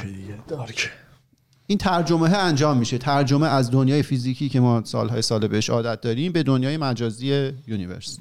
این 1.67 1.77
ترجمه 1.77 2.29
انجام 2.29 2.77
میشه. 2.77 2.97
ترجمه 2.97 3.47
از 3.47 3.71
دنیای 3.71 4.03
فیزیکی 4.03 4.49
که 4.49 4.59
ما 4.59 4.81
سالهای 4.83 5.21
سال 5.21 5.47
بهش 5.47 5.69
عادت 5.69 6.01
داریم 6.01 6.31
به 6.31 6.43
دنیای 6.43 6.77
مجازی 6.77 7.51
universe. 7.67 8.17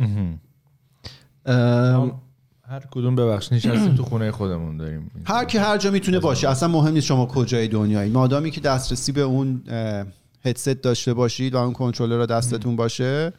ام، 1.47 2.21
هر 2.69 2.83
کدوم 2.91 3.17
ببخشید 3.17 3.55
نشستیم 3.55 3.95
تو 3.95 4.03
خونه 4.03 4.31
خودمون 4.31 4.77
داریم. 4.77 5.11
هر 5.25 5.45
کی 5.45 5.59
هر 5.59 5.79
جا 5.79 5.91
می‌تونه 5.91 6.19
باشه. 6.19 6.49
اصلا 6.49 6.69
مهم 6.69 6.93
نیست 6.93 7.07
شما 7.07 7.27
کجای 7.27 7.69
دنیایی. 7.69 8.11
مادامی 8.11 8.51
که 8.51 8.61
دسترسی 8.61 9.13
به 9.13 9.21
اون 9.21 9.63
هدست 10.45 10.69
داشته 10.69 11.15
باشید 11.15 11.55
و 11.55 11.57
اون 11.57 11.73
کنترلر 11.73 12.17
را 12.17 12.27
دستتون 12.27 12.77
باشه 12.77 13.33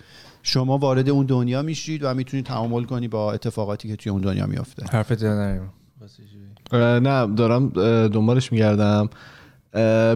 شما 0.43 0.77
وارد 0.77 1.09
اون 1.09 1.25
دنیا 1.25 1.61
میشید 1.61 2.03
و 2.03 2.13
می‌تونید 2.13 2.45
تعامل 2.45 2.83
کنی 2.83 3.07
با 3.07 3.33
اتفاقاتی 3.33 3.87
که 3.87 3.95
توی 3.95 4.11
اون 4.11 4.21
دنیا 4.21 4.45
میافته. 4.45 4.83
اه، 6.71 6.99
نه 6.99 7.35
دارم 7.35 7.69
دنبالش 8.07 8.51
میگردم. 8.51 9.09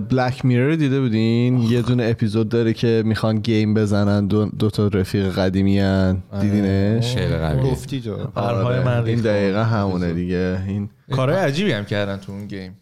بلک 0.09 0.45
میرر 0.45 0.75
دیده 0.75 1.01
بودین؟ 1.01 1.57
یه 1.57 1.81
دونه 1.81 2.03
اپیزود 2.03 2.49
داره 2.49 2.73
که 2.73 3.03
می‌خوان 3.05 3.39
گیم 3.39 3.73
بزنن 3.73 4.27
دو, 4.27 4.45
دو 4.45 4.69
تا 4.69 4.87
رفیق 4.87 5.31
قدیمی 5.39 5.79
هن. 5.79 6.23
دیدینش؟ 6.41 7.13
شعر 7.13 7.49
قوی. 7.49 7.71
گفتی 7.71 8.01
تو. 8.01 8.17
آره، 8.35 8.85
من 8.85 9.05
این. 9.05 9.19
دقیقا 9.19 9.63
همونه 9.63 10.13
دیگه. 10.13 10.63
این 10.67 10.89
کارهای 11.11 11.39
عجیبی 11.39 11.71
هم 11.71 11.85
کردن 11.85 12.17
تو 12.17 12.31
اون 12.31 12.47
گیم. 12.47 12.77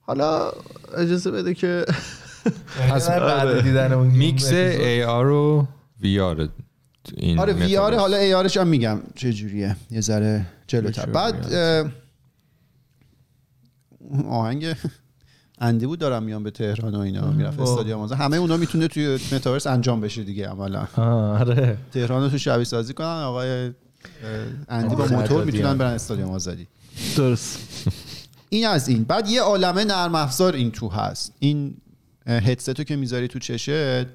حالا 0.00 0.52
اجازه 0.96 1.30
بده 1.30 1.54
که 1.54 1.84
پس 2.90 3.10
بعد 3.10 3.62
دیدن 3.62 3.92
اون 3.92 4.06
میکس 4.06 4.52
ای 4.52 5.04
آر 5.04 5.26
و 5.26 5.68
وی 6.00 6.20
آر 6.20 6.48
این 7.16 7.38
آره 7.38 7.52
وی 7.52 7.76
آر. 7.76 7.94
حالا 7.94 8.16
ای 8.16 8.34
آرش 8.34 8.56
هم 8.56 8.66
میگم. 8.66 9.00
چه 9.14 9.32
جوریه 9.32 9.76
یه 9.90 10.00
ذره 10.00 10.46
جلوتر. 10.66 11.06
بعد 11.06 11.52
آهنگ 14.28 14.74
اندی 15.58 15.86
بود 15.86 15.98
دارم 15.98 16.22
میام 16.22 16.42
به 16.42 16.50
تهران 16.50 16.94
و 16.94 16.98
اینا 16.98 17.30
می‌رفت 17.30 17.60
استادیوم. 17.60 18.00
آزاد 18.00 18.18
همه 18.18 18.36
اونا 18.36 18.56
می‌تونه 18.56 18.88
توی 18.88 19.18
متاورس 19.32 19.66
انجام 19.66 20.00
بشه 20.00 20.22
دیگه 20.22 20.48
عملا. 20.48 20.86
آره. 20.96 21.76
تهران 21.92 22.22
رو 22.22 22.28
تو 22.28 22.38
شبیه 22.38 22.64
سازی 22.64 22.94
کنن 22.94 23.06
آقای 23.06 23.70
اندی 24.68 24.96
با 24.96 25.06
موتور 25.06 25.44
می‌تونن. 25.44 25.78
برن 25.78 25.92
استادیوم 25.92 26.30
آزادی. 26.30 26.66
درست. 27.16 27.58
این 28.48 28.66
از 28.66 28.88
این. 28.88 29.04
بعد 29.04 29.28
یه 29.28 29.40
عالمه 29.40 29.84
نرم 29.84 30.14
افزار 30.14 30.54
این 30.54 30.70
تو 30.70 30.88
هست. 30.88 31.34
این 31.38 31.74
هدستو 32.30 32.84
که 32.84 32.96
می‌ذاری 32.96 33.28
تو 33.28 33.38
چشت 33.38 34.06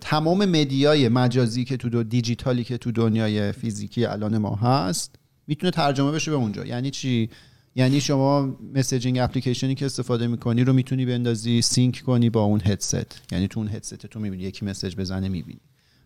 تمام 0.00 0.44
media 0.44 0.97
ی 0.97 1.08
مجازی 1.08 1.64
که 1.64 1.76
تو 1.76 1.88
دو 1.88 2.02
دیجیتالی 2.02 2.64
که 2.64 2.78
تو 2.78 2.92
دنیای 2.92 3.52
فیزیکی 3.52 4.04
الان 4.04 4.38
ما 4.38 4.54
هست 4.54 5.14
می‌تونه 5.46 5.70
ترجمه 5.70 6.10
بشه 6.10 6.30
به 6.30 6.36
اونجا. 6.36 6.64
یعنی 6.64 6.90
چی؟ 6.90 7.30
یعنی 7.76 8.00
شما 8.00 8.56
messaging 8.74 9.18
application 9.18 9.69
ی 9.69 9.74
که 9.74 9.86
استفاده 9.86 10.26
می‌کنی 10.26 10.64
رو 10.64 10.72
می‌تونی 10.72 11.06
بندازی 11.06 11.62
sync 11.62 12.00
کنی 12.00 12.30
با 12.30 12.42
اون 12.42 12.60
هدست. 12.64 13.20
یعنی 13.32 13.48
تو 13.48 13.60
اون 13.60 13.68
هدست 13.68 13.94
تو 13.94 14.20
می‌بینی 14.20 14.42
یکی 14.42 14.66
message 14.66 14.96
بزنه 14.96 15.28
می‌بینی. 15.28 15.60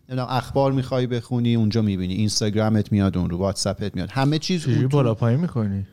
نمی‌دونم 0.09 0.27
اخبار 0.31 0.71
می‌خوای 0.71 1.07
بخونی 1.07 1.55
اونجا 1.55 1.81
می‌بینی. 1.81 2.13
اینستاگرامت 2.13 2.91
میاد 2.91 3.17
اون 3.17 3.29
رو 3.29 3.37
واتساپت 3.37 3.95
میاد. 3.95 4.09
همه 4.11 4.39
چیز 4.39 4.63
تو- 4.63 4.87
بالا 4.87 5.13
پایین 5.13 5.39
می‌کنی؟ 5.39 5.85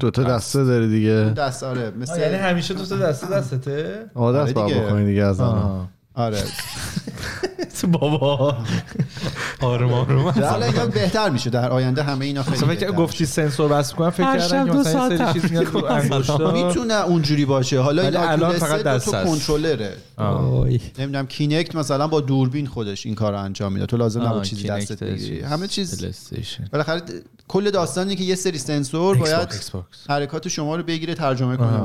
دوتا 0.00 0.22
دسته 0.22 0.64
داره 0.64 0.86
دیگه 0.86 1.32
دست 1.36 1.62
آره 1.62 1.90
مثل 1.90 2.20
یعنی 2.20 2.34
همیشه 2.34 2.74
تو 2.74 2.98
دسته 2.98 3.26
دستته 3.26 4.04
عادت 4.14 4.38
آره 4.38 4.52
باید 4.52 4.68
دیگه. 4.68 4.86
بکنی 4.86 5.04
دیگه 5.06 5.22
از 5.22 5.40
آها. 5.40 5.88
آره. 6.14 6.42
بابا. 7.92 8.56
آروم 9.60 9.92
آروم. 9.92 10.28
حالا 10.28 10.66
اینا 10.66 10.86
بهتر 10.86 11.30
میشه 11.30 11.50
در 11.50 11.70
آینده 11.70 12.02
همه 12.02 12.24
اینا 12.24 12.42
خیلی 12.42 12.76
فکر 12.76 12.92
گفتی 12.92 13.26
سنسور 13.26 13.68
بس 13.68 13.92
کنم 13.92 14.10
فکر 14.10 14.38
کردم 14.38 14.66
که 14.66 14.72
دو 14.72 14.78
مثلا 14.78 15.18
سری 15.18 15.40
چیز 15.40 15.50
میاد 15.50 15.66
رو 15.66 15.84
انگشتا. 15.84 16.66
می‌تونه 16.66 16.94
اونجوری 16.94 17.44
باشه. 17.44 17.80
حالا 17.80 18.02
الان 18.30 18.52
فقط 18.52 18.82
دست. 18.82 19.10
کنترلره. 19.10 19.96
نمی‌دونم 20.98 21.26
کینکت 21.26 21.74
مثلا 21.74 22.08
با 22.08 22.20
دوربین 22.20 22.66
خودش 22.66 23.06
این 23.06 23.14
کار 23.14 23.32
رو 23.32 23.38
انجام 23.38 23.72
میده. 23.72 23.86
تو 23.86 23.96
لازم 23.96 24.22
نبود 24.22 24.42
چیزی 24.42 24.68
دستت 24.68 25.04
بگیری. 25.04 25.36
چیز. 25.36 25.44
همه 25.44 25.68
چیز. 25.68 26.04
بالاخره 26.72 27.02
کل 27.48 27.70
داستانی 27.70 28.16
که 28.16 28.24
یه 28.24 28.34
سری 28.34 28.58
سنسور 28.58 29.16
باید. 29.18 29.48
حرکات 30.08 30.48
شما 30.48 30.76
رو 30.76 30.82
بگیره 30.82 31.14
ترجمه 31.14 31.56
کنه. 31.56 31.80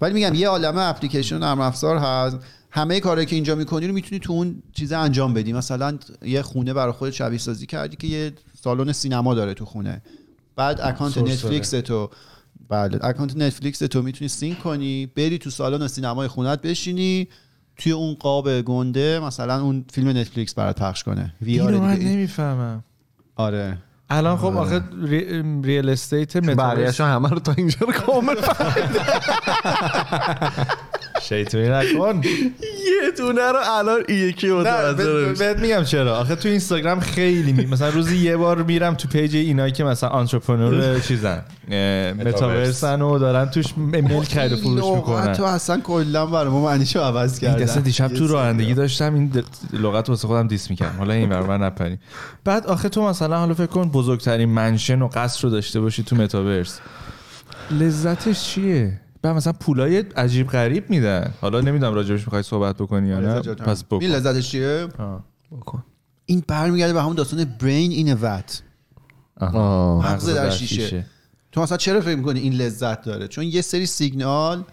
ولی 0.00 0.14
میگم 0.14 0.34
یه 0.34 0.48
عالمه 0.48 0.80
اپلیکیشن 0.82 1.38
نرم 1.38 1.60
افزار 1.60 1.96
هست. 1.96 2.38
همه 2.76 3.00
کاری 3.00 3.26
که 3.26 3.34
اینجا 3.34 3.54
می‌کنی 3.54 3.86
رو 3.86 3.94
می‌تونی 3.94 4.18
تو 4.18 4.32
اون 4.32 4.62
چیز 4.72 4.92
انجام 4.92 5.34
بدی. 5.34 5.52
مثلا 5.52 5.98
یه 6.22 6.42
خونه 6.42 6.72
برای 6.74 6.92
خودت 6.92 7.12
شبیه 7.12 7.38
سازی 7.38 7.66
کردی 7.66 7.96
که 7.96 8.06
یه 8.06 8.32
سالن 8.62 8.92
سینما 8.92 9.34
داره 9.34 9.54
تو 9.54 9.64
خونه. 9.64 10.02
بعد 10.56 10.80
account 10.80 11.18
نتفلیکس 11.18 11.70
تو. 11.70 12.10
بله 12.68 12.98
account 13.02 13.36
نتفلیکس 13.36 13.78
تو 13.78 14.02
می‌تونی 14.02 14.28
sync 14.28 14.58
کنی 14.58 15.06
بری 15.06 15.38
تو 15.38 15.50
سالن 15.50 15.88
سینمای 15.88 16.28
خونت 16.28 16.62
بشینی 16.62 17.28
توی 17.76 17.92
اون 17.92 18.14
قاب 18.14 18.60
گنده 18.62 19.20
مثلا 19.20 19.60
اون 19.62 19.84
فیلم 19.92 20.08
نتفلیکس 20.08 20.54
برات 20.54 20.82
پخش 20.82 21.04
کنه. 21.04 21.34
ولی 21.42 21.60
اینو 21.60 21.80
من 21.80 21.96
نمی‌فهمم. 21.96 22.84
آره. 23.36 23.78
الان 24.10 24.36
خب 24.36 24.56
آخه 24.56 24.82
ری- 25.02 25.42
ریل 25.62 25.88
استیت 25.88 26.36
متاورس 26.36 27.00
همه 27.00 27.28
رو 27.28 27.38
تا 27.38 27.52
اینجا 27.58 27.76
رو 27.80 27.92
کامل 27.92 28.34
شیطونی 31.28 31.68
نکن 31.68 32.20
یه 32.24 33.10
دونه 33.18 33.52
رو 33.52 33.58
الان 33.64 34.00
یکی 34.08 34.50
متوجه 34.50 35.32
بهت 35.32 35.58
میگم 35.58 35.84
چرا. 35.84 36.18
آخه 36.18 36.36
تو 36.36 36.48
اینستاگرام 36.48 37.00
خیلی 37.00 37.52
می... 37.52 37.66
مثلا 37.66 37.88
روزی 37.88 38.16
یه 38.16 38.36
بار 38.36 38.62
میرم 38.62 38.94
تو 38.94 39.08
پیج 39.08 39.36
اینایی 39.36 39.72
که 39.72 39.84
مثلا 39.84 40.08
آنترپرنور 40.08 40.98
چیزن. 41.08 41.42
متاورسن 42.24 43.02
و 43.02 43.18
دارن 43.18 43.50
توش 43.50 43.66
میل 43.76 44.20
خرید 44.20 44.52
و 44.52 44.56
فروش 44.56 44.96
می‌کنن. 44.96 45.32
تو 45.32 45.44
اصلا 45.44 45.80
کلا 45.80 46.26
برای 46.26 46.50
ما 46.50 46.64
معنیشو 46.64 47.00
عوض 47.00 47.38
کردن. 47.38 47.62
اصلا 47.62 47.82
دیشب 47.82 48.08
تو. 48.08 48.26
رانندگی 48.26 48.74
داشتم 48.74 49.14
این 49.14 49.32
لغت 49.72 50.08
واسه 50.08 50.28
خودم 50.28 50.46
دیس 50.46 50.70
می‌کردم. 50.70 50.98
حالا 50.98 51.14
این 51.14 51.28
برای 51.28 51.46
من 51.46 51.62
نپری 51.62 51.98
بعد 52.44 52.66
آخه 52.66 52.88
تو 52.88 53.08
مثلا 53.08 53.38
حالا 53.38 53.54
فکر 53.54 53.66
کن 53.66 53.90
بزرگترین 53.90 54.48
منشن 54.48 55.02
و 55.02 55.08
قصر 55.14 55.42
رو 55.42 55.50
داشته 55.50 55.80
باشی 55.80 56.02
تو 56.02 56.16
متاورس 56.16 56.80
لذتش 57.70 58.42
چیه؟ 58.42 59.00
بعد 59.24 59.36
مثلا 59.36 59.52
پولای 59.52 59.98
عجیب 59.98 60.48
غریب 60.48 60.90
میدن. 60.90 61.34
حالا 61.40 61.60
نمی‌دونم 61.60 61.94
راجبش 61.94 62.20
می‌خوای 62.20 62.42
صحبت 62.42 62.76
بکنی 62.76 63.08
یا 63.08 63.20
نه. 63.20 63.40
پس 63.40 63.84
بکن. 63.84 64.00
این 64.00 64.10
لذتش 64.10 64.50
چیه؟ 64.50 64.88
آه. 64.98 65.24
این 66.26 66.42
برمیگرده 66.48 66.92
به 66.92 67.02
همون 67.02 67.16
داستان 67.16 67.44
برین 67.44 67.90
این 67.90 68.12
وات. 68.12 68.62
مغز 69.40 70.28
در 70.28 70.50
شیشه. 70.50 71.06
تو 71.52 71.62
مثلا 71.62 71.76
چرا 71.76 72.00
فکر 72.00 72.16
می‌کنی 72.16 72.40
این 72.40 72.52
لذت 72.52 73.02
داره؟ 73.02 73.28
چون 73.28 73.44
یه 73.44 73.60
سری 73.60 73.86
سیگنال 73.86 74.64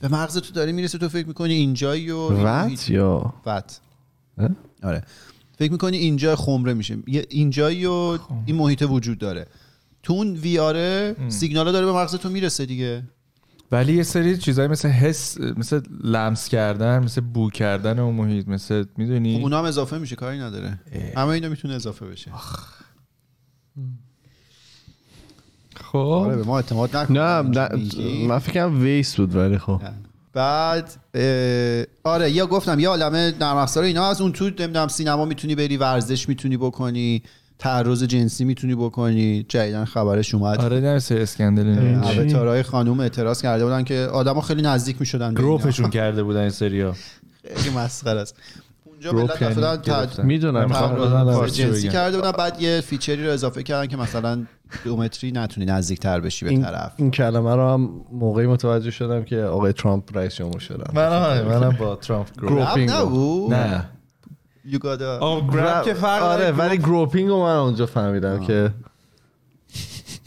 به 0.00 0.08
مغز 0.08 0.38
تو 0.38 0.52
داره 0.52 0.72
می‌رسه 0.72 0.98
تو 0.98 1.08
فکر 1.08 1.26
می‌کنی 1.26 1.54
اینجایی 1.54 2.10
و 2.10 2.18
وات 2.18 2.90
یا؟ 2.90 3.34
وات؟ 3.46 3.80
آره. 4.82 5.04
فکر 5.58 5.72
می‌کنی 5.72 5.96
اینجا 5.96 6.36
خمره 6.36 6.74
میشه. 6.74 6.98
اینجایی 7.28 7.86
و 7.86 8.18
این 8.46 8.56
محیط 8.56 8.82
وجود 8.88 9.18
داره. 9.18 9.46
تو 10.02 10.12
اون 10.12 10.34
ویاره 10.34 11.16
سیگنال 11.28 11.72
داره 11.72 11.86
به 11.86 11.92
مغز 11.92 12.14
تو 12.14 12.30
می‌رسه 12.30 12.66
دیگه. 12.66 13.02
ولی 13.72 13.94
یه 13.96 14.02
سری 14.02 14.38
چیزایی 14.38 14.68
مثل 14.68 14.88
حس 14.88 15.40
مثل 15.40 15.80
لمس 16.04 16.48
کردن 16.48 17.02
مثل 17.04 17.20
بو 17.20 17.50
کردن 17.50 17.98
اون 17.98 18.14
محیط 18.14 18.48
مثل 18.48 18.82
خب 18.82 18.88
می‌دونی 18.98 19.42
اونا 19.42 19.58
هم 19.58 19.64
اضافه 19.64 19.98
میشه 19.98 20.16
کاری 20.16 20.38
نداره. 20.38 20.80
همه 21.16 21.28
اینا 21.28 21.48
می‌تونه 21.48 21.74
اضافه 21.74 22.06
بشه. 22.06 22.30
خب. 25.76 25.96
آره 25.96 26.36
به 26.36 26.42
ما 26.42 26.56
اعتماد 26.56 26.96
نکن. 26.96 27.18
نه 27.18 27.42
نه. 27.42 27.68
من 28.26 28.38
فکرم 28.38 28.82
ویس 28.82 29.16
بود 29.16 29.36
ولی 29.36 29.58
خب. 29.58 29.80
بعد 30.32 30.92
آره 32.04 32.30
یا 32.30 32.46
گفتم 32.46 32.80
یه 32.80 32.88
عالمه 32.88 33.34
نرم 33.40 33.56
افزار 33.56 33.84
اینا 33.84 34.08
از 34.08 34.20
اون 34.20 34.32
تو 34.32 34.44
نمی‌دونم 34.44 34.88
سینما 34.88 35.24
می‌تونی 35.24 35.54
بری 35.54 35.76
ورزش 35.76 36.28
می‌تونی 36.28 36.56
بکنی. 36.56 37.22
تعرض 37.60 38.04
جنسی 38.04 38.44
می‌تونی 38.44 38.74
بکنی. 38.74 39.46
جدیداً 39.48 39.84
خبرش 39.84 40.34
اومد. 40.34 40.60
آره 40.60 40.80
نه 40.80 40.98
سری 40.98 41.22
scandal 41.22 41.66
اینا. 41.66 42.10
آواتارای 42.10 42.62
خانوم 42.62 43.00
اعتراض 43.00 43.42
کرده 43.42 43.64
بودن 43.64 43.84
که 43.84 44.08
آدما 44.12 44.40
خیلی 44.40 44.62
نزدیک 44.62 44.96
می‌شدن 45.00 45.34
grope 45.34 45.65
شون 45.65 45.90
کرده 45.90 46.22
بودن 46.22 46.40
این 46.40 46.50
سریا 46.50 46.94
خیلی 47.56 47.76
مسخره 47.76 48.20
است. 48.20 48.34
اونجا 48.84 49.10
یعنی. 49.10 49.54
تد- 49.54 50.18
می‌دونم. 50.18 50.66
بدونم 50.66 51.32
فارسی 51.32 51.62
جنسی. 51.62 51.88
کرده 51.88 52.16
بودن. 52.16 52.32
بعد 52.32 52.62
یه 52.62 52.80
feature 52.80 53.20
ی 53.20 53.26
رو 53.26 53.32
اضافه 53.32 53.62
کردن 53.62 53.86
که 53.86 53.96
مثلا 53.96 54.42
دومتری 54.84 55.32
نتونی 55.32 55.66
نزدیکتر 55.66 56.20
بشی 56.20 56.44
به 56.44 56.50
این, 56.50 56.62
طرف. 56.62 56.92
این 56.96 57.10
کلمه 57.10 57.54
رو 57.54 57.68
هم 57.68 57.90
موقعی 58.12 58.46
متوجه 58.46 58.90
شدم 58.90 59.24
که 59.24 59.42
آقای 59.42 59.72
ترامپ 59.72 60.16
رئیس 60.16 60.34
جمهور 60.34 60.60
شدم 60.60 60.90
من 60.94 61.38
هم 61.38 61.46
منم 61.46 61.76
با 61.78 61.96
ترامپ 61.96 62.26
grope 62.38 62.50
groping 62.52 62.90
نبود؟ 62.90 63.54
نه. 63.54 63.84
You 64.72 64.78
gotta- 64.78 65.02
آه 65.02 65.50
grab 65.52 65.84
که 65.84 65.94
فرق 65.94 66.22
آره. 66.22 66.50
ولی 66.50 66.78
groping 66.78 67.28
رو 67.28 67.42
من 67.42 67.56
اونجا 67.56 67.86
فهمیدم 67.86 68.40
که 68.46 68.70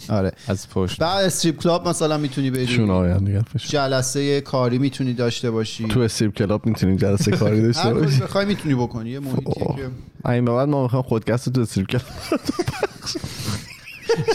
آره. 0.09 0.31
از 0.47 0.69
پشت. 0.69 0.99
بعد 0.99 1.25
strip 1.25 1.59
club 1.61 1.87
مثلا 1.87 2.17
می‌تونی 2.17 2.51
بری. 2.51 2.67
جلسه 3.57 4.41
کاری 4.41 4.77
می‌تونی 4.77 5.13
داشته 5.13 5.51
باشی. 5.51 5.87
تو 5.87 5.99
strip 5.99 6.33
club 6.33 6.65
می‌تونیم 6.65 6.95
جلسه 6.95 7.31
کاری 7.31 7.61
داشته 7.67 7.81
هر 7.83 7.93
کاری 7.93 8.05
باشی. 8.05 8.19
بخوای 8.21 8.45
می‌تونی 8.45 8.75
بکنی 8.75 9.09
یه 9.09 9.19
محیطی. 9.19 9.51
که 9.75 10.29
این 10.29 10.45
بعد 10.45 10.69
ما 10.69 10.83
می‌خوایم 10.83 11.03
پادکست 11.03 11.49
تو 11.49 11.61
strip 11.61 11.87
کلاب 11.87 12.03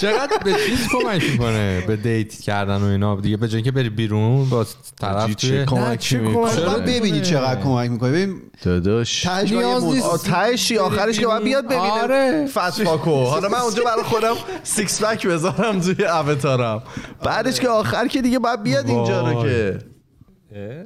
چقدر 0.01 0.39
به 0.45 0.53
چیز 0.53 0.89
کمک 0.93 1.31
می‌کنه 1.31 1.85
به 1.87 1.97
دیت 1.97 2.35
کردن 2.35 2.77
و 2.77 2.85
اینا؟ 2.85 3.21
دیگه 3.21 3.37
به 3.37 3.49
جای 3.49 3.63
که 3.63 3.71
بری 3.71 3.91
بیرون 3.91 4.49
با 4.49 4.67
طرف 5.01 5.35
چه 5.35 5.49
توی 5.49 5.65
کمکی 5.65 6.09
چه 6.09 6.19
می‌کنه 6.19 6.79
ببینی. 6.79 7.21
چقدر 7.21 7.61
کمک 7.61 7.91
می‌کنه 7.91 8.11
ببین 8.11 8.43
داداش. 8.63 9.27
نیاز 9.27 9.85
نیست. 9.85 10.25
تهشی 10.25 10.79
آخرش 10.79 11.21
که 11.21 11.27
باید 11.27 11.45
بیاد 11.45 11.65
ببینه. 11.65 11.81
آره. 12.03 12.47
فتواکو 12.47 13.25
حالا 13.25 13.49
من 13.49 13.59
اونجا 13.59 13.83
برای 13.85 14.03
خودم 14.03 14.35
سیکس 14.63 15.03
پک 15.05 15.27
بذارم 15.27 15.81
توی 15.81 16.05
اوتارم 16.05 16.83
بعدش 17.25 17.61
که 17.61 17.69
آخر 17.69 18.07
که 18.07 18.23
دیگه 18.23 18.39
باید 18.39 18.63
بیاد 18.63 18.89
اینجا 18.89 19.29
رو 19.31 19.43
که. 19.43 19.79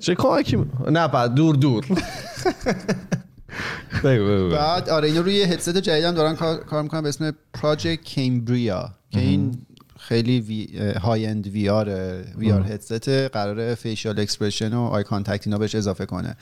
چه 0.00 0.14
کمکی 0.14 0.64
نه 0.90 1.08
بعد 1.08 1.34
دور 1.34 1.56
دور. 1.56 1.84
بعد 4.52 4.88
آره 4.88 5.08
اینا 5.08 5.20
روی 5.20 5.42
هدست 5.42 5.78
جدیدن 5.78 6.14
دارن 6.14 6.36
کار, 6.36 6.82
می‌کنن 6.82 7.02
به 7.02 7.08
اسم 7.08 7.32
Project 7.52 8.04
Cambria 8.04 8.94
که 9.10 9.20
این 9.20 9.58
خیلی 9.98 10.40
very 10.40 10.78
high-end 10.78 11.46
VR 11.46 11.88
VR 12.38 12.62
headset 12.62 13.08
قراره 13.08 13.74
facial 13.74 14.20
expression 14.20 14.74
و 14.74 14.80
eye 14.80 15.04
contact 15.04 15.46
اینا 15.46 15.58
بهش 15.58 15.74
اضافه 15.74 16.06
کنه. 16.06 16.36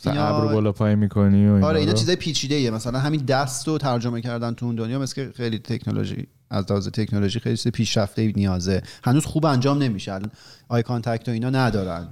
مثلا 0.00 0.26
ابرو 0.26 0.48
بالا 0.48 0.72
پایین 0.72 0.98
می‌کنی 0.98 1.48
و 1.48 1.52
اینا 1.52 1.66
آره 1.66 1.80
اینا. 1.80 1.92
چیزای 1.92 2.16
پیچیده 2.16 2.54
ایه 2.54 2.70
مثلا 2.70 2.98
همین 2.98 3.20
دست 3.20 3.68
رو 3.68 3.78
ترجمه 3.78 4.20
کردن 4.20 4.54
تو 4.54 4.66
اون 4.66 4.74
دنیا 4.74 4.98
مثل 4.98 5.32
خیلی 5.32 5.58
تکنولوژی 5.58 6.26
از 6.50 6.64
لحاظ 6.70 6.88
تکنولوژی 6.88 7.40
خیلی 7.40 7.56
چیز 7.56 7.72
پیشرفته 7.72 8.32
نیازه. 8.36 8.82
هنوز 9.04 9.26
خوب 9.26 9.46
انجام 9.46 9.82
نمیشه. 9.82 10.12
الان 10.12 10.30
eye 10.68 10.82
contact 10.82 11.28
و 11.28 11.32
اینا 11.32 11.50
ندارن. 11.50 12.08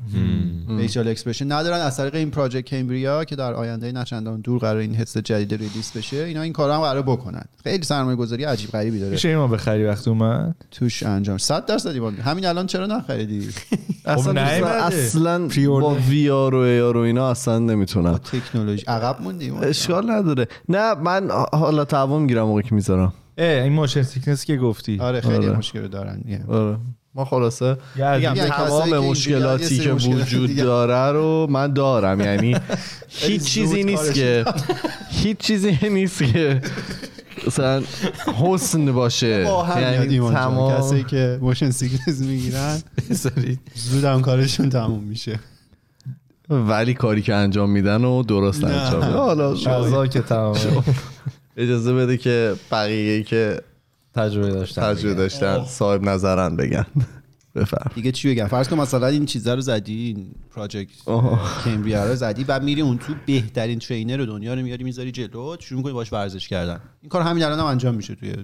facial 0.79 1.09
expression 1.09 1.53
ندارن. 1.53 1.81
از 1.81 1.97
طریق 1.97 2.15
این 2.15 2.31
Project 2.31 2.67
Cambria 2.67 3.25
که 3.25 3.37
در 3.37 3.55
آینده 3.55 3.93
نچندان 3.93 4.41
دور 4.41 4.59
قرار 4.59 4.77
این 4.77 4.95
هدست 4.95 5.19
جدید 5.19 5.55
release 5.55 5.93
بشه 5.97 6.17
اینا 6.17 6.43
این 6.43 6.53
کارا 6.53 6.75
هم 6.75 6.81
قرار 6.81 7.03
بکنن. 7.03 7.45
خیلی 7.65 7.83
سرمایه 7.83 8.17
گذاری 8.17 8.45
عجیب 8.45 8.71
غریبی 8.71 8.99
داره. 8.99 9.13
میشه 9.13 9.29
اینو 9.29 9.49
بخری 9.49 9.85
وقتی 9.85 10.11
اومد؟ 10.11 10.55
توش 10.71 11.03
انجام. 11.03 11.39
100 11.39 11.67
درصد 11.67 11.91
ایمان 11.91 12.15
همین 12.15 12.47
الان 12.47 12.67
چرا 12.67 12.87
نخریدی؟ 12.87 13.49
اصلا 14.05 14.33
نیومده. 14.33 14.85
اصلا 14.85 15.49
پریورد. 15.49 15.85
با 15.85 15.95
VR 15.95 16.55
و 16.55 16.59
AR 16.59 16.97
و 16.97 17.01
اینا 17.01 17.31
اصلا 17.31 17.59
نمی‌تونم. 17.59 18.19
تکنولوژی. 18.19 18.85
عقب 18.87 19.23
موندی 19.23 19.45
ایمان. 19.45 19.65
اشکال 19.65 20.11
نداره. 20.11 20.49
نه 20.69 20.95
من 20.95 21.31
حالا 21.53 21.85
تهوع 21.85 22.23
می‌گیرم 22.23 22.47
موقعی 22.47 22.63
که 22.63 22.75
می‌ذارم. 22.75 23.13
این 23.39 23.73
motion 23.73 24.03
sickness 24.03 24.45
که 24.45 24.57
گفتی 24.57 25.01
آره 25.01 25.21
خیلی 25.21 25.47
آره. 25.47 25.57
مشکل 25.57 25.89
دارن. 25.89 26.45
آره 26.49 26.77
ما 27.15 27.25
خلاصه 27.25 27.77
که 27.97 28.35
تمام 28.49 28.99
مشکلاتی 28.99 29.79
که 29.79 29.93
وجود. 29.93 30.57
داره 30.57 31.13
رو 31.13 31.47
من 31.51 31.73
دارم 31.73 32.21
یعنی 32.21 32.57
هیچ 33.09 33.43
چیزی 33.43 33.85
نیست 33.85 34.15
که 34.15 34.45
هیچ 35.11 35.37
چیزی 35.37 35.79
نیست 35.91 36.23
که 36.33 36.61
مثلا 37.47 37.83
حسن 38.37 38.93
باشه 38.93 39.27
یعنی. 39.77 40.19
تمام 40.19 40.79
کسایی 40.79 41.05
که 41.05 41.39
موشن 41.41 41.71
سیکنز 41.71 42.23
می‌گیرن 42.23 42.79
زود 43.75 44.05
هم 44.05 44.23
کارشون 44.23 44.69
تموم 44.69 45.03
میشه 45.03 45.39
ولی 46.51 46.95
کاری 46.95 47.23
که 47.23 47.35
انجام 47.35 47.71
میدن 47.71 48.05
و 48.05 48.23
درست. 48.23 48.65
انجام 48.65 49.05
میدن 49.05 49.13
حالا 49.13 50.07
که 50.07 50.21
تمام 50.21 50.57
اجازه 51.57 51.95
بده 51.95 52.17
که 52.17 52.55
بقیه 52.71 53.23
که 53.23 53.61
تجربه 54.15 54.51
داشتم 54.51 54.83
تجربه 54.83 55.15
داشتن 55.15 55.65
صاحب 55.65 56.03
نظرن 56.03 56.57
بگن. 56.57 56.87
بفرم. 57.55 57.91
دیگه 57.95 58.13
چی 58.13 58.31
بگم؟ 58.31 58.47
فرض 58.47 58.69
کن 58.69 58.77
مثلا 58.77 59.07
این 59.07 59.27
چیزا 59.27 59.55
رو 59.55 59.61
زدی 59.61 60.07
این 60.07 60.31
پراجکت. 60.55 60.91
کمبریا 61.65 62.09
رو 62.09 62.15
زدی 62.15 62.45
بعد 62.45 62.63
میری 62.63 62.81
اون 62.81 62.99
تو 62.99 63.15
بهترین 63.27 63.79
ترینر 63.79 64.25
دنیا 64.25 64.55
رو 64.55 64.63
میاری 64.63 64.85
می‌ذاری 64.85 65.13
جلو 65.13 65.57
شروع 65.61 65.79
می‌کنی 65.79 65.93
باش 65.93 66.13
ورزش 66.13 66.49
کردن. 66.49 66.81
این 67.03 67.09
کار 67.09 67.23
همین 67.23 67.45
الان 67.45 67.59
هم 67.59 67.65
انجام 67.65 67.95
میشه 67.95 68.15
توی 68.15 68.35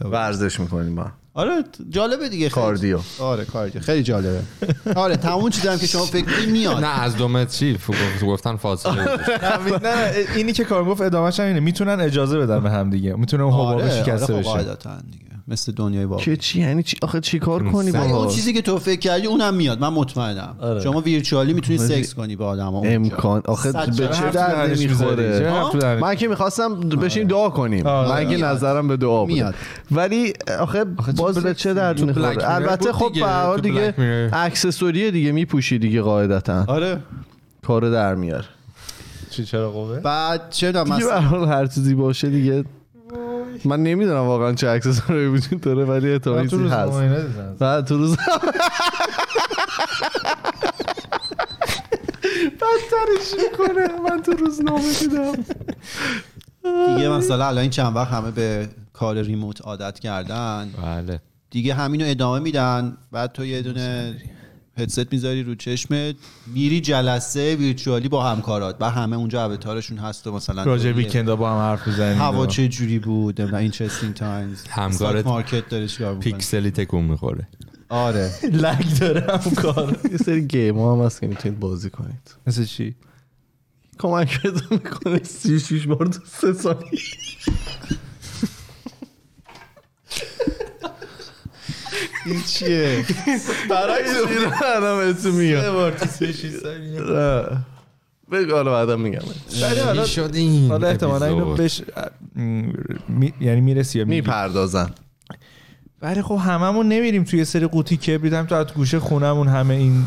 ورزش 0.00 0.60
می‌کنیم 0.60 0.92
ما 0.92 1.12
آره 1.34 1.64
جالبه 1.90 2.28
دیگه 2.28 2.48
خیلی. 2.48 2.54
کاردیو. 2.64 2.98
آره 3.20 3.44
کاردیو 3.44 3.82
خیلی 3.82 4.02
جالبه. 4.02 4.40
آره 4.96 5.16
تمام 5.16 5.50
چیزا 5.50 5.72
هم 5.72 5.78
که 5.78 5.86
شما 5.86 6.04
فکر 6.04 6.48
میاد. 6.48 6.84
نه 6.84 7.00
از 7.02 7.16
دو 7.16 7.28
متر 7.28 7.50
چی؟ 7.50 7.78
گفتن 8.26 8.56
فاصله. 8.56 9.04
نه 9.44 9.78
نه 9.82 10.12
اینی 10.36 10.52
که 10.52 10.64
کار 10.64 10.84
گفت 10.84 11.00
ادامهش 11.00 11.40
هم 11.40 11.46
اینه. 11.46 11.60
می‌تونن 11.60 12.00
اجازه 12.00 12.38
بدن 12.38 12.60
به 12.62 12.70
هم 12.70 12.90
دیگه. 12.90 13.14
می‌تونه 13.14 13.42
اون 13.42 13.52
حباب 13.52 13.66
آره 13.66 13.90
شکسته 14.02 14.34
آره 14.34 14.42
خب 14.42 14.58
بشه. 14.58 14.76
دیگه. 15.12 15.24
مثل 15.48 15.72
دنیای 15.72 16.04
واقعی 16.04 16.24
که 16.24 16.36
چی 16.36 16.60
یعنی 16.60 16.82
چی 16.82 16.96
آخه 17.02 17.20
چی 17.20 17.38
کار 17.38 17.62
کنی 17.70 17.88
اگه 17.88 18.02
اون 18.02 18.12
با 18.12 18.30
چیزی 18.30 18.52
که 18.52 18.62
تو 18.62 18.78
فکر 18.78 19.00
کردی 19.00 19.26
اونم 19.26 19.54
میاد 19.54 19.80
من 19.80 19.88
مطمئنم 19.88 20.56
آره. 20.60 20.80
شما 20.80 21.00
ویرچوالی 21.00 21.52
می‌تونی 21.52 21.78
سکس 21.78 22.14
کنی 22.14 22.36
با 22.36 22.46
آدم 22.46 22.74
امکان 22.74 23.42
آخه 23.44 23.72
به 23.72 23.78
چه 23.90 24.06
حرف 24.06 24.18
تو 24.20 24.30
درد 24.30 24.32
دهنش 24.32 24.78
می‌ذاری؟ 24.78 25.38
چرا 25.38 25.64
می‌خوره؟ 25.64 26.00
من 26.00 26.14
که 26.14 26.28
می‌خواستم 26.28 26.80
بشین 26.80 27.26
دعا 27.26 27.50
کنیم 27.50 27.86
آره. 27.86 28.08
من 28.08 28.30
که 28.30 28.36
میاد. 28.36 28.54
نظرم 28.54 28.88
به 28.88 28.96
دعا 28.96 29.20
بود 29.24 29.34
میاد. 29.34 29.54
ولی 29.90 30.32
آخه 30.60 30.84
باز 31.16 31.38
به 31.38 31.54
چه 31.54 31.74
درد 31.74 32.00
می‌خوره 32.00 32.50
البته 32.54 32.92
خب. 32.92 33.12
به 33.14 33.26
هر 33.26 33.56
دیگه. 33.56 33.94
اکسسوریه 34.32 35.10
دیگه 35.10 35.32
میپوشی 35.32 35.78
دیگه 35.78 36.02
قاعدتا 36.02 36.64
آره 36.68 37.00
کارو 37.66 37.90
در 37.90 38.14
میار 38.14 38.44
چی 39.30 39.44
چرا 39.44 39.70
قوه 39.70 40.00
بعد 40.00 40.50
چه 40.50 40.72
مثلا 40.72 41.46
هر 41.46 41.66
چیزی 41.66 41.94
باشه 41.94 42.30
دیگه 42.30 42.64
من 43.64 43.82
نمی‌دونم 43.82 44.20
واقعا 44.20 44.52
چه 44.52 44.68
اکسسوری 44.68 45.26
وجود 45.26 45.60
داره 45.60 45.84
ولی 45.84 46.12
احتمال 46.12 46.36
من 46.36 46.46
تو 46.48 46.50
چیزی 46.50 46.62
روز 46.62 46.72
هست. 46.72 47.58
بعد 47.58 47.84
تو 47.84 47.96
روز 47.96 48.16
بدترش 52.60 53.34
می‌کنه. 53.38 53.88
من 54.10 54.22
تو 54.22 54.32
روزنامه 54.32 54.92
دیدم. 55.00 55.32
دیگه 56.94 57.08
مثلا 57.08 57.46
الان 57.46 57.58
این 57.58 57.70
چند 57.70 57.96
وقت 57.96 58.08
همه 58.12 58.30
به 58.30 58.68
کار 58.92 59.22
ریموت 59.22 59.62
عادت 59.62 59.98
کردن. 59.98 60.70
بله. 60.82 61.20
دیگه 61.50 61.74
همینو 61.74 62.04
ادامه 62.08 62.38
میدن. 62.38 62.96
بعد 63.12 63.32
تو 63.32 63.44
یه 63.44 63.62
دونه 63.62 64.14
هدست 64.78 65.12
می‌ذاری 65.12 65.42
رو 65.42 65.54
چشمت 65.54 66.14
میری 66.46 66.80
جلسه 66.80 67.54
virtual 67.54 68.01
ی 68.01 68.08
با 68.08 68.24
همکارات 68.24 68.76
و 68.80 68.90
همه 68.90 69.16
اونجا 69.16 69.46
avatar 69.46 69.77
شون 69.77 69.98
هست 69.98 70.26
و 70.26 70.32
مثلا 70.32 70.62
راجع 70.62 70.92
weekend 70.92 71.30
ا 71.30 71.36
با 71.36 71.50
هم 71.50 71.58
حرف 71.58 71.86
می‌زنیم 71.86 72.18
هوا 72.18 72.46
چه 72.46 72.68
جوری 72.68 72.98
بود 72.98 73.40
interesting 73.40 74.14
times 74.14 74.64
همکارت 74.68 75.26
مارکت 75.26 75.68
داره 75.68 75.88
چیکار 75.88 76.14
می‌کنه؟ 76.14 76.32
پیکسلی 76.32 76.70
تکون 76.70 77.04
می‌خوره. 77.04 77.48
آره. 77.88 78.30
lag 78.64 78.98
داره 79.00 79.20
هم 79.20 79.54
کار 79.54 79.98
یه 80.12 80.16
سری 80.16 80.46
game 80.46 80.78
ها 80.78 80.96
هم 80.96 81.06
هست 81.06 81.20
که 81.20 81.26
می‌تونید 81.26 81.60
بازی 81.60 81.90
کنید. 81.90 82.34
مثل 82.46 82.64
چی؟ 82.64 82.94
کمک 83.98 84.40
می‌کنه 84.70 85.22
36 85.22 85.86
بار 85.86 86.06
تو 86.06 86.20
سه 86.26 86.52
ثانیه. 86.52 86.90
این 92.26 92.42
چیه؟ 92.46 93.04
برعکس 93.70 94.10
الان 94.76 94.98
بهتون 95.12 95.32
میگم. 95.32 95.60
بگو 98.32 98.52
حالا 98.52 98.70
بعدا 98.72 98.96
میگم. 98.96 99.18
حالا- 99.84 100.04
چی 100.04 100.10
شد 100.10 100.30
این 100.34 100.68
حالا 100.70 100.88
احتمالا 100.88 101.26
اینو؟ 101.26 101.54
بش 101.54 101.82
می- 103.08 103.32
یعنی 103.40 103.60
می‌رسی 103.60 103.98
یا 103.98 104.04
می‌پردازن 104.04 104.90
ولی 106.02 106.22
خب 106.22 106.40
هممون 106.44 106.88
نمیریم 106.88 107.24
توی 107.24 107.44
سری 107.44 107.66
قوطی 107.66 107.96
کبریت 107.96 108.32
هم 108.32 108.46
تو 108.46 108.54
از 108.54 108.66
گوشه 108.66 108.98
خونمون 108.98 109.48
همه 109.48 109.74
این 109.74 110.04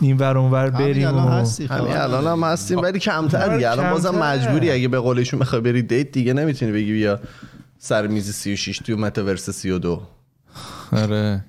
این 0.00 0.16
ور 0.16 0.38
اون 0.38 0.50
ور 0.50 0.66
همین 0.66 0.78
بریم 0.78 1.08
الان 1.08 1.26
و 1.26 1.30
هستی 1.30 1.66
همین 1.66 1.92
الان 1.96 2.26
هم 2.26 2.44
هستیم 2.52 2.78
ولی 2.78 2.98
کمتر 2.98 3.54
دیگه. 3.54 3.70
الان 3.70 3.90
بازم. 3.90 4.14
مجبوری 4.18 4.70
اگه 4.70 4.88
به 4.88 4.98
قولشون 4.98 5.40
بخوای 5.40 5.60
بری 5.60 5.82
دیت 5.82 6.12
دیگه 6.12 6.32
نمی‌تونی 6.32 6.72
بگی 6.72 6.92
بیا 6.92 7.20
سر 7.78 8.06
میز 8.06 8.30
36 8.34 8.78
تو 8.78 8.96
متاورس 8.96 9.50
32 9.50 10.02
آره. 10.92 11.44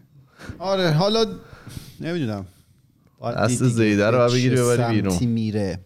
آره 0.60 0.92
حالا 0.92 1.26
نمی‌دونم. 2.02 2.46
دیگه 3.48 3.66
زیده 3.66 4.10
رو 4.10 4.32
بگیری 4.32 4.56
ببری 4.56 4.96
بیرون. 4.96 5.18
میره. 5.26 5.80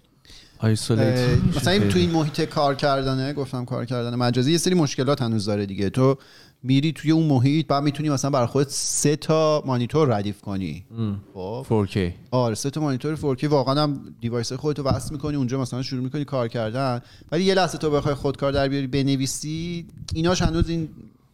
مثلا 0.64 1.72
این 1.72 1.89
تو 1.89 1.99
این 1.99 2.12
محیط 2.12 2.41
کار 2.41 2.76
کردنه 2.76 3.34
گفتم 3.34 3.66
کار 3.66 3.86
کردن 3.86 4.16
مجازی 4.16 4.51
یه 4.51 4.57
سری 4.57 4.76
مشکلات 4.76 5.22
هنوز 5.22 5.45
داره 5.45 5.66
دیگه. 5.66 5.89
تو 5.89 6.18
میری 6.64 6.91
توی 6.91 7.12
اون 7.12 7.26
محیط 7.26 7.68
بعد 7.68 7.84
می‌تونی 7.84 8.10
مثلا 8.10 8.32
برای 8.32 8.47
خودت 8.47 8.70
سه 8.70 9.16
تا 9.16 9.64
مانیتور 9.66 10.18
ردیف 10.18 10.41
کنی. 10.41 10.86
خب. 11.34 11.66
4K 11.70 11.97
آره 12.32 12.55
سه 12.55 12.70
تا 12.70 12.82
مانیتور 12.82 13.16
4K 13.16 13.43
واقعا 13.43 13.84
هم 13.84 14.01
دیوایس 14.22 14.53
خودتو 14.53 14.84
وصل 14.84 15.12
می‌کنی 15.12 15.36
اونجا 15.36 15.62
مثلا 15.62 15.82
شروع 15.82 16.03
می‌کنی 16.03 16.26
کار 16.26 16.47
کردن. 16.47 17.01
ولی 17.32 17.43
یه 17.43 17.53
لحظه 17.53 17.78
تو 17.78 17.91
بخوای 17.91 18.14
خودکار 18.14 18.51
در 18.51 18.68
بیاری 18.68 18.88
بنویسی 18.88 19.86
ایناش 20.14 20.41
هنوز 20.41 20.70
این 20.70 20.89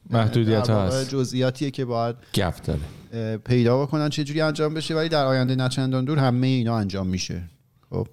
محدودیت 0.09 0.69
هست. 0.69 1.09
جزئیاتیه 1.09 1.71
که 1.71 1.85
باید 1.85 2.15
گپ 2.33 2.55
داره. 2.63 3.37
پیدا 3.37 3.81
بکنن 3.81 4.09
چه 4.09 4.23
جوری 4.23 4.41
انجام 4.41 4.73
بشه 4.73 4.95
ولی 4.95 5.09
در 5.09 5.25
آینده 5.25 5.55
نه 5.55 5.69
چندان 5.69 6.05
دور 6.05 6.19
همه 6.19 6.47
اینا 6.47 6.77
انجام 6.77 7.07
میشه. 7.07 7.41
خب. 7.89 8.07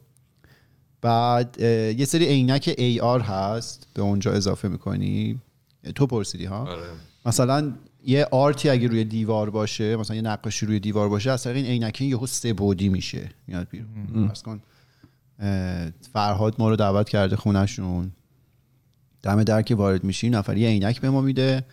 بعد 1.01 1.57
یه 1.99 2.05
سری 2.05 2.25
عینک 2.25 2.71
AR 2.79 3.23
هست 3.23 3.87
به 3.95 4.03
اونجا 4.03 4.33
اضافه 4.33 4.69
می‌کنی. 4.69 5.41
تو 5.95 6.07
پرسیدی 6.07 6.45
ها؟ 6.45 6.77
مثلا 7.27 7.73
یه 8.05 8.25
آرتی 8.31 8.69
اگه 8.69 8.89
روی 8.89 9.05
دیوار 9.05 9.51
باشه 9.51 9.97
مثلا 9.97 10.17
یه 10.17 10.23
نقاشی 10.23 10.67
روی 10.67 10.81
دیوار 10.81 11.09
باشه 11.09 11.31
از 11.31 11.43
طریق 11.43 11.57
این 11.57 11.67
عینکی 11.67 12.05
یهو 12.05 12.27
سه 12.27 12.53
بعدی 12.53 12.89
میشه 12.89 13.31
میاد 13.47 13.69
بیرون. 13.71 14.33
کن 14.45 14.61
اه، 15.39 15.91
فرهاد 16.13 16.55
ما 16.59 16.69
رو 16.69 16.77
دعوت 16.77 17.09
کرده 17.09 17.37
خونهشون. 17.37 18.13
دم 19.23 19.45
در 19.45 19.63
که 19.63 19.75
وارد 19.75 20.05
میشیم 20.05 20.37
نفر 20.37 20.57
یه 20.57 20.69
عینک 20.69 21.01
به 21.01 21.11
ما 21.11 21.21
میده. 21.21 21.65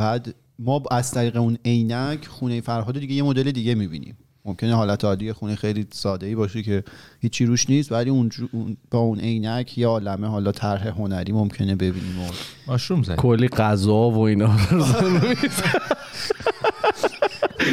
بعد 0.00 0.34
ما 0.58 0.82
از 0.90 1.10
طریق 1.10 1.36
اون 1.36 1.58
عینک 1.64 2.26
خونه 2.26 2.60
فرهاد 2.60 2.98
دیگه 2.98 3.14
یه 3.14 3.22
مدل 3.22 3.50
دیگه 3.50 3.74
می‌بینیم. 3.74 4.16
ممکنه 4.44 4.74
حالت 4.74 5.04
عادی 5.04 5.32
خونه 5.32 5.56
خیلی 5.56 5.86
ساده 5.92 6.26
ای 6.26 6.34
باشه 6.34 6.62
که 6.62 6.84
هیچی 7.20 7.46
روش 7.46 7.70
نیست 7.70 7.92
ولی 7.92 8.10
اون 8.10 8.30
اون- 8.52 8.76
با 8.90 8.98
اون 8.98 9.20
عینک 9.20 9.78
یا 9.78 9.88
عالمه 9.90 10.26
حالا 10.28 10.52
طرح 10.52 10.88
هنری 10.88 11.32
ممکنه 11.32 11.74
ببینیم 11.74 12.18
و 12.20 12.26
ماشروم 12.66 13.02
زنی. 13.02 13.16
کلی 13.16 13.48
غذا 13.48 14.10
و 14.10 14.18
اینا. 14.18 14.56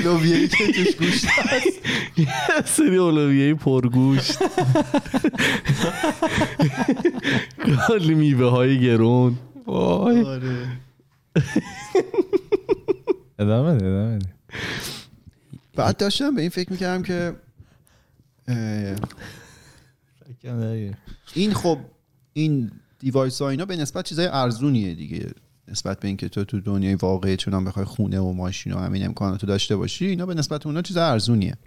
لوبیایی 0.03 0.47
که 0.47 0.71
توش 0.71 0.95
گوشت 0.95 1.25
سری 2.65 2.97
اولویه 2.97 3.53
پرگوشت. 3.53 4.37
کلی 7.87 8.13
میوه 8.15 8.49
های 8.49 8.79
گرون. 8.81 9.37
وای. 9.67 10.21
آره. 10.21 10.67
ادامه 13.39 13.75
بده 13.75 13.85
ادامه 13.85 14.19
بعد 15.75 15.97
داشتم 15.97 16.35
به 16.35 16.41
این 16.41 16.49
فکر 16.49 16.71
می‌کردم 16.71 17.03
که 17.03 17.35
این 21.33 21.53
خب 21.53 21.79
این 22.33 22.71
دیوایس 22.99 23.41
ها 23.41 23.49
اینا 23.49 23.65
به 23.65 23.75
نسبت 23.75 24.05
چیزای 24.05 24.27
ارزونیه 24.27 24.95
دیگه. 24.95 25.31
نسبت 25.67 25.99
به 25.99 26.07
اینکه 26.07 26.29
تو 26.29 26.45
تو 26.45 26.59
دنیای 26.59 26.95
واقعی 26.95 27.37
چنان 27.37 27.65
بخوای 27.65 27.85
خونه 27.85 28.19
و 28.19 28.33
ماشین 28.33 28.73
و 28.73 28.79
همین 28.79 29.05
امکاناتو 29.05 29.47
داشته 29.47 29.75
باشی 29.75 30.05
اینا 30.05 30.25
به 30.25 30.33
نسبت 30.33 30.65
اونا 30.65 30.81
چیز 30.81 30.97
ارزونیه. 30.97 31.57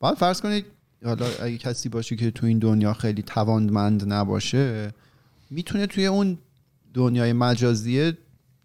بعد 0.00 0.14
فرض 0.14 0.40
کنید 0.40 0.64
حالا 1.04 1.26
اگه 1.42 1.58
کسی 1.58 1.88
باشه 1.88 2.16
که 2.16 2.30
تو 2.30 2.46
این 2.46 2.58
دنیا 2.58 2.94
خیلی 2.94 3.22
توانمند 3.22 4.12
نباشه 4.12 4.92
می‌تونه 5.50 5.86
توی 5.86 6.06
اون 6.06 6.38
دنیای 6.94 7.32
مجازی 7.32 8.12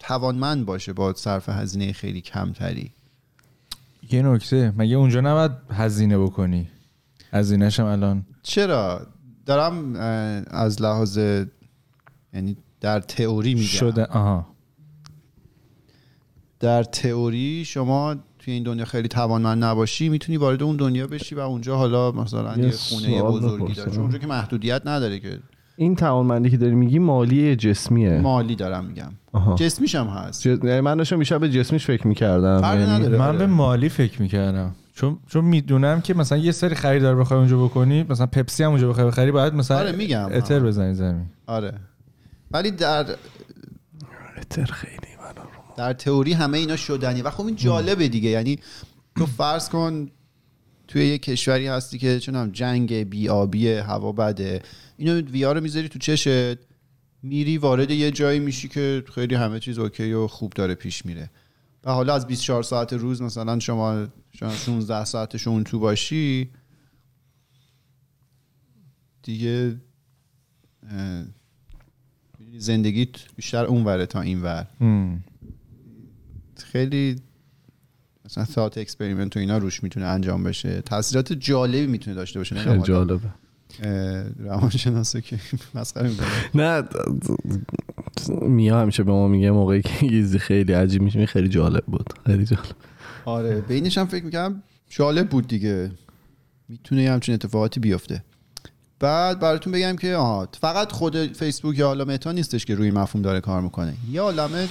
توانمند 0.04 0.66
باشه 0.66 0.94
با 0.94 1.14
صرف 1.14 1.50
هزینه 1.50 1.94
خیلی 1.94 2.22
کمتری. 2.22 2.92
یه 4.12 4.22
نکته 4.22 4.74
مگه 4.78 4.96
اونجا 4.96 5.22
نباید 5.22 5.52
هزینه 5.70 6.18
بکنی؟ 6.18 6.68
هزینهش 7.32 7.80
هم 7.80 7.86
الان. 7.86 8.26
چرا؟ 8.44 9.08
دارم 9.46 9.96
از 10.48 10.82
لحاظ 10.82 11.18
یعنی 12.34 12.58
در 12.82 13.00
تئوری 13.00 13.54
میگم. 13.54 13.68
شده 13.68 14.06
آها. 14.06 14.48
در 16.60 16.84
تئوری 16.84 17.66
شما 17.66 18.16
توی 18.40 18.54
این 18.54 18.64
دنیا 18.64 18.86
خیلی 18.86 19.08
توانمند 19.08 19.64
نباشی 19.64 20.10
می‌تونی 20.10 20.38
وارد 20.38 20.64
اون 20.64 20.76
دنیا 20.76 21.08
بشی 21.08 21.36
و 21.36 21.40
اونجا 21.40 21.78
حالا 21.78 22.12
مثلا 22.12 22.58
یه 22.58 22.72
خونه 22.72 23.22
بزرگی 23.22 23.76
چون 23.76 24.00
اونجا 24.00 24.18
که 24.18 24.28
محدودیت 24.28 24.82
نداره 24.86 25.20
که 25.20 25.40
این 25.76 25.96
توانمندی 25.96 26.50
که 26.50 26.58
داری 26.58 26.76
میگی 26.76 27.00
مالی 27.00 27.56
جسمیه. 27.56 28.18
مالی 28.18 28.56
دارم 28.56 28.86
میگم. 28.86 29.12
آها. 29.32 29.56
جسمیش 29.56 29.96
هم 29.96 30.08
هست. 30.08 30.42
ج... 30.42 30.46
یعنی 30.46 30.82
من 30.82 30.98
داشتم 30.98 31.18
بیشتر 31.20 31.38
به 31.38 31.50
جسمیش 31.50 31.86
فکر 31.86 32.08
می‌کردم. 32.08 32.66
نداره. 32.66 33.18
من 33.18 33.28
آره. 33.28 33.38
به 33.38 33.46
مالی 33.46 33.90
فکر 33.90 34.22
می‌کردم. 34.22 34.76
چون 34.96 35.18
چون 35.28 35.46
می‌دونم 35.46 36.02
که 36.02 36.14
مثلا 36.14 36.38
یه 36.38 36.52
سری 36.52 36.76
خریدار 36.76 37.16
بخوای 37.16 37.40
اونجا 37.40 37.64
بکنی 37.64 38.06
مثلا 38.10 38.26
پپسی 38.26 38.64
هم 38.64 38.70
اونجا 38.70 38.90
بخوای 38.90 39.08
بخری 39.08 39.32
باید 39.32 39.54
مثلا 39.54 39.80
آره 39.80 39.92
میگم. 39.92 40.30
اتر 40.32 40.60
بزنی 40.60 40.94
زمین. 40.94 41.26
آره. 41.48 41.74
ولی 42.52 42.72
در 42.72 43.06
خیلی 44.56 44.98
در 45.78 45.94
تئوری 45.94 46.34
همه 46.34 46.58
اینا 46.58 46.76
شدنی. 46.76 47.22
و 47.22 47.30
خب 47.30 47.46
این 47.46 47.56
جالبه 47.56 48.08
دیگه. 48.08 48.30
یعنی 48.30 48.60
تو 49.18 49.26
فرض 49.26 49.70
کن 49.70 50.08
توی 50.88 51.08
یه 51.08 51.18
کشوری 51.18 51.68
هستی 51.68 51.98
که 51.98 52.20
چونم 52.20 52.52
جنگ 52.52 52.94
بیابی 52.94 53.68
هوا 53.68 54.12
بده. 54.12 54.62
اینو 54.98 55.22
وی 55.22 55.44
رو 55.44 55.62
می‌ذاری 55.62 55.90
تو 55.90 56.00
چشت 56.00 56.58
میری 57.24 57.58
وارد 57.58 57.92
یه 57.92 58.12
جایی 58.12 58.40
میشی 58.40 58.68
که 58.68 59.04
خیلی 59.16 59.36
همه 59.36 59.60
چیز 59.60 59.80
اوکی 59.80 60.14
و 60.14 60.28
خوب 60.28 60.54
داره 60.54 60.76
پیش 60.76 61.06
میره. 61.06 61.30
و 61.84 61.92
حالا 61.92 62.16
از 62.16 62.28
24 62.28 62.64
ساعت 62.64 62.94
روز 62.94 63.22
مثلا 63.22 63.60
شما 63.60 64.08
شما 64.32 64.56
16 64.56 65.06
ساعتش 65.06 65.48
اون 65.48 65.64
تو 65.64 65.80
باشی 65.80 66.50
دیگه 69.24 69.76
زندگیت 72.58 73.10
بیشتر 73.36 73.66
اون 73.66 73.84
وره 73.84 74.06
تا 74.06 74.22
این 74.22 74.42
ور. 74.42 74.68
خیلی 76.58 77.16
مثلا 78.26 78.46
ساعت 78.46 78.78
experiment 78.78 79.38
و 79.38 79.40
اینا 79.40 79.58
روش 79.58 79.84
می‌تونه 79.84 80.06
انجام 80.06 80.44
بشه. 80.44 80.82
تاثیرات 80.82 81.34
جالبی 81.34 81.88
می‌تونه 81.88 82.16
داشته 82.16 82.40
باشه 82.40 82.56
خیلی 82.56 82.82
جالبه. 82.82 83.20
روانشناسه 84.40 85.22
که 85.22 85.40
مسخره 85.76 86.10
می‌کنه. 86.10 86.28
نه 86.56 86.84
میا 88.42 88.82
همیشه 88.82 89.04
به 89.04 89.12
ما 89.12 89.28
میگه 89.28 89.52
موقعی 89.52 89.82
که 89.82 90.06
یه 90.06 90.10
چیزی 90.10 90.40
خیلی 90.40 90.74
عجیب 90.74 91.02
میشه 91.02 91.26
خیلی 91.26 91.50
جالب 91.50 91.86
بود. 91.86 92.14
خیلی 92.26 92.46
جالب. 92.46 92.66
آره 93.26 93.62
بینش 93.62 93.98
هم 93.98 94.08
فکر 94.08 94.26
می‌کنم 94.26 94.64
جالب 94.90 95.30
بود 95.30 95.48
دیگه. 95.48 95.92
می‌تونه 96.70 97.04
یه 97.04 97.12
همچین 97.12 97.36
اتفاقاتی 97.36 97.80
بیفته. 97.80 98.24
بعد 99.00 99.40
براتون 99.40 99.74
بگم 99.74 99.96
که 99.96 100.16
آها 100.16 100.48
فقط 100.62 100.92
خود 100.92 101.34
فیسبوک 101.34 101.78
یا 101.78 101.88
حالا 101.88 102.06
متا 102.06 102.32
نیستش 102.32 102.66
که 102.66 102.76
روی 102.76 102.92
مفهوم 102.92 103.22
داره 103.22 103.42
کار 103.42 103.62
می‌کنه. 103.62 103.94
یه 104.12 104.22
عالمه 104.22 104.68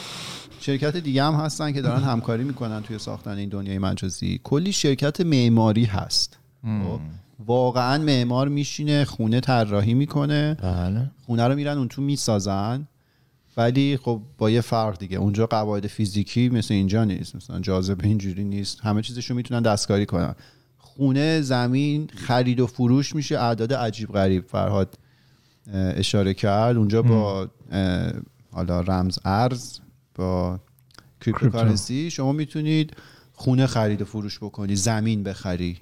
شرکت 0.62 0.96
دیگه 0.96 1.24
هم 1.24 1.34
هستن 1.34 1.72
که 1.72 1.82
دارن 1.82 2.02
همکاری 2.02 2.44
می‌کنن 2.44 2.82
توی 2.82 2.98
ساختن 2.98 3.36
این 3.36 3.48
دنیای 3.48 3.78
مجازی. 3.78 4.40
کلی 4.44 4.72
شرکت 4.72 5.20
معماری 5.20 5.84
هست. 5.84 6.38
خب، 6.62 7.00
واقعا 7.46 8.02
معمار 8.02 8.48
میشینه 8.48 9.04
خونه 9.04 9.40
طراحی 9.40 9.94
می‌کنه. 9.94 10.56
بله. 10.62 11.10
خونه 11.26 11.48
رو 11.48 11.54
میرن 11.54 11.78
اون 11.78 11.88
تو 11.88 12.02
می‌سازن. 12.02 12.88
ولی 13.56 13.96
خب 14.02 14.20
با 14.38 14.50
یه 14.50 14.60
فرق 14.60 14.98
دیگه. 14.98 15.16
اونجا 15.16 15.46
قواعد 15.46 15.86
فیزیکی 15.86 16.48
مثل 16.48 16.74
اینجا 16.74 17.04
نیست. 17.04 17.36
مثلا 17.36 17.60
جاذبه 17.60 18.06
اینجوری 18.06 18.44
نیست. 18.44 18.80
همه 18.80 19.02
چیزشو 19.02 19.34
می‌تونن 19.34 19.62
دستکاری 19.62 20.06
کنن. 20.06 20.34
خونه 20.78 21.40
زمین 21.40 22.08
خرید 22.14 22.60
و 22.60 22.66
فروش 22.66 23.14
میشه. 23.14 23.38
اعداد 23.38 23.74
عجیب 23.74 24.12
غریب. 24.12 24.46
فرهاد 24.46 24.98
اشاره 25.74 26.34
کرد. 26.34 26.76
اونجا 26.76 27.02
با 27.02 27.48
حالا 28.52 28.80
رمز 28.80 29.18
ارز 29.24 29.78
با 30.14 30.60
cryptocurrency 31.20 32.10
شما 32.10 32.32
می‌تونید 32.32 32.96
خونه 33.32 33.66
خرید 33.66 34.02
و 34.02 34.04
فروش 34.04 34.38
بکنی 34.38 34.76
زمین 34.76 35.22
بخری. 35.22 35.80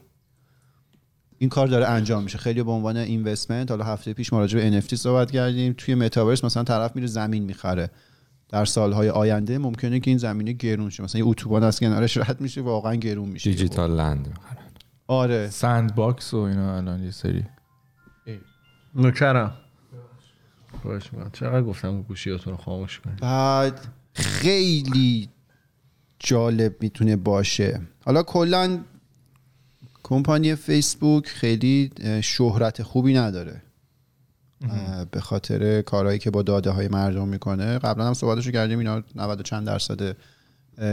این 1.39 1.51
کار 1.51 1.67
داره 1.67 1.87
انجام 1.87 2.23
میشه. 2.23 2.39
خیلی 2.39 2.63
به 2.63 2.71
عنوان 2.71 2.97
investment 2.97 3.71
حالا 3.71 3.85
هفته 3.85 4.13
پیش 4.13 4.33
ما 4.33 4.39
راجع 4.39 4.59
به 4.59 4.81
NFT 4.81 4.95
صحبت 4.95 5.31
کردیم. 5.31 5.75
توی 5.79 5.95
متاورس 5.95 6.45
مثلا 6.45 6.65
طرف 6.65 6.97
میره 6.97 7.07
زمین 7.07 7.45
می‌خره. 7.45 7.91
در 8.49 8.65
سالهای 8.65 9.11
آینده 9.11 9.59
ممکنه 9.59 10.01
که 10.01 10.11
این 10.11 10.19
زمینه 10.19 10.53
گرون 10.53 10.91
شه. 10.91 11.03
مثلا 11.03 11.19
یه 11.19 11.27
اتوبان 11.27 11.65
از 11.65 11.81
کنارش 11.81 12.17
رد 12.17 12.41
میشه 12.41 12.61
واقعا 12.61 12.95
گرون 12.95 13.29
میشه. 13.29 13.51
دیجیتال 13.51 13.97
land 13.97 14.39
آره. 15.07 15.51
Sandbox 15.51 16.35
و 16.35 16.37
اینا 16.37 16.77
الان 16.77 17.03
یه 17.03 17.11
سری. 17.11 17.45
نوکرم. 18.95 19.57
باش 20.85 21.15
من 21.15 21.31
چقدر 21.33 21.63
گفتم 21.63 22.03
گوشیاتون 22.03 22.53
رو 22.53 22.57
خاموش 22.57 23.01
کنید. 23.01 23.21
بعد 23.21 23.87
خیلی 24.13 25.29
جالب 26.19 26.77
می‌تونه 26.81 27.17
باشه. 27.17 27.81
حالا 28.05 28.23
کلا 28.23 28.81
کمپانی 30.03 30.55
فیسبوک 30.55 31.27
خیلی 31.27 31.91
شهرت 32.23 32.83
خوبی 32.83 33.15
نداره. 33.15 33.63
به 35.11 35.21
خاطر 35.21 35.83
کارهایی 35.83 36.19
که 36.19 36.31
با 36.31 36.43
داده 36.43 36.71
های 36.71 36.89
مردم 36.89 37.29
می‌کنه. 37.29 37.79
قبلا 37.79 38.07
هم 38.07 38.15
صحبتشو 38.15 38.51
کردیم 38.51 38.79
اینا 38.79 39.03
90 39.17 39.41
و 39.41 39.43
چند 39.43 39.67
درصد 39.67 40.17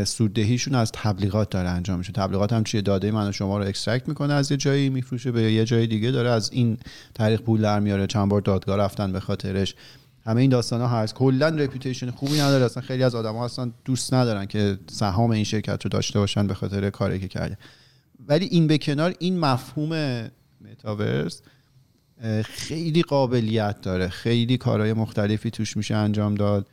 سوددهیشون 0.03 0.75
از 0.75 0.91
تبلیغات 0.91 1.49
داره 1.49 1.69
انجام 1.69 1.97
میشه. 1.97 2.11
تبلیغات 2.11 2.53
هم 2.53 2.63
چیه؟ 2.63 2.81
داده 2.81 3.11
من 3.11 3.29
و 3.29 3.31
شما 3.31 3.57
رو 3.57 3.67
extract 3.67 4.07
می‌کنه 4.07 4.33
از 4.33 4.51
یه 4.51 4.57
جایی 4.57 4.89
میفروشه 4.89 5.31
به 5.31 5.53
یه 5.53 5.65
جای 5.65 5.87
دیگه 5.87 6.11
داره 6.11 6.29
از 6.29 6.51
این 6.51 6.77
طریق 7.13 7.41
پول 7.41 7.61
در 7.61 7.79
میاره. 7.79 8.07
چند 8.07 8.29
بار 8.29 8.41
دادگاه 8.41 8.77
رفتن 8.77 9.11
به 9.11 9.19
خاطرش. 9.19 9.75
همه 10.27 10.41
این 10.41 10.49
داستان 10.49 10.81
ها 10.81 10.87
هست 10.87 11.13
کلا 11.13 11.47
reputation 11.47 12.11
خوبی 12.11 12.39
نداره. 12.39 12.65
اصلا 12.65 12.83
خیلی 12.83 13.03
از 13.03 13.15
آدم 13.15 13.35
ها 13.35 13.45
اصلا 13.45 13.71
دوست 13.85 14.13
ندارن 14.13 14.45
که 14.45 14.79
سهام 14.87 15.31
این 15.31 15.43
شرکت 15.43 15.85
رو 15.85 15.89
داشته 15.89 16.19
باشن 16.19 16.47
به 16.47 16.53
خاطر 16.53 16.89
کاری 16.89 17.19
که 17.19 17.27
کرده. 17.27 17.57
ولی 18.27 18.45
این 18.45 18.67
به 18.67 18.77
کنار 18.77 19.15
این 19.19 19.39
مفهوم 19.39 20.21
متاورس 20.61 21.41
خیلی 22.43 23.01
قابلیت 23.01 23.81
داره. 23.81 24.07
خیلی 24.07 24.57
کارهای 24.57 24.93
مختلفی 24.93 25.51
توش 25.51 25.77
میشه 25.77 25.95
انجام 25.95 26.35
داد. 26.35 26.67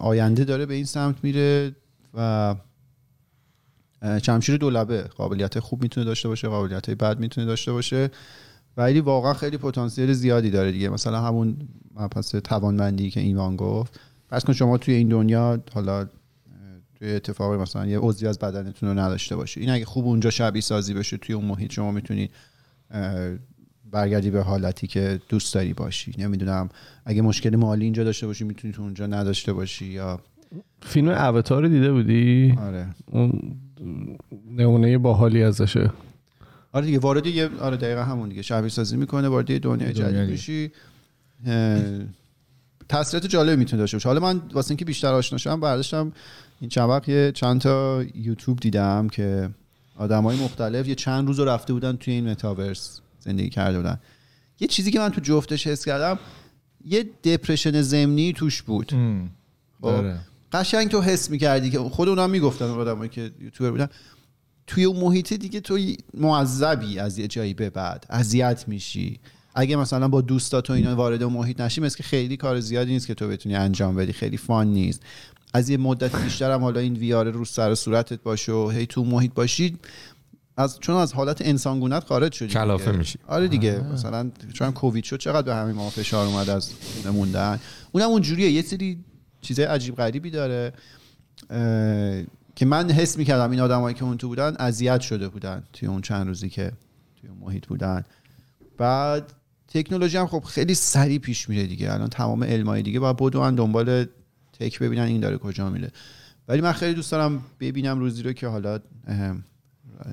آینده 0.00 0.44
داره 0.44 0.66
به 0.66 0.74
این 0.74 0.84
سمت 0.84 1.16
میره 1.22 1.76
و 2.14 2.54
اه، 4.02 4.18
شمشیر 4.18 4.56
دولبه 4.56 5.02
قابلیت 5.02 5.58
خوب 5.58 5.82
می‌تونه 5.82 6.06
داشته 6.06 6.28
باشه 6.28 6.48
قابلیت 6.48 6.90
بد 6.90 7.18
می‌تونه 7.18 7.46
داشته 7.46 7.72
باشه. 7.72 8.10
ولی 8.80 9.00
واقعا 9.00 9.34
خیلی 9.34 9.56
پتانسیل 9.56 10.12
زیادی 10.12 10.50
داره 10.50 10.72
دیگه. 10.72 10.88
مثلا 10.88 11.20
همون 11.20 11.56
مبحث 11.96 12.34
توانمندی 12.34 13.10
که 13.10 13.20
ایمان 13.20 13.56
گفت. 13.56 14.00
پس 14.28 14.44
کن 14.44 14.52
شما 14.52 14.78
توی 14.78 14.94
این 14.94 15.08
دنیا 15.08 15.60
حالا 15.74 16.06
توی 16.94 17.12
اتفاقی 17.12 17.56
مثلا 17.56 17.86
یه 17.86 17.98
عضوی 17.98 18.28
از 18.28 18.38
بدنتون 18.38 18.88
رو 18.88 18.98
نداشته 18.98 19.36
باشه 19.36 19.60
این 19.60 19.70
اگه 19.70 19.84
خوب 19.84 20.06
اونجا 20.06 20.30
شبیه 20.30 20.62
سازی 20.62 20.94
بشه 20.94 21.16
توی 21.16 21.34
اون 21.34 21.44
محیط 21.44 21.72
شما 21.72 21.90
می‌تونید 21.90 22.30
برگردی 23.90 24.30
به 24.30 24.42
حالتی 24.42 24.86
که 24.86 25.20
دوست 25.28 25.54
داری 25.54 25.72
باشی. 25.74 26.14
نمی‌دونم 26.18 26.68
اگه 27.04 27.22
مشکل 27.22 27.56
مالی 27.56 27.84
اینجا 27.84 28.04
داشته 28.04 28.26
باشی 28.26 28.44
می‌تونی 28.44 28.74
تو 28.74 28.82
اونجا 28.82 29.06
نداشته 29.06 29.52
باشی 29.52 29.86
یا 29.86 30.20
فیلم 30.82 31.08
اواتار 31.08 31.62
رو 31.62 31.68
دیده 31.68 31.92
بودی؟ 31.92 32.54
آره. 32.58 32.86
اون 33.06 33.56
نمونه 34.50 34.98
باحالی 34.98 35.42
ازشه. 35.42 35.90
آره 36.72 36.86
دیگه 36.86 36.98
وارد 36.98 37.26
یه 37.26 37.50
آره 37.60 37.76
دقیقا 37.76 38.02
همون 38.02 38.28
دیگه 38.28 38.42
شبیه 38.42 38.68
سازی 38.68 38.96
می‌کنه 38.96 39.28
وارد 39.28 39.50
یه 39.50 39.58
دنیای 39.58 39.92
دنیا 39.92 40.10
جدید. 40.10 40.30
میشی 40.30 40.72
تاثیرات 42.88 43.26
جالب 43.26 43.58
می‌تونه 43.58 43.82
داشته 43.82 43.96
باشه 43.96 44.08
حالا 44.08 44.20
من 44.20 44.42
واسه 44.52 44.70
اینکه 44.70 44.84
بیشتر 44.84 45.12
آشنا 45.12 45.38
شدم 45.38 45.60
برداشتم 45.60 46.12
این 46.60 46.70
چند 46.70 46.88
وقت 46.88 47.08
یه 47.08 47.32
چند 47.32 47.60
تا 47.60 48.04
یوتیوب 48.14 48.60
دیدم 48.60 49.08
که 49.08 49.50
آدمای 49.96 50.36
مختلف 50.36 50.88
یه 50.88 50.94
چند 50.94 51.26
روز 51.26 51.38
رو 51.38 51.44
رفته 51.44 51.72
بودن 51.72 51.96
توی 51.96 52.14
این 52.14 52.30
متاورس 52.30 53.00
زندگی 53.20 53.48
کرده 53.48 53.78
بودن 53.78 54.00
یه 54.60 54.68
چیزی 54.68 54.90
که 54.90 54.98
من 54.98 55.08
تو 55.08 55.20
جفتش 55.20 55.66
حس 55.66 55.84
کردم 55.84 56.18
یه 56.84 57.06
دپرشن 57.24 57.82
ضمنی 57.82 58.32
توش 58.32 58.62
بود. 58.62 58.92
خب. 59.80 59.82
داره 59.82 60.18
قشنگ 60.52 60.88
تو 60.88 61.00
حس 61.00 61.30
می‌کردی 61.30 61.70
که 61.70 61.78
خود 61.78 62.08
اونا 62.08 62.26
می‌گفتن 62.26 62.64
آدمایی 62.64 63.10
که 63.10 63.30
یوتیوبر 63.40 63.70
بودن 63.70 63.88
توی 64.70 64.84
اون 64.84 65.00
محیط 65.00 65.32
دیگه 65.32 65.60
تو 65.60 65.78
معذبی 66.14 66.98
از 66.98 67.18
یه 67.18 67.28
جایی 67.28 67.54
به 67.54 67.70
بعد 67.70 68.06
اذیت 68.10 68.64
میشی. 68.68 69.20
اگه 69.54 69.76
مثلا 69.76 70.08
با 70.08 70.20
دوستات 70.20 70.70
و 70.70 70.72
اینا 70.72 70.96
وارد 70.96 71.22
اون 71.22 71.32
محیط 71.32 71.60
نشی 71.60 71.80
مثل 71.80 71.96
که 71.96 72.02
خیلی 72.02 72.36
کار 72.36 72.60
زیادی 72.60 72.92
نیست 72.92 73.06
که 73.06 73.14
تو 73.14 73.28
بتونی 73.28 73.54
انجام 73.54 73.96
بدی 73.96 74.12
خیلی 74.12 74.36
فان 74.36 74.66
نیست. 74.66 75.02
از 75.54 75.70
یه 75.70 75.76
مدت 75.76 76.22
بیشتر 76.22 76.50
هم 76.50 76.60
حالا 76.60 76.80
این 76.80 76.96
ویار 76.96 77.30
رو 77.30 77.44
سر 77.44 77.74
صورتت 77.74 78.22
باشه 78.22 78.52
و 78.52 78.68
هی 78.68 78.86
تو 78.86 79.04
محیط 79.04 79.32
باشی 79.34 79.78
از 80.56 80.80
چون 80.80 80.96
از 80.96 81.12
حالت 81.12 81.42
انسانگونت 81.42 82.04
خارج 82.04 82.32
شدی 82.32 82.48
کلافه. 82.48 82.92
میشی. 82.92 83.18
آره 83.26 83.48
دیگه 83.48 83.80
مثلا 83.92 84.30
چون 84.52 84.70
کووید 84.70 85.04
شد 85.04 85.18
چقدر 85.18 85.42
به 85.42 85.54
همین 85.54 85.74
ما 85.74 85.90
فشار 85.90 86.26
اومد 86.26 86.48
از 86.50 86.70
موندن 87.12 87.60
اونم 87.92 88.08
اونجوریه 88.08 88.50
یه 88.50 88.62
سری 88.62 89.04
چیزای 89.40 89.66
عجیب 89.66 89.96
غریبی 89.96 90.30
داره. 90.30 90.72
که 92.60 92.66
من 92.66 92.90
حس 92.90 93.18
می‌کردم 93.18 93.50
این 93.50 93.60
آدمایی 93.60 93.94
که 93.94 94.04
اون 94.04 94.16
تو 94.16 94.28
بودن 94.28 94.56
اذیت 94.58 95.00
شده 95.00 95.28
بودن 95.28 95.62
توی 95.72 95.88
اون 95.88 96.00
چند 96.00 96.26
روزی 96.26 96.48
که 96.48 96.72
توی 97.20 97.30
اون 97.30 97.38
محیط 97.38 97.66
بودن. 97.66 98.04
بعد 98.78 99.32
تکنولوژی 99.68 100.16
هم 100.16 100.26
خب 100.26 100.44
خیلی 100.44 100.74
سریع 100.74 101.18
پیش 101.18 101.48
میره 101.48 101.66
دیگه. 101.66 101.92
الان 101.92 102.08
تمام 102.08 102.44
علمای 102.44 102.82
دیگه 102.82 103.00
باید 103.00 103.16
بدون 103.16 103.54
دنبال 103.54 104.06
تک 104.52 104.78
ببینن 104.78 105.02
این 105.02 105.20
داره 105.20 105.38
کجا 105.38 105.70
میره. 105.70 105.90
ولی 106.48 106.60
من 106.60 106.72
خیلی 106.72 106.94
دوست 106.94 107.12
دارم 107.12 107.42
ببینم 107.60 107.98
روزی 107.98 108.22
رو 108.22 108.32
که 108.32 108.46
حالا 108.46 108.78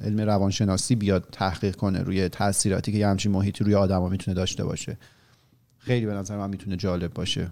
علم 0.01 0.21
روانشناسی 0.21 0.95
بیاد 0.95 1.27
تحقیق 1.31 1.75
کنه 1.75 1.99
روی 1.99 2.29
تاثیراتی 2.29 2.91
که 2.91 2.97
یه 2.97 3.07
همچین 3.07 3.31
محیطی 3.31 3.63
روی 3.63 3.75
آدما 3.75 4.09
می‌تونه 4.09 4.35
داشته 4.35 4.63
باشه. 4.63 4.97
خیلی 5.77 6.05
به 6.05 6.13
نظر 6.13 6.37
من 6.37 6.49
می‌تونه 6.49 6.75
جالب 6.77 7.13
باشه. 7.13 7.51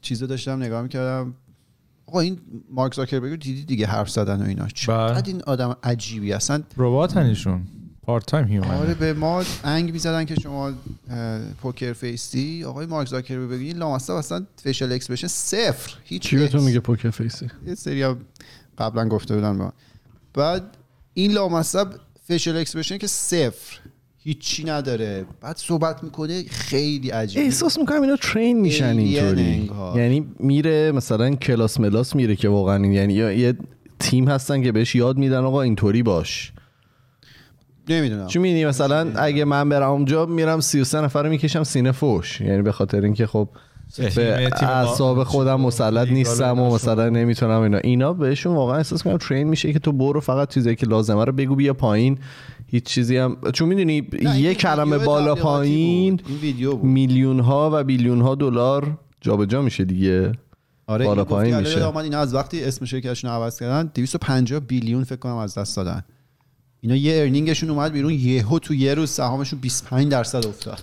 چیزو 0.00 0.26
داشتم 0.26 0.62
نگاه 0.62 0.82
می‌کردم. 0.82 1.34
آقا 2.10 2.20
این 2.20 2.38
مارک 2.70 2.94
زاکربرگ 2.94 3.30
رو 3.30 3.36
دیدی 3.36 3.64
دیگه 3.64 3.86
حرف 3.86 4.10
زدن 4.10 4.42
و 4.42 4.44
اینا؟ 4.44 4.68
چقدر 4.68 5.32
این 5.32 5.42
آدم 5.46 5.76
عجیبی 5.82 6.32
اصلا 6.32 6.62
ربات 6.76 7.16
هنشون 7.16 7.62
part-time 8.02 8.46
human 8.46 8.74
آره 8.74 8.94
به 8.94 9.12
ما 9.12 9.44
انگ 9.64 9.92
می‌زدن 9.92 10.24
که 10.24 10.34
شما 10.34 10.72
poker 11.62 11.92
face 11.92 12.40
ی. 12.40 12.64
آقای 12.64 12.86
مارک 12.86 13.08
زاکربرگ 13.08 13.60
این 13.60 13.76
لامصب 13.76 14.12
اصلا 14.12 14.46
facial 14.62 14.92
expression 14.92 15.26
صفر. 15.26 15.94
هیچ 16.04 16.22
چی 16.22 16.36
به 16.36 16.48
تو 16.48 16.58
اکس. 16.58 16.66
میگه 16.66 16.80
poker 16.80 17.10
face 17.10 17.40
ی 17.40 17.48
یه 17.66 17.74
سری 17.74 18.14
قبلا 18.78 19.08
گفته 19.08 19.34
بودن 19.34 19.58
با. 19.58 19.72
بعد 20.34 20.76
این 21.14 21.32
لامصب 21.32 21.88
facial 22.24 22.56
expression 22.56 22.98
که 22.98 23.06
صفر. 23.06 23.78
هیچی 24.22 24.64
نداره. 24.64 25.24
بعد 25.40 25.56
صحبت 25.56 26.02
می‌کنه 26.04 26.42
خیلی 26.50 27.10
عجیبه. 27.10 27.44
احساس 27.44 27.78
می‌کنم 27.78 28.02
اینا 28.02 28.16
train 28.16 28.60
میشن 28.60 28.98
اینطوری. 28.98 29.70
یعنی 29.96 30.26
میره 30.38 30.92
مثلا 30.92 31.34
کلاس 31.34 31.80
ملاس 31.80 32.16
میره 32.16 32.36
که 32.36 32.48
واقعا 32.48 32.86
یعنی 32.86 33.14
یه- 33.14 33.56
تیم 33.98 34.28
هستن 34.28 34.62
که 34.62 34.72
بهش 34.72 34.94
یاد 34.94 35.18
میدن 35.18 35.38
آقا 35.44 35.62
اینطوری 35.62 36.02
باش. 36.02 36.52
نمی‌دونم. 37.88 38.26
چون 38.26 38.42
می‌دونی؟ 38.42 38.64
مثلا 38.64 39.12
اگه 39.16 39.44
من 39.44 39.68
برم 39.68 39.90
اونجا 39.90 40.26
میرم 40.26 40.60
33 40.60 41.00
نفر 41.00 41.22
رو 41.22 41.28
می‌کشم 41.30 41.62
سینه 41.64 41.92
فوش. 41.92 42.40
یعنی 42.40 42.62
به 42.62 42.72
خاطر 42.72 43.00
اینکه 43.00 43.26
خب 43.26 43.48
به 44.16 44.50
اعصاب 44.62 45.24
خودم 45.24 45.60
مسلط 45.60 46.08
نیستم 46.08 46.60
و 46.60 46.74
مثلا 46.74 47.08
نمی‌تونم 47.08 47.60
اینا. 47.60 47.78
اینا 47.78 48.12
بهشون 48.12 48.54
واقعا 48.54 48.76
احساس 48.76 49.02
کنم 49.02 49.16
ترین 49.16 49.48
میشه 49.48 49.72
که 49.72 49.78
تو 49.78 49.92
برو 49.92 50.20
فقط 50.20 50.54
چیزایی 50.54 50.76
که 50.76 50.86
لازمه 50.86 51.24
رو 51.24 51.32
بگو 51.32 51.54
بیا 51.54 51.74
پایین. 51.74 52.18
هیچ 52.70 52.84
چیزی 52.84 53.16
هم 53.16 53.36
چون 53.54 53.68
می‌دونی 53.68 54.08
یه 54.36 54.54
کلمه 54.54 54.98
بالا 54.98 55.34
پایین 55.34 56.20
میلیون 56.82 57.40
ها 57.40 57.70
و 57.72 57.84
بیلیون 57.84 58.20
ها 58.20 58.34
دلار 58.34 58.98
جابجا 59.20 59.62
میشه 59.62 59.84
دیگه. 59.84 60.32
آره 60.86 61.04
بالا 61.04 61.24
پایین 61.24 61.56
میشه. 61.56 61.86
میشه 61.86 61.96
اینا 61.96 62.18
از 62.18 62.34
وقتی 62.34 62.64
اسم 62.64 62.84
شرکتشون 62.84 63.30
عوض 63.30 63.58
کردن 63.58 63.90
250 63.94 64.60
بیلیون 64.60 65.04
فکر 65.04 65.16
کنم 65.16 65.36
از 65.36 65.54
دست 65.54 65.76
دادن. 65.76 66.04
اینا 66.80 66.96
یه 66.96 67.20
earning 67.20 67.52
شون 67.52 67.70
اومد 67.70 67.92
بیرون 67.92 68.12
یهو 68.12 68.58
تو 68.58 68.74
یه 68.74 68.94
روز 68.94 69.10
سهامشون 69.10 69.58
25 69.58 70.08
درصد 70.08 70.46
افتاد. 70.46 70.80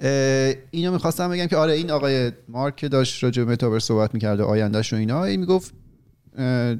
اه، 0.00 0.54
اینو 0.70 0.92
می‌خواستم 0.92 1.30
بگم 1.30 1.46
که 1.46 1.56
آره 1.56 1.72
این 1.72 1.90
آقای 1.90 2.32
مارک 2.48 2.76
که 2.76 2.88
داشت 2.88 3.24
راجع 3.24 3.44
به 3.44 3.52
متاورس 3.52 3.84
صحبت 3.84 4.14
می‌کرده 4.14 4.42
آیندهش 4.42 4.92
و 4.92 4.96
اینا 4.96 5.24
این 5.24 5.40
می‌گفت 5.40 5.74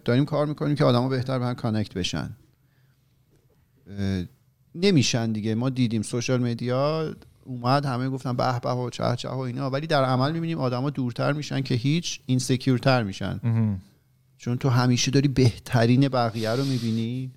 داریم 0.04 0.24
کار 0.24 0.46
می‌کنیم 0.46 0.74
که 0.76 0.84
آدما 0.84 1.08
بهتر 1.08 1.38
به 1.38 1.46
هم 1.46 1.54
connect 1.54 1.94
بشن. 1.94 2.30
نمیشن 4.74 5.32
دیگه. 5.32 5.54
ما 5.54 5.70
دیدیم 5.70 6.02
social 6.02 6.42
media 6.42 7.14
اومد 7.44 7.86
همه 7.86 8.08
گفتن 8.08 8.32
به 8.32 8.60
به 8.60 8.70
و 8.70 8.90
چه 8.90 9.16
چه 9.16 9.28
و 9.28 9.38
اینا. 9.38 9.70
ولی 9.70 9.86
در 9.86 10.04
عمل 10.04 10.32
می‌بینیم 10.32 10.58
آدما 10.58 10.90
دورتر 10.90 11.32
میشن 11.32 11.60
که 11.60 11.74
هیچ 11.74 12.20
insecure 12.26 12.87
تر 12.87 13.02
میشن. 13.02 13.40
مهم. 13.42 13.80
چون 14.38 14.58
تو 14.58 14.68
همیشه 14.68 15.10
داری 15.10 15.28
بهترین 15.28 16.08
بقیه 16.08 16.50
رو 16.50 16.64
می‌بینی. 16.64 17.30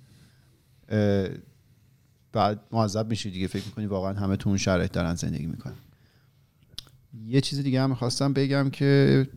بعد 2.32 2.60
معذب 2.72 3.10
میشی 3.10 3.32
دیگه. 3.32 3.48
فکر 3.48 3.66
می‌کنی 3.66 3.86
واقعا 3.86 4.14
همه 4.14 4.36
تو 4.36 4.50
اون 4.50 4.58
شرایط 4.58 4.92
دارن 4.92 5.16
زندگی 5.16 5.46
می‌کنن. 5.46 5.76
یه 7.26 7.42
چیز 7.42 7.60
دیگه 7.60 7.82
هم 7.82 7.90
می‌خواستم 7.90 8.34
بگم 8.34 8.70
که 8.70 9.28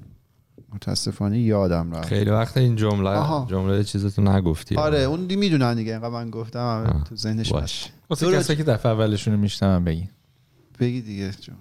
متاسفانه 0.77 1.39
یادم 1.39 1.93
رفت. 1.95 2.09
خیلی 2.09 2.31
وقت 2.31 2.57
این 2.57 2.77
جمله 2.77 3.11
آها. 3.11 3.47
جمله 3.51 3.85
چیزتو 3.85 4.22
نگفتی. 4.22 4.77
آره 4.77 4.99
اون 4.99 5.27
دی 5.27 5.37
می‌دونن 5.37 5.74
دیگه 5.74 5.93
اینقدر 5.93 6.09
من 6.09 6.31
گفتم 6.31 6.87
آه. 6.95 7.05
تو 7.05 7.16
ذهنش 7.16 7.53
باش. 7.53 7.89
واسه. 8.11 8.33
کسایی 8.33 8.57
که 8.57 8.64
دفعه 8.64 8.93
اولشون 8.93 9.35
رو 9.35 9.41
میشنم 9.41 9.85
بگی 9.85 10.09
بگی 10.81 11.01
دیگه 11.01 11.31
جون. 11.41 11.57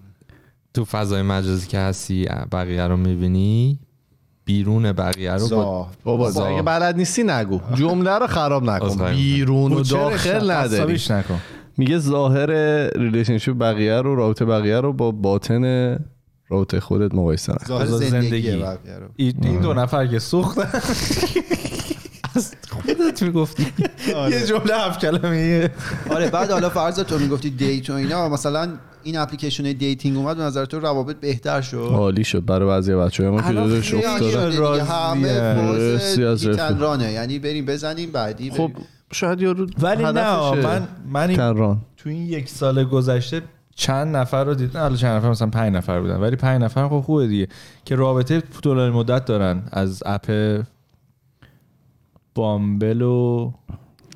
تو 0.74 0.86
فضای 0.86 1.22
مجازی 1.22 1.68
که 1.68 1.80
هستی 1.80 2.28
بقیه 2.52 2.84
رو 2.88 2.98
می‌بینی؟ 2.98 3.80
بیرون 4.46 4.92
بقیه 4.92 5.34
رو 5.34 5.50
با 5.50 5.88
بابا 6.04 6.32
زا. 6.32 6.46
اگه 6.46 6.62
بلد 6.62 6.98
نیستی 6.98 7.24
نگو. 7.24 7.60
جمله 7.76 8.12
رو 8.12 8.28
خراب 8.28 8.64
نکن. 8.64 9.12
بیرون 9.12 9.74
و 9.74 9.82
داخل 9.84 10.52
نداری. 10.52 11.02
نکن. 11.10 11.40
میگه 11.78 11.98
ظاهر 11.98 12.50
relationship 12.96 13.58
بقیه 13.58 14.02
رو 14.02 14.16
رابطه 14.16 14.46
بقیه 14.46 14.80
رو 14.80 14.94
با 14.94 15.12
باطن 15.12 15.96
رابطه 16.50 16.80
خودت 16.80 17.16
مقایسه 17.16 17.54
نکن 17.54 17.66
ظاهر 17.66 17.86
زندگی. 17.86 18.64
این 19.18 19.60
دو 19.62 19.74
نفر 19.74 20.08
که 20.08 20.20
سوختن 20.20 20.80
از 22.36 22.54
خودت 22.70 23.24
می‌گفتی 23.24 23.66
یه 24.08 24.46
جمله 24.46 24.76
هفت 24.76 25.00
کلمه 25.00 25.70
آره 26.10 26.30
بعد 26.30 26.52
حالا 26.52 26.70
فرض 26.70 27.00
تو 27.00 27.20
می‌گفتی 27.20 27.50
date 27.50 27.90
و 27.90 27.94
اینا 27.94 28.30
مثلا 28.30 28.70
این 29.04 29.18
اپلیکیشن 29.18 29.64
dating 29.64 30.18
اومد 30.18 30.38
به 30.38 30.44
نظر 30.44 30.66
تو 30.66 30.80
روابط 30.80 31.16
بهتر 31.16 31.62
شد 31.62 31.90
عالی 31.92 32.24
شد 32.24 32.46
برای 32.46 32.68
بعضی 32.68 32.96
بچه 32.96 33.30
ما 33.30 33.42
که 33.42 33.48
دیگه. 33.48 34.60
راضیه. 34.60 34.84
همه. 34.84 36.80
رانه 36.80 37.12
یعنی 37.12 37.40
بریم 37.40 37.66
بزنیم 37.66 38.12
بعدی 38.12 38.52
خب. 38.52 38.72
شاید 39.12 39.42
یارو 39.42 39.68
ولی 39.82 40.04
نه. 40.04 40.12
من 40.52 40.88
من 41.10 41.30
این 41.30 41.78
تو 41.98 42.10
این 42.10 42.26
یک 42.26 42.50
سال 42.50 42.84
گذشته 42.84 43.42
چند 43.76 44.16
نفر 44.16 44.44
رو 44.44 44.54
دیدم 44.56 44.80
حالا 44.80 44.96
چند 44.96 45.18
نفر؟ 45.18 45.30
مثلا 45.30 45.50
پنج 45.50 45.76
نفر 45.76 46.02
بودن. 46.02 46.16
ولی 46.16 46.36
پنج 46.36 46.62
نفر 46.62 46.88
خب 46.88 47.02
خوبه 47.02 47.28
دیگه. 47.28 47.48
که 47.86 47.96
رابطه 47.96 48.42
طولانی 48.42 48.96
مدت 48.96 49.26
دارن. 49.26 49.64
از 49.72 50.04
اپ 50.06 50.62
بامبل 52.36 53.02
و 53.02 53.52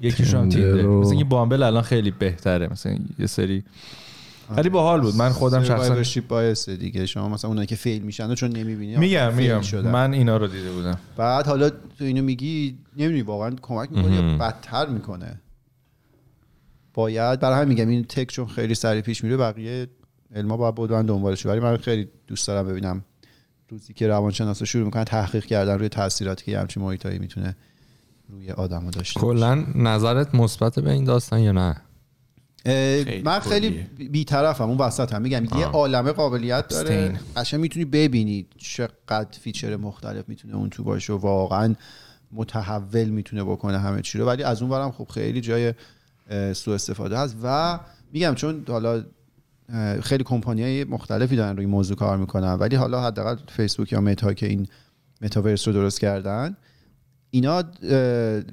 یکیشون 0.01 0.49
تیندر. 0.49 0.81
مثلا 0.81 1.11
این 1.11 1.29
بامبل 1.29 1.63
الان 1.63 1.83
خیلی 1.83 2.11
بهتره. 2.11 2.67
مثلا 2.67 2.97
یه 3.19 3.27
سری. 3.27 3.63
ولی 4.57 4.69
باحال 4.69 5.01
بود. 5.01 5.15
من 5.15 5.29
خودم 5.29 5.63
شخصا 5.63 6.21
باعثه 6.29 6.75
دیگه. 6.75 7.05
شما 7.05 7.29
مثلا 7.29 7.49
اونایی 7.49 7.67
که 7.67 7.75
فیل 7.75 8.01
میشن 8.01 8.35
چون 8.35 8.51
نمی‌بینی 8.51 8.97
میگم 8.97 9.33
میگم. 9.33 9.61
من 9.81 10.13
اینا 10.13 10.37
رو 10.37 10.47
دیده 10.47 10.71
بودم. 10.71 10.97
بعد 11.17 11.47
حالا 11.47 11.69
تو 11.69 11.75
اینو 11.99 12.21
میگی 12.21 12.77
نمی‌دونی 12.97 13.21
واقعا 13.21 13.55
کمک 13.61 13.91
می‌کنه 13.91 14.15
یا 14.15 14.37
بدتر 14.37 14.85
می‌کنه؟ 14.85 15.39
باید 16.93 17.39
برای 17.39 17.55
همین 17.55 17.67
میگم 17.67 17.87
این 17.87 18.03
تک 18.03 18.31
چون 18.31 18.47
خیلی 18.47 18.75
سریع 18.75 19.01
پیش 19.01 19.23
میره 19.23 19.37
بقیه 19.37 19.87
علما 20.35 20.57
باید 20.57 20.75
بدون 20.75 21.05
دنبالش 21.05 21.45
ولی 21.45 21.59
من 21.59 21.77
خیلی 21.77 22.09
دوست 22.27 22.47
دارم 22.47 22.67
ببینم 22.67 23.05
روزی 23.69 23.93
که 23.93 24.07
روانشناسا 24.07 24.65
شروع 24.65 24.85
می‌کنن 24.85 25.03
تحقیق 25.03 25.45
کردن 25.45 25.77
روی 25.77 25.89
تاثیراتی 25.89 26.45
که 26.45 26.51
یه 26.51 26.59
همچین 26.59 26.83
محیطایی 26.83 27.19
می‌تونه 27.19 27.55
روی 28.29 28.51
آدمو 28.51 28.91
داشته. 28.91 29.19
کلا 29.19 29.65
نظرت 29.75 30.35
مثبت 30.35 30.79
به 30.79 30.91
این 30.91 31.03
داستان 31.03 31.39
یا 31.39 31.51
نه 31.51 31.75
خیلی 32.65 33.21
من 33.21 33.39
خیلی. 33.39 33.69
بیطرفم 34.09 34.69
اون 34.69 34.77
وسط 34.77 35.13
هم 35.13 35.21
میگم 35.21 35.43
یه. 35.43 35.65
عالمه 35.65 36.11
قابلیت 36.11 36.67
داره. 36.67 37.19
قشنگ 37.35 37.59
می‌تونی 37.59 37.85
ببینی 37.85 38.45
چقدر 38.57 39.39
feature 39.41 39.75
مختلف 39.75 40.29
می‌تونه 40.29 40.55
اون 40.55 40.69
تو 40.69 40.83
باشه 40.83 41.13
و 41.13 41.17
واقعا 41.17 41.75
متحول 42.31 43.09
می‌تونه 43.09 43.43
بکنه 43.43 43.79
همه 43.79 44.01
چی 44.01 44.17
رو 44.17 44.25
ولی 44.25 44.43
از 44.43 44.61
اون 44.61 44.71
برم 44.71 44.91
خب 44.91 45.07
خیلی 45.13 45.41
جای 45.41 45.73
سوء 46.53 46.75
استفاده 46.75 47.17
هست 47.17 47.35
و 47.43 47.79
میگم 48.13 48.35
چون 48.35 48.63
حالا 48.67 49.03
خیلی 50.01 50.23
کمپانی 50.23 50.61
های 50.61 50.83
مختلفی 50.83 51.35
دارن 51.35 51.57
روی 51.57 51.65
موضوع 51.65 51.97
کار 51.97 52.17
می‌کنن 52.17 52.53
ولی 52.53 52.75
حالا 52.75 53.03
حداقل 53.03 53.35
فیسبوک 53.47 53.91
یا 53.91 54.01
متا 54.01 54.33
که 54.33 54.45
این 54.45 54.67
متاورس 55.21 55.67
رو 55.67 55.73
درست 55.73 55.99
کردن 55.99 56.57
اینا 57.31 57.63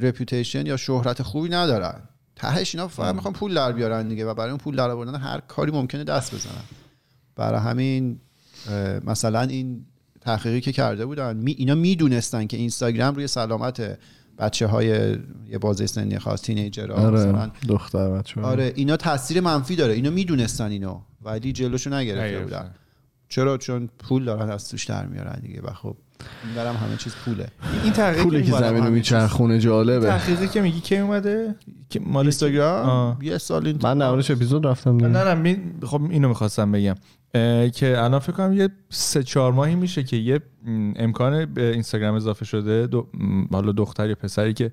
رپیوتیشن 0.00 0.66
یا 0.66 0.76
شهرت 0.76 1.22
خوبی 1.22 1.48
ندارن. 1.48 2.00
تهش 2.36 2.74
اینا 2.74 2.88
فقط 2.88 3.14
می‌خوان 3.14 3.34
پول 3.34 3.54
در 3.54 3.72
بیارن 3.72 4.08
دیگه 4.08 4.26
و 4.26 4.34
برای 4.34 4.50
اون 4.50 4.58
پول 4.58 4.76
در 4.76 4.90
آوردن 4.90 5.14
هر 5.14 5.40
کاری 5.40 5.72
ممکنه 5.72 6.04
دست 6.04 6.34
بزنن. 6.34 6.64
برای 7.36 7.60
همین 7.60 8.20
مثلا 9.04 9.40
این 9.40 9.86
تحقیقی 10.20 10.60
که 10.60 10.72
کرده 10.72 11.06
بودن 11.06 11.36
می 11.36 11.52
اینا 11.52 11.74
می‌دونستن 11.74 12.46
که 12.46 12.56
اینستاگرام 12.56 13.14
روی 13.14 13.26
سلامت 13.26 13.98
بچه 14.38 14.66
های 14.66 15.16
یه 15.48 15.58
بازه 15.60 15.86
سنی 15.86 16.18
خاص 16.18 16.42
تینیجر 16.42 16.92
آره 16.92 17.50
دختر 17.68 18.10
بچه 18.10 18.40
آره 18.40 18.72
اینا 18.76 18.96
تاثیر 18.96 19.40
منفی 19.40 19.76
داره. 19.76 19.94
اینا 19.94 20.10
می‌دونستن 20.10 20.70
اینو 20.70 21.00
ولی 21.22 21.52
جلوشو 21.52 21.94
نگرفته. 21.94 22.40
بودن. 22.40 22.70
چرا؟ 23.28 23.58
چون 23.58 23.88
پول 23.98 24.24
دارن 24.24 24.50
از 24.50 24.68
توش 24.68 24.84
در 24.84 25.06
میارن 25.06 25.40
دیگه 25.42 25.60
و 25.60 25.70
خب 25.70 25.96
این 26.44 26.54
برم 26.54 26.76
همه 26.76 26.96
چیز 26.96 27.14
پوله. 27.24 27.48
این 27.84 27.92
تحقیق 27.92 28.22
پولی 28.22 28.42
که 28.42 28.52
زمین 28.52 28.84
رو 28.84 28.90
میچرخونه 28.90 29.58
جالبه. 29.58 30.06
تحقیقی 30.06 30.48
که 30.48 30.60
میگی 30.60 30.80
کی 30.80 30.96
اومده؟ 30.96 31.54
که 31.90 32.00
مال 32.00 32.24
اینستاگرام. 32.24 33.18
یه 33.22 33.38
سال 33.38 33.66
این 33.66 33.78
من 33.82 33.98
نمارش 33.98 34.30
اپیزود 34.30 34.66
رفتم 34.66 34.98
دیگه. 34.98 35.08
نه 35.08 35.24
نه 35.24 35.34
می... 35.34 35.58
خب 35.82 36.02
اینو 36.10 36.28
می‌خواستم 36.28 36.72
بگم. 36.72 36.94
که 37.74 37.94
الان 37.98 38.18
فکر 38.18 38.32
کنم 38.32 38.52
یه 38.52 38.68
سه 38.88 39.22
چهار 39.22 39.52
ماهی 39.52 39.74
میشه 39.74 40.02
که 40.02 40.16
یه 40.16 40.40
امکان 40.96 41.46
به 41.46 41.72
اینستاگرام 41.72 42.14
اضافه 42.14 42.44
شده 42.44 42.86
دو... 42.86 43.06
حالا 43.52 43.72
دختر 43.72 44.08
یا 44.08 44.14
پسری 44.14 44.54
که 44.54 44.72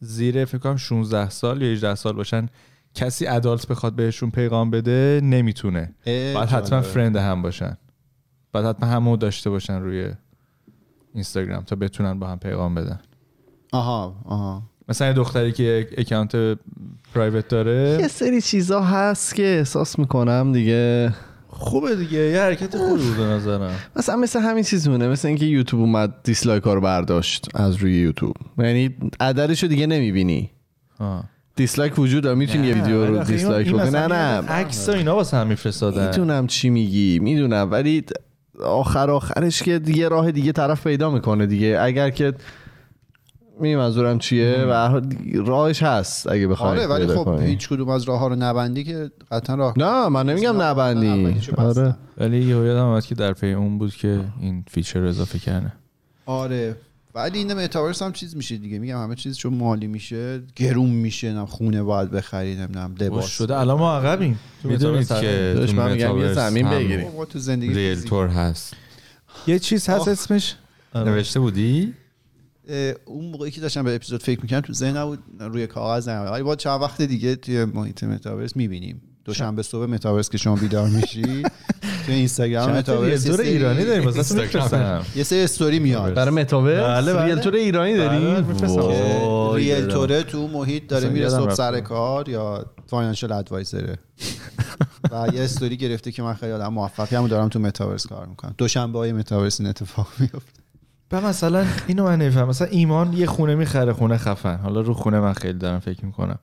زیر 0.00 0.44
فکر 0.44 0.58
کنم 0.58 0.76
16 0.76 1.30
سال 1.30 1.62
یا 1.62 1.72
18 1.72 1.94
سال 1.94 2.12
باشن 2.12 2.48
کسی 2.94 3.26
ادالت 3.26 3.66
بخواد 3.66 3.94
بهشون 3.96 4.30
پیغام 4.30 4.70
بده 4.70 5.20
نمی‌تونه. 5.24 5.94
باید 6.06 6.36
حتما. 6.36 6.80
فرند 6.80 7.16
هم 7.16 7.42
باشن. 7.42 7.76
باید 8.52 8.66
حتما 8.66 8.88
همو 8.88 9.16
داشته 9.16 9.50
باشن 9.50 9.80
روی 9.80 10.12
اینستاگرام 11.14 11.62
تا 11.64 11.76
بتونن 11.76 12.18
با 12.18 12.26
هم 12.26 12.38
پیغام 12.38 12.74
بدن. 12.74 13.00
آها 13.72 14.16
آها. 14.24 14.62
مثلا 14.88 15.06
یه 15.06 15.12
دختری 15.12 15.52
که 15.52 15.88
اکانت 15.98 16.58
private 17.14 17.48
داره. 17.48 17.98
یه 18.00 18.08
سری 18.08 18.40
چیزا 18.40 18.80
هست 18.80 19.34
که 19.34 19.42
احساس 19.42 19.98
می‌کنم 19.98 20.52
دیگه. 20.52 21.12
خوبه 21.62 21.96
دیگه 21.96 22.18
یه 22.18 22.40
حرکت 22.40 22.76
خوبی 22.76 23.02
بود 23.02 23.20
نظرم. 23.20 23.74
مثلا 23.96 24.16
مثل 24.16 24.40
همین 24.40 24.64
چیز 24.64 24.88
مونه 24.88 25.08
مثل 25.08 25.28
اینکه 25.28 25.44
یوتیوب 25.46 25.82
اومد 25.82 26.14
dislike 26.24 26.62
ها 26.62 26.74
رو 26.74 26.80
برداشت 26.80 27.48
از 27.54 27.76
روی 27.76 27.98
یوتیوب. 28.00 28.34
یعنی 28.58 28.94
عددش 29.20 29.62
رو 29.62 29.68
دیگه 29.68 29.86
نمی‌بینی. 29.86 30.50
آه. 30.98 31.24
dislike 31.56 31.98
وجود 31.98 32.22
داره 32.22 32.38
می‌تونی 32.38 32.66
یه 32.66 32.74
ویدیو 32.74 33.06
رو 33.06 33.14
این- 33.14 33.22
dislike 33.22 33.68
بکنی. 33.72 33.90
نه 33.90 34.06
نه. 34.06 34.48
عکس 34.48 34.88
اینا 34.88 35.16
واسه 35.16 35.36
هم 35.36 35.46
میفرستادن. 35.46 36.06
می‌دونم 36.06 36.46
چی 36.46 36.70
میگی 36.70 37.18
می‌دونم. 37.18 37.68
ولی 37.70 38.04
آخر 38.64 39.10
آخرش 39.10 39.62
که 39.62 39.78
دیگه 39.78 40.08
راه 40.08 40.32
دیگه 40.32 40.52
طرف 40.52 40.86
پیدا 40.86 41.10
می‌کنه 41.10 41.46
دیگه. 41.46 41.78
اگر 41.80 42.10
که 42.10 42.32
می 43.60 43.76
منظورم 43.76 44.18
چیه؟ 44.18 44.64
و 44.68 44.72
هر 44.72 44.88
حال 44.88 45.16
راهش 45.34 45.82
هست 45.82 46.28
اگه 46.28 46.46
بخوای 46.48 46.70
آره 46.70 46.86
ولی 46.86 47.06
خب. 47.06 47.40
هیچ 47.40 47.68
کدوم 47.68 47.88
از 47.88 48.02
راه 48.02 48.18
ها 48.18 48.28
رو 48.28 48.36
نبندی 48.36 48.84
که 48.84 49.10
قطعا 49.30 49.56
راه 49.56 49.74
نه 49.76 50.08
من 50.08 50.28
نمیگم 50.28 50.62
نبندی. 50.62 51.40
آره. 51.56 51.96
ولی 52.18 52.38
یه 52.38 52.46
یادم 52.46 52.84
اومد 52.84 53.06
که 53.06 53.14
در 53.14 53.32
پی 53.32 53.52
اون 53.52 53.78
بود 53.78 53.94
که 53.94 54.20
این 54.40 54.64
feature 54.70 55.00
رو 55.00 55.08
اضافه 55.08 55.38
کرده. 55.38 55.72
آره. 56.26 56.76
ولی 57.14 57.38
این 57.38 57.52
متاورس 57.52 58.02
هم 58.02 58.12
چیز 58.12 58.36
میشه 58.36 58.56
دیگه. 58.56 58.78
میگم 58.78 59.02
همه 59.02 59.14
چیز 59.14 59.36
چون 59.36 59.54
مالی 59.54 59.86
میشه 59.86 60.42
گرون 60.56 60.90
میشه 60.90 61.32
نه 61.32 61.46
خونه 61.46 61.82
باید 61.82 62.10
بخرید 62.10 62.58
نمی‌دونم 62.58 62.94
لباس. 63.00 63.26
شده. 63.26 63.56
الان 63.56 63.78
ما 63.78 63.96
عقبیم. 63.96 64.38
تو 64.62 64.68
می‌دونید 64.68 65.08
که 65.08 65.52
داشت 65.56 65.74
تو 65.74 65.82
من 65.82 65.92
میگم 65.92 66.18
یه 66.18 66.32
زمین 66.32 66.66
هم 66.66 66.78
بگیری. 66.78 67.04
ما 67.04 67.24
تو 67.24 67.38
زندگی 67.38 67.74
realtor 67.74 68.28
هست. 68.28 68.74
یه 69.46 69.58
چیز 69.58 69.88
هست. 69.88 70.08
اسمش. 70.08 70.56
نوشته 70.94 71.40
بودی؟ 71.40 71.94
اون 73.04 73.24
موقعی 73.24 73.50
که 73.50 73.60
داشتم 73.60 73.82
به 73.82 73.94
اپیزود 73.94 74.22
فکر 74.22 74.40
می‌کنم 74.42 74.60
تو 74.60 74.72
ذهن 74.72 74.96
نبود 74.96 75.18
روی 75.40 75.66
کاغذ 75.66 76.08
نمیاد 76.08 76.32
ولی 76.32 76.42
با 76.42 76.56
چند 76.56 76.82
وقت 76.82 77.02
دیگه 77.02 77.36
توی 77.36 77.64
محیط 77.64 78.04
متاورس 78.04 78.56
می‌بینیم. 78.56 79.02
دوشنبه 79.24 79.62
صبح 79.62 79.86
متاورس 79.86 80.30
که 80.30 80.38
شما 80.38 80.56
بیدار 80.56 80.88
میشی. 80.88 81.42
تو 82.06 82.12
اینستاگرام 82.12 82.70
متاورس 82.70 83.26
یه 83.26 83.40
ایرانی 83.40 83.84
داریم. 83.84 84.04
واسه 84.04 84.16
اینستاگرام. 84.16 84.64
میفرستم 84.64 85.04
یه 85.16 85.22
سری 85.22 85.40
استوری 85.40 85.78
میاد. 85.78 86.14
برای 86.14 86.34
متاورس 86.34 86.80
بله، 86.80 87.14
بله. 87.14 87.24
realtor 87.24 87.54
ایرانی 87.54 87.96
داری 87.96 88.18
بله، 88.18 89.54
realtor 89.54 90.14
ه 90.14 90.22
تو 90.22 90.48
محیط 90.48 90.86
داره 90.86 91.08
میره 91.08 91.28
صبح. 91.28 91.54
سر 91.54 91.80
کار 91.80 92.28
یا 92.28 92.66
financial 92.86 93.32
advisor 93.32 93.90
ه 93.90 93.98
و 95.12 95.28
یه 95.34 95.42
استوری 95.42 95.76
گرفته 95.76 96.12
که 96.12 96.22
من 96.22 96.34
خیلی 96.34 96.52
آدم 96.52 96.68
موفقی 96.68 97.16
هم 97.16 97.28
دارم 97.28 97.48
تو 97.48 97.58
متاورس 97.58 98.06
کار 98.06 98.26
می‌کنم. 98.26 98.54
دوشنبه 98.58 98.98
های 98.98 99.12
متاورس 99.12 99.60
این 99.60 99.68
اتفاق 99.68 100.08
میفته 100.18 100.61
و 101.12 101.20
مثلا 101.20 101.64
اینو 101.86 102.04
من 102.04 102.18
نمیفهم. 102.18 102.48
مثلا 102.48 102.68
ایمان 102.68 103.12
یه 103.12 103.26
خونه 103.26 103.54
می‌خره 103.54 103.92
خونه 103.92 104.16
خفن. 104.16 104.56
حالا 104.56 104.80
رو 104.80 104.94
خونه 104.94 105.20
من 105.20 105.32
خیلی 105.32 105.58
دارم 105.58 105.78
فکر 105.78 106.04
می‌کنم. 106.04 106.38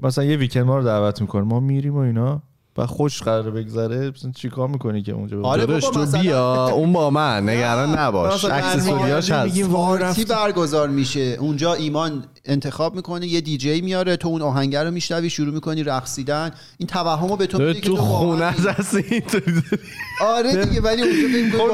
مثلا 0.00 0.24
یه 0.24 0.36
ویکند 0.36 0.64
ما 0.64 0.78
رو 0.78 0.84
دعوت 0.84 1.20
می‌کنه. 1.20 1.42
ما 1.42 1.60
میریم 1.60 1.94
و 1.94 1.98
اینا. 1.98 2.42
و 2.78 2.86
خوش 2.86 3.22
قرار 3.22 3.50
بگذره. 3.50 4.10
مثلا 4.10 4.30
چیکار 4.30 4.68
می‌کنی 4.68 5.02
که 5.02 5.12
اونجا 5.12 5.42
آره 5.42 5.66
بابا، 5.66 5.80
تو 5.80 6.00
مثلا- 6.00 6.20
بیا 6.20 6.68
اون 6.68 6.92
با 6.92 7.10
من. 7.10 7.48
نگران 7.48 7.98
نباش. 7.98 8.44
اکسسوریاش 8.44 9.30
برمیگردیم 9.30 9.76
هست. 9.76 10.02
رفت 10.02 10.28
برگزار 10.28 10.88
میشه. 10.88 11.20
اونجا 11.20 11.74
ایمان 11.74 12.24
انتخاب 12.46 12.96
می‌کنه 12.96 13.26
یه 13.26 13.40
دیجی 13.40 13.80
میاره 13.80 14.16
تو 14.16 14.28
اون 14.28 14.42
آهنگر 14.42 14.84
رو 14.84 14.90
میشنوی 14.90 15.30
شروع 15.30 15.54
می‌کنی 15.54 15.82
رقصیدن 15.82 16.50
این 16.78 16.86
توهمو 16.86 17.36
به 17.36 17.46
تو 17.46 17.58
میده 17.58 17.80
تو 17.80 17.96
خونه 17.96 18.44
هست 18.44 18.94
اینطوری 18.94 19.52
داری. 19.52 19.82
آره 20.20 20.64
دیگه 20.64 20.80
ولی 20.80 21.02
اونجا 21.02 21.66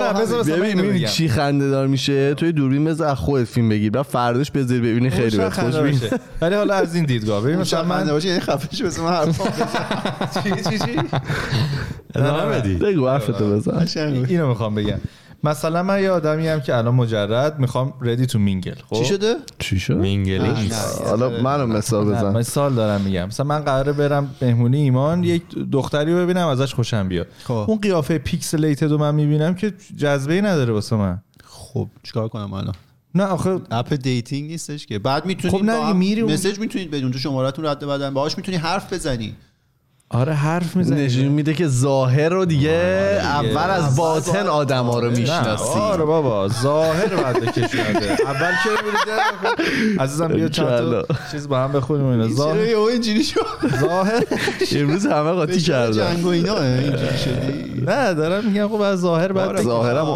خب 0.45 0.63
ببین. 0.63 1.07
چی 1.07 1.29
خنده 1.29 1.71
دار 1.71 1.87
میشه 1.87 2.35
توی 2.35 2.53
دوربین 2.53 2.85
بذار 2.85 3.09
از 3.09 3.17
خودت 3.17 3.45
فیلم 3.45 3.69
بگیر 3.69 3.91
بعد 3.91 4.03
فرداش 4.03 4.51
بذاری 4.51 4.81
ببینی 4.81 5.11
خیلی 5.11 5.31
شاید 5.31 5.43
بهت 5.43 5.61
خوش 5.61 5.75
باشه. 5.75 6.21
ولی 6.41 6.55
حالا 6.55 6.75
از 6.75 6.95
این 6.95 7.05
دیدگاه 7.05 7.43
ببین 7.43 7.57
مثلا 7.57 7.85
من 7.85 8.05
باشه 8.05 8.29
یعنی 8.29 8.41
خفه 8.41 8.77
شو 8.77 8.87
بس 8.87 8.99
من 8.99 9.11
حرفا. 9.11 9.45
چی 10.43 10.51
چی 10.71 10.79
چی 10.79 10.97
بگو 12.75 13.09
حرفتو 13.09 13.57
بزن. 13.57 13.87
اینو 14.29 14.49
می‌خوام 14.49 14.75
بگم 14.75 14.99
مثلا 15.45 15.83
من 15.83 16.03
یه 16.03 16.11
آدمی 16.11 16.49
هم 16.49 16.61
که 16.61 16.77
الان 16.77 16.95
مجرد 16.95 17.59
می‌خوام 17.59 17.95
ready 18.01 18.27
to 18.27 18.39
mingle 18.39 18.75
خب؟ 18.91 18.97
چی 18.97 19.05
شده؟ 19.05 19.35
چی 19.59 19.81
شد؟ 19.81 19.95
mingling 19.97 20.73
حالا 21.07 21.43
منو 21.43 21.67
مثال 21.67 22.05
بزن. 22.05 22.33
من 22.33 22.43
سال 22.43 22.75
دارم 22.75 23.01
میگم. 23.01 23.27
مثلا 23.27 23.47
من 23.47 23.59
قراره 23.59 23.93
برم 23.93 24.35
مهمونی 24.43 24.79
ایمان 24.79 25.25
یک 25.25 25.43
دختری 25.73 26.13
رو 26.13 26.19
ببینم 26.19 26.47
ازش 26.47 26.75
خوشم 26.75 27.09
بیاد. 27.09 27.27
خب. 27.45 27.65
اون 27.69 27.79
قیافه 27.79 28.19
pixelated 28.19 28.91
رو 28.91 28.99
من 28.99 29.15
می‌بینم 29.15 29.55
که 29.55 29.73
جذبه 29.97 30.35
ای 30.35 30.43
نداره 30.43 30.73
واسه 30.73 30.97
من. 30.97 31.23
خب 31.45 31.89
چیکار 32.03 32.29
کنم 32.29 32.53
الان؟ 32.53 32.75
نه 33.15 33.25
آخه 33.25 33.61
app 33.71 33.95
dating 33.95 34.51
نیستش 34.51 34.87
که. 34.87 34.99
بعد 34.99 35.27
می‌تونید 35.27 35.57
خب 35.57 35.65
نه، 35.65 35.77
با 35.77 35.87
هم 35.87 35.97
میری 35.97 36.23
message 36.23 36.59
می‌تونید 36.59 36.91
بدون 36.91 37.13
تو 37.13 37.19
شمارهتون 37.19 37.67
رد 37.67 37.85
بدن. 37.85 38.15
باهاش 38.15 38.37
می‌تونی 38.37 38.57
حرف 38.57 38.93
بزنی. 38.93 39.35
آره 40.13 40.33
حرف 40.33 40.77
می‌زنی. 40.77 41.05
نشون 41.05 41.25
میده 41.25 41.55
که 41.55 41.69
ظاهر 41.69 42.29
رو 42.29 42.45
دیگه 42.45 42.71
اول 43.23 43.71
از 43.71 43.97
باطن 43.97 44.47
آدم 44.47 44.85
ها 44.85 45.01
رو 45.01 45.11
می‌شناسی. 45.11 45.79
آره 45.79 46.05
بابا 46.05 46.49
ظاهر 46.49 47.17
بعد 47.17 47.41
بکشونده 47.41 48.13
اول 48.27 48.53
که؟ 48.65 48.71
میره 48.85 49.99
عزیزم 49.99 50.29
بیا 50.29 50.49
چند 50.49 50.69
تا 50.69 51.05
چیز 51.33 51.49
با 51.49 51.59
هم 51.59 51.73
بخونیم 51.73 52.07
اینا 52.07 52.27
چرا 52.27 52.35
ظاهر 52.37 52.69
یهو 52.69 52.81
اینجوری 52.81 53.25
شد؟ 53.25 53.41
ظاهر 53.81 54.23
امروز 54.77 55.07
همه 55.07 55.31
قاطی 55.31 55.61
کردن. 55.61 55.93
جنگ 55.93 56.27
و 56.27 56.29
اینا 56.29 56.63
اینجوری 56.63 57.19
شدی؟ 57.19 57.83
نه 57.87 58.15
دارم 58.15 58.45
میگم 58.45 58.69
خب 58.69 58.81
از 58.81 59.01
ظاهر 59.01 59.33
بعد 59.33 59.53
بکش. 59.53 59.63
ظاهرم 59.63 60.07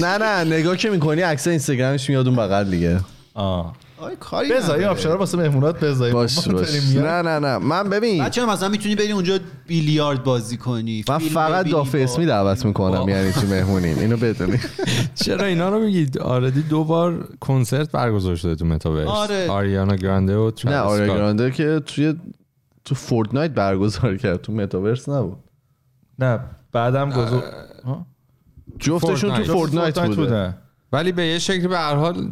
نه 0.00 0.18
نه 0.18 0.44
نگاه 0.44 0.76
که 0.76 0.90
می‌کنی 0.90 1.20
عکس 1.20 1.46
اینستاگرامش 1.46 2.10
میاد 2.10 2.26
اون 2.26 2.36
بغل 2.36 2.64
دیگه. 2.64 3.00
آه. 3.34 3.72
کاری 4.20 4.52
بذار 4.52 4.78
این 4.78 4.88
رو 4.88 5.16
واسه 5.18 5.38
مهمونات 5.38 5.80
بذاریم 5.80 6.14
باش 6.14 6.48
باش. 6.48 6.74
نه 6.94 7.22
نه 7.22 7.38
نه. 7.38 7.58
من 7.58 7.90
ببین. 7.90 8.24
بچه 8.24 8.46
مثلا 8.46 8.68
می‌تونی 8.68 8.94
بری 8.94 9.12
اونجا 9.12 9.38
بیلیارد 9.66 10.24
بازی 10.24 10.56
کنی. 10.56 11.04
من 11.08 11.18
فقط 11.18 11.68
دافه 11.68 11.98
اسمی 11.98 12.26
دعوت 12.26 12.64
می‌کنم 12.64 13.08
یعنی 13.08 13.32
تو 13.32 13.46
مهمونیم؟ 13.46 13.98
اینو 13.98 14.16
بدونی. 14.16 14.58
چرا 15.24 15.46
اینا 15.46 15.68
رو 15.68 15.78
میگید 15.80 16.18
آردی 16.18 16.62
دو 16.62 16.84
بار 16.84 17.28
کنسرت 17.40 17.90
برگزار 17.90 18.36
شده 18.36 18.54
تو 18.54 18.64
متاورس 18.64 19.08
آره. 19.08 19.50
آریانا 19.50 19.96
گرانده 19.96 20.36
و 20.36 20.44
نه 20.46 20.50
تراویس 20.50 20.92
آریا 20.92 21.04
اسکات. 21.04 21.16
گرانده 21.18 21.50
که 21.50 21.80
توی 21.86 22.14
تو 22.84 22.94
فورتنایت 22.94 23.50
برگزار 23.50 24.16
کرد 24.16 24.42
تو 24.42 24.52
متاورس 24.52 25.08
نبود. 25.08 25.38
نه 26.18 26.40
بعدم 26.72 27.10
گذار 27.10 27.44
جفتشون 28.78 29.30
تو 29.30 29.44
فورتنایت. 29.44 29.46
فورتنایت 29.46 29.98
بوده. 29.98 30.16
بوده. 30.16 30.54
ولی 30.92 31.12
به 31.12 31.26
یه 31.26 31.38
شکل 31.38 31.68
به 31.68 31.78
هر 31.78 31.94
حال 31.94 32.28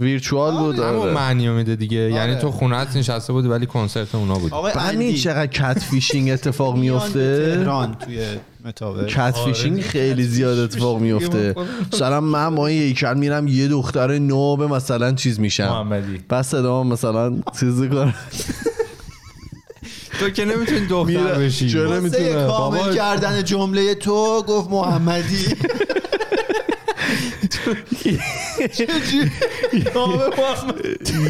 virtual 0.00 0.56
بود 0.58 0.78
همون 0.78 0.96
آره. 0.96 1.12
معنی 1.14 1.48
رو 1.48 1.54
میده 1.54 1.76
دیگه. 1.76 1.96
یعنی 1.96 2.18
آره. 2.32 2.34
تو 2.40 2.50
خونت 2.50 2.96
نشسته 2.96 3.32
بودی 3.32 3.48
ولی 3.48 3.66
کنسرت 3.66 4.14
اونا 4.14 4.34
بود. 4.38 4.54
آقای 4.54 4.72
همین 4.72 5.08
اندی 5.08 5.18
چقدر 5.18 5.46
catfishing 5.46 6.30
اتفاق 6.40 6.76
میفته؟ 6.76 7.54
تهران 7.56 7.94
توی 7.94 8.18
متاورس 8.64 9.06
کت 9.06 9.36
فیشینگ 9.44 9.80
خیلی 9.80 10.22
زیاد 10.24 10.58
اتفاق 10.58 10.98
میفته. 11.00 11.54
مثلا 11.92 12.20
من 12.20 12.46
ما 12.46 12.66
این 12.66 12.82
هیکل 12.82 13.14
میرم 13.14 13.48
یه 13.48 13.68
دختر 13.68 14.18
نو 14.18 14.56
به 14.56 14.66
مثلا 14.66 15.12
چیز 15.12 15.40
میشم. 15.40 15.64
محمدی. 15.68 16.20
بس 16.30 16.48
صدا 16.48 16.82
مثلا 16.82 17.32
چیز 17.60 17.82
کنم 17.88 18.14
تو 20.20 20.30
که 20.30 20.44
نمی‌تونی 20.44 20.86
دختر. 20.86 21.34
بشی. 21.38 21.70
چرا؟ 21.70 21.98
نمی‌تونه. 21.98 22.32
کامل 22.46 22.78
بابا- 22.78 22.94
کردن 22.94 23.44
جمله 23.44 23.94
تو 23.94 24.42
گفت 24.48 24.70
محمدی. 24.70 25.44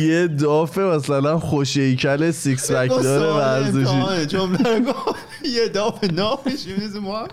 یه 0.00 0.26
دافه 0.26 0.80
مثلا 0.80 1.38
خوش 1.38 1.76
هیکل 1.76 2.30
سیکس 2.30 2.70
پک 2.70 2.88
داره 2.88 3.32
ورزشی. 3.32 4.26
جمله 4.26 4.82
یه 5.44 5.68
داف 5.68 6.04
نامش 6.04 6.66
میز 6.78 6.96
محمد. 6.96 7.30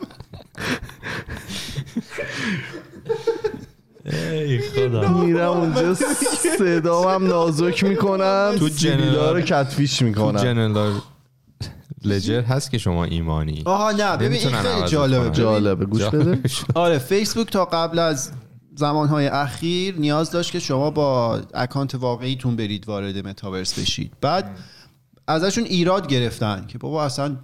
ای 4.32 4.60
خدا. 4.60 5.08
میرم 5.18 5.50
اونجا 5.50 5.94
صدا 6.60 7.10
هم 7.16 7.28
نازک 7.28 7.84
می‌کنم 7.84 8.52
تو 8.60 8.70
تو 8.70 8.76
جنیلا 8.76 9.32
رو 9.32 9.42
جنرال- 9.42 9.46
کتفیش 9.66 9.98
تو 9.98 10.06
می‌کنم 10.06 10.42
جنرال 10.44 10.94
لجر 12.06 12.42
هست 12.42 12.72
که 12.72 12.78
شما 12.78 13.04
ایمانی. 13.04 13.64
آها 13.66 13.92
نه 13.92 14.18
ببین 14.18 14.32
این 14.34 14.52
خیلی 14.52 14.88
جالبه. 14.88 15.30
جالبه. 15.30 15.86
گوش 15.86 16.04
بده. 16.04 16.40
آره 16.76 16.98
فیسبوک 16.98 17.52
تا 17.52 17.66
قبل 17.66 18.00
از 18.00 18.32
زمانهای 18.78 19.28
اخیر 19.28 20.00
نیاز 20.00 20.32
داشت 20.32 20.52
که 20.52 20.60
شما 20.60 20.92
با 20.92 21.42
اکانت 21.54 21.96
واقعیتون 21.96 22.56
برید 22.56 22.88
وارد 22.88 23.28
متاورس 23.28 23.80
بشید. 23.80 24.14
بعد 24.22 24.58
ازشون 25.28 25.64
ایراد 25.64 26.08
گرفتن 26.08 26.66
که 26.68 26.78
بابا 26.78 27.06
اصلا 27.06 27.38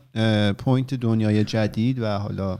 پوینت 0.54 0.94
دنیای 0.94 1.44
جدید 1.44 2.00
و 2.00 2.18
حالا 2.18 2.60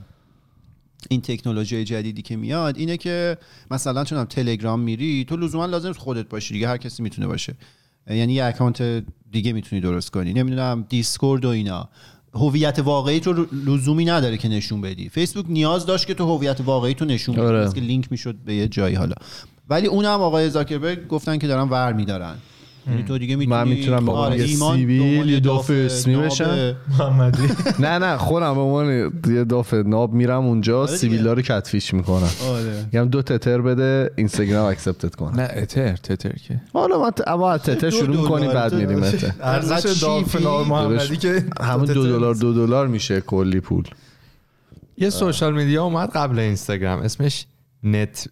این 1.08 1.20
تکنولوژی 1.20 1.84
جدیدی 1.84 2.22
که 2.22 2.36
میاد 2.36 2.76
اینه 2.76 2.96
که 2.96 3.38
مثلا 3.70 4.04
چون 4.04 4.18
هم 4.18 4.24
تلگرام 4.24 4.80
میری 4.80 5.24
تو 5.24 5.36
لزوما 5.36 5.66
لازم 5.66 5.92
خودت 5.92 6.28
باشی 6.28 6.54
دیگه 6.54 6.68
هر 6.68 6.76
کسی 6.76 7.02
می‌تونه 7.02 7.26
باشه. 7.26 7.54
یعنی 8.10 8.32
یه 8.32 8.44
اکانت 8.44 9.04
دیگه 9.30 9.52
می‌تونی 9.52 9.82
درست 9.82 10.10
کنی. 10.10 10.32
نمی‌دونم 10.32 10.86
دیسکورد 10.88 11.44
و 11.44 11.48
اینا. 11.48 11.88
هویت 12.34 12.78
واقعی 12.78 13.20
تو 13.20 13.46
لزومی 13.66 14.04
نداره 14.04 14.36
که 14.36 14.48
نشون 14.48 14.80
بدی. 14.80 15.08
فیسبوک 15.08 15.44
نیاز 15.48 15.86
داشت 15.86 16.06
که 16.06 16.14
تو 16.14 16.36
هویت 16.36 16.60
واقعی 16.60 16.94
تو 16.94 17.04
نشون 17.04 17.34
بدی. 17.34 17.44
آره. 17.44 17.72
که 17.72 17.80
لینک 17.80 18.06
می‌شد 18.10 18.34
به 18.46 18.54
یه 18.54 18.68
جایی 18.68 18.94
حالا. 18.94 19.14
ولی 19.68 19.86
اونم 19.86 20.20
آقای 20.20 20.50
زاکربرگ 20.50 21.06
گفتن 21.06 21.38
که 21.38 21.46
دارن 21.46 21.68
ور 21.68 21.92
میدارن. 21.92 22.34
یعنی 22.88 23.02
تو 23.02 23.18
دیگه 23.18 23.36
می‌تونی 23.36 23.56
من 23.56 23.68
می‌تونم 23.68 24.10
عنوان 24.10 24.32
یه 24.38 24.46
سیبیل 24.46 25.28
یه 25.28 25.40
داف 25.40 25.70
اسمی 25.70 26.16
بشم 26.16 26.76
محمدی. 26.98 27.42
نه 27.84 27.98
نه 27.98 28.16
خودم 28.16 28.54
به 28.54 28.60
عنوان 28.60 29.12
یه 29.28 29.44
داف 29.44 29.74
ناب 29.74 30.12
میرم 30.12 30.44
اونجا 30.44 30.80
آره. 30.80 30.96
سیبیلا 30.96 31.32
رو 31.32 31.42
catfish 31.42 31.94
می‌کنم. 31.94 32.30
آره. 32.48 32.86
میگم 32.92 33.08
دو 33.08 33.22
تتر 33.22 33.60
بده 33.60 34.10
اینستاگرام 34.16 34.66
accept 34.66 35.07
ت 35.07 35.14
کنم. 35.14 35.40
نه 35.40 35.48
اتر 35.56 35.96
تتر 35.96 36.32
که. 36.32 36.60
حالا 36.72 36.98
ما 36.98 37.10
اما 37.26 37.50
از 37.52 37.62
تتر 37.62 37.90
شروع 37.90 38.38
دلار. 38.38 38.54
بعد 38.54 38.74
میریم 38.74 39.02
اتر. 39.02 39.32
ارزش 39.40 40.02
دالفین 40.02 40.40
چیپی؟ 40.40 40.70
محمدی 40.70 41.16
که 41.16 41.44
همون 41.60 41.86
دو 41.86 42.06
دلار 42.06 42.34
دو 42.34 42.52
دلار 42.52 42.86
میشه 42.86 43.20
کلی 43.20 43.60
پول. 43.60 43.84
یه 44.98 45.10
social 45.10 45.54
media 45.54 45.84
اومد 45.84 46.10
قبل 46.10 46.38
اینستاگرام 46.38 47.00
اسمش 47.00 47.46
نت 47.82 48.28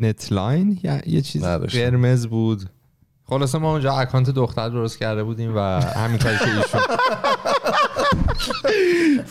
نت 0.00 0.32
لاین 0.32 0.78
یا 0.82 1.00
یه 1.06 1.20
چیز. 1.20 1.42
قرمز 1.44 2.26
بود. 2.26 2.62
خلاصه 3.32 3.58
ما 3.58 3.70
اونجا 3.72 3.92
اکانت 3.92 4.30
دختر 4.30 4.68
درست 4.68 4.98
کرده 4.98 5.24
بودیم 5.24 5.56
و 5.56 5.60
همین 5.80 6.18
کاری 6.18 6.36
که 6.38 6.44
ایشون 6.44 6.80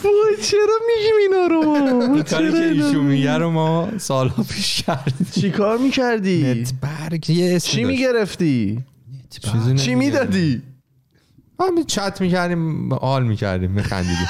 وای 0.03 0.43
چرا 0.43 0.77
میگیم 0.87 1.13
اینا 1.19 1.47
رو 1.47 2.23
کاری 2.23 2.51
که 2.51 2.57
ایشون 2.57 3.05
میگه 3.05 3.37
رو 3.37 3.51
ما 3.51 3.89
سالها 3.97 4.43
پیش 4.43 4.83
کردیم 4.83 5.27
چی 5.31 5.51
کار 5.51 5.77
می‌کردی؟ 5.77 6.65
چی. 7.59 7.83
می‌گرفتی؟ 7.83 8.83
چی. 9.77 9.95
می‌دادی؟ 9.95 10.61
همین 11.59 11.85
چت 11.85 12.21
می‌کردیم 12.21 12.93
حال 12.93 13.23
می‌کردیم 13.23 13.71
میخندیدیم 13.71 14.27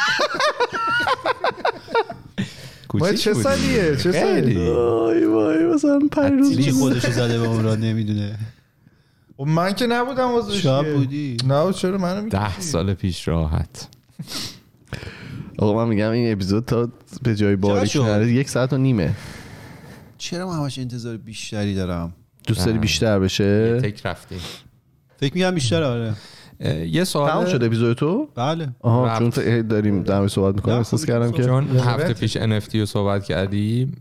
ما 2.93 3.13
چه 3.13 3.33
سالیه 3.33 3.95
چه 3.95 4.11
سالیه 4.11 4.71
وای 4.71 5.25
وای 5.25 5.65
مثلا 5.65 5.99
پنج 6.11 6.55
چی 6.55 6.69
روز 6.69 6.79
خودشو 6.79 7.11
زده 7.11 7.39
به 7.39 7.61
را 7.61 7.75
نمی‌دونه 7.75 8.39
خب 9.41 9.47
من 9.47 9.73
که 9.73 9.87
نبودم 9.87 10.51
شب 10.51 10.83
که. 10.83 10.93
بودی 10.93 11.37
نه 11.47 11.73
چرا 11.73 11.97
منو 11.97 12.21
میگی 12.21 12.29
ده 12.29 12.59
سال 12.59 12.93
پیش 12.93 13.27
راحت 13.27 13.87
آقا 15.57 15.73
من 15.73 15.89
میگم 15.89 16.11
این 16.11 16.31
اپیزود 16.31 16.65
تا 16.65 16.89
به 17.23 17.35
جای 17.35 17.55
باریک؟ 17.55 17.95
نره 17.95 18.31
یک 18.31 18.49
ساعت 18.49 18.73
و 18.73 18.77
نیمه 18.77 19.13
چرا 20.17 20.47
من 20.49 20.55
همش 20.55 20.79
انتظار 20.79 21.17
بیشتری 21.17 21.75
دارم 21.75 22.13
دوست 22.47 22.65
داری 22.65 22.77
بیشتر 22.77 23.19
بشه؟ 23.19 23.81
تک 23.81 24.05
رفتیم 24.05 24.39
فکر 25.17 25.33
میگم 25.33 25.51
بیشتر 25.51 25.83
آره 25.83 26.13
یه 26.87 27.03
سوال 27.03 27.29
تمام 27.29 27.45
شد 27.45 27.63
اپیزود 27.63 27.97
تو؟ 27.97 28.27
بله 28.35 28.69
آها 28.79 29.07
رفت. 29.07 29.39
چون 29.39 29.61
داریم 29.61 30.03
در 30.03 30.17
مورد 30.17 30.29
صحبت 30.31 30.55
می‌کنیم 30.55 30.77
احساس. 30.77 31.05
کردم 31.05 31.31
که 31.31 31.43
چون 31.43 31.75
یه 31.75 31.89
هفته. 31.89 32.13
پیش 32.13 32.37
NFT 32.37 32.75
رو 32.75 32.85
صحبت 32.85 33.23
کردی 33.23 33.91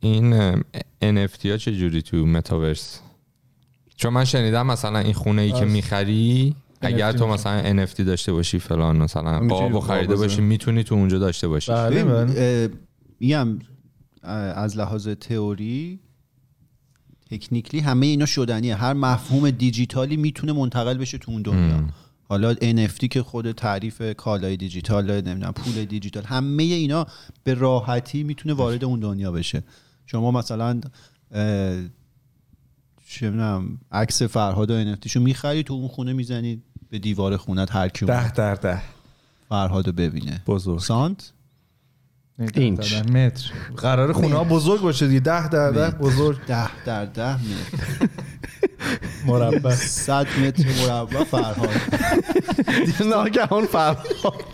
این 0.00 0.54
NFT 1.02 1.46
ها 1.46 1.56
چه 1.56 1.76
جوری 1.76 2.02
تو 2.02 2.16
متاورس 2.26 3.00
چون 4.00 4.12
من 4.12 4.24
شنیدم 4.24 4.66
مثلا 4.66 4.98
این 4.98 5.12
خونه 5.12 5.42
ای 5.42 5.52
که 5.52 5.64
می‌خری 5.64 6.54
اگر 6.80 7.12
تو. 7.12 7.26
مثلا 7.26 7.86
NFT 7.86 8.00
داشته 8.00 8.32
باشی 8.32 8.58
فلان 8.58 8.96
مثلا 8.96 9.46
قاب 9.48 9.80
خریده 9.80 10.16
باشی. 10.16 10.40
می‌تونی 10.40 10.84
تو 10.84 10.94
اونجا 10.94 11.18
داشته 11.18 11.48
باشی 11.48 11.72
بله 11.72 12.04
ببین، 12.04 12.24
بله. 12.26 12.70
میگم 13.20 13.58
از 14.22 14.76
لحاظ 14.76 15.08
تئوری 15.08 16.00
تکنیکلی 17.30 17.80
همه 17.80 18.06
اینا 18.06 18.26
شدنیه 18.26 18.74
هر 18.74 18.92
مفهوم 18.92 19.50
دیجیتالی 19.50 20.16
می‌تونه 20.16 20.52
منتقل 20.52 20.98
بشه 20.98 21.18
تو 21.18 21.32
اون 21.32 21.42
دنیا 21.42 21.74
ام. 21.74 21.90
حالا 22.28 22.54
NFT 22.54 23.08
که 23.08 23.22
خود 23.22 23.52
تعریف 23.52 24.02
کالای 24.16 24.56
دیجیتال 24.56 25.20
نمی‌دونم 25.20 25.52
پول 25.52 25.84
دیجیتال 25.84 26.24
همه 26.24 26.62
اینا 26.62 27.06
به 27.44 27.54
راحتی 27.54 28.22
می‌تونه 28.22 28.54
وارد 28.54 28.84
اون 28.84 29.00
دنیا 29.00 29.32
بشه 29.32 29.62
شما 30.06 30.30
مثلا 30.30 30.80
چه 33.10 33.30
می‌دونم 33.30 33.78
عکس 33.92 34.22
فرهاد 34.22 34.70
و 34.70 34.94
NFT 34.94 35.08
شو 35.08 35.20
می‌خری 35.20 35.62
تو 35.62 35.74
اون 35.74 35.88
خونه 35.88 36.12
می‌زنی 36.12 36.62
به 36.90 36.98
دیوار 36.98 37.36
خونت 37.36 37.76
هر 37.76 37.88
کی 37.88 38.06
ده 38.06 38.32
در 38.32 38.54
ده. 38.54 38.82
فرهاد 39.48 39.86
رو 39.86 39.92
ببینه. 39.92 40.42
بزرگ. 40.46 40.78
سانت؟ 40.80 41.32
اینچ. 42.54 42.94
متر. 42.94 43.52
قرار 43.76 44.12
خونه 44.12 44.34
ها 44.34 44.44
بزرگ 44.44 44.80
باشه 44.80 45.08
دیگه. 45.08 45.20
ده 45.20 45.48
در 45.48 45.70
ده 45.70 45.86
متر. 45.86 45.96
بزرگ. 45.96 46.38
ده 46.46 46.84
در 46.84 47.04
ده 47.04 47.34
متر. 47.34 48.08
مربع. 49.26 49.74
100 49.74 50.26
متر 50.38 50.64
مربع 50.86 51.24
فرهاد. 51.24 51.68
ناگهان 53.10 53.66
فرهاد. 53.66 54.44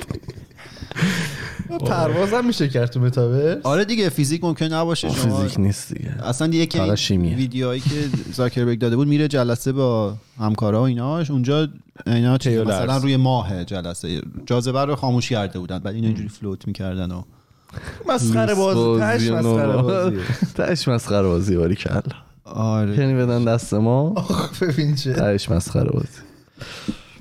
پرواز 1.67 2.33
هم 2.33 2.47
میشه 2.47 2.69
کرد 2.69 2.91
تو 2.91 3.01
متاورس. 3.01 3.59
آره 3.63 3.85
دیگه 3.85 4.09
فیزیک 4.09 4.45
ممکن 4.45 4.67
نباشه. 4.67 5.11
شما 5.11 5.37
فیزیک 5.37 5.61
نیست 5.61 5.95
دیگه. 5.95 6.27
اصلا 6.27 6.49
یکی. 6.49 6.81
ویدیوهایی 7.19 7.81
که 7.81 8.09
زاکربرگ 8.33 8.79
داده 8.79 8.97
بود 8.97 9.09
میره 9.09 9.29
جلسه 9.29 9.73
با 9.73 10.15
همکارا 10.39 10.81
و 10.81 10.85
ایناش. 10.85 11.31
اونجا 11.31 11.69
اینا. 12.07 12.33
مثلا 12.35 12.97
روی 12.97 13.17
ماه 13.17 13.65
جلسه. 13.65 14.23
جاذبه 14.47 14.85
رو 14.85 14.97
خاموش 14.97 15.29
کرده 15.29 15.59
بودن 15.59 15.79
بعد 15.79 15.95
اینا 15.95 16.07
اینجوری 16.07 16.29
فلوت 16.29 16.67
می‌کردن 16.67 17.13
و 17.13 17.23
مسخره 18.09 18.55
بازی 18.55 19.03
تش 19.05 19.31
و 19.31 19.37
مسخره. 19.37 19.83
بازی. 19.83 20.17
تهش 20.57 20.89
مسخره 20.89 21.29
بازی 21.29 21.57
باری 21.57 21.75
کلا 21.75 22.03
آره. 22.45 22.99
یعنی 22.99 23.15
بدن 23.15 23.45
دست 23.45 23.75
ما. 23.75 24.27
ببین 24.61 24.95
چه. 24.95 25.13
تهش 25.13 25.51
مسخره 25.51 25.91
بازی. 25.91 26.07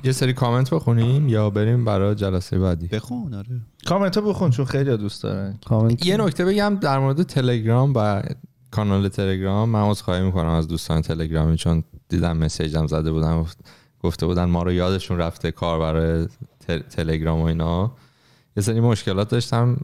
یه 0.06 0.12
سری 0.12 0.34
کامنت 0.34 0.70
بخونیم 0.70 1.30
یا 1.30 1.50
بریم 1.50 1.86
برای 1.86 2.16
جلسه 2.16 2.60
بعدی؟ 2.60 2.88
بخون 2.88 3.34
آره. 3.34 3.62
کامنت 3.86 4.18
ها 4.18 4.22
بخون 4.30 4.52
چون 4.52 4.66
خیلی 4.66 4.98
دوست 4.98 5.24
دارن. 5.24 5.60
کامنت 5.66 6.06
یه 6.06 6.18
نکته 6.18 6.46
بگم 6.46 6.78
در 6.82 7.00
مورد 7.00 7.24
تلگرام 7.24 7.94
و 7.96 8.22
کانال 8.72 9.08
تلگرام. 9.08 9.70
من 9.70 9.82
عذرخواهی 9.90 10.24
می‌کنم 10.24 10.50
از 10.50 10.68
دوستان 10.68 11.02
تلگرامی 11.02 11.58
چون 11.58 11.84
دیدم 12.10 12.38
مسیجم 12.38 12.88
زده 12.88 13.12
بودن 13.12 13.42
گفت- 13.42 13.58
گفته 14.04 14.26
بودن 14.26 14.44
ما 14.44 14.64
رو 14.64 14.72
یادشون 14.72 15.18
رفته 15.18 15.52
کار 15.52 15.80
برای 15.80 16.26
ت- 16.68 16.90
تلگرام 16.90 17.42
و 17.42 17.44
اینا. 17.44 17.92
یه 18.58 18.64
سری 18.64 18.80
مشکلات 18.80 19.30
داشتم 19.30 19.78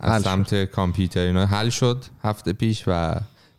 از. 0.00 0.22
سمت 0.22 0.64
کامپیوتر 0.64 1.20
اینا. 1.20 1.46
حل 1.46 1.68
شد 1.68 2.04
هفته 2.22 2.52
پیش 2.52 2.84
و 2.86 3.14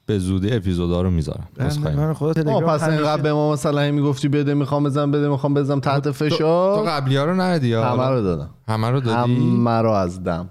به 0.09 0.19
زودی 0.19 0.51
اپیزودا 0.51 1.01
رو 1.01 1.11
می‌ذارم. 1.11 1.47
من 1.95 2.13
خدا 2.13 2.33
تلگرام 2.33 2.63
پس 2.63 2.83
اینقدر 2.83 3.21
به 3.21 3.33
ما 3.33 3.53
مثلا 3.53 3.91
می‌گفتی 3.91 4.27
بده 4.27 4.53
می‌خوام 4.53 4.83
بزنم 4.83 5.11
بده 5.11 5.29
می‌خوام 5.29 5.53
بزنم 5.53 5.79
تحت 5.79 6.03
تو 6.03 6.11
فشار. 6.11 6.87
قبلی 6.87 7.15
ها 7.15 7.25
رو 7.25 7.41
ندی 7.41 7.73
همه 7.73 8.09
رو 8.09 8.21
دادم. 8.21 8.49
همه 8.67 8.89
رو 8.89 8.99
دادی؟ 8.99 9.35
همه 9.35 9.81
رو 9.81 9.91
از 9.91 10.23
دم. 10.23 10.49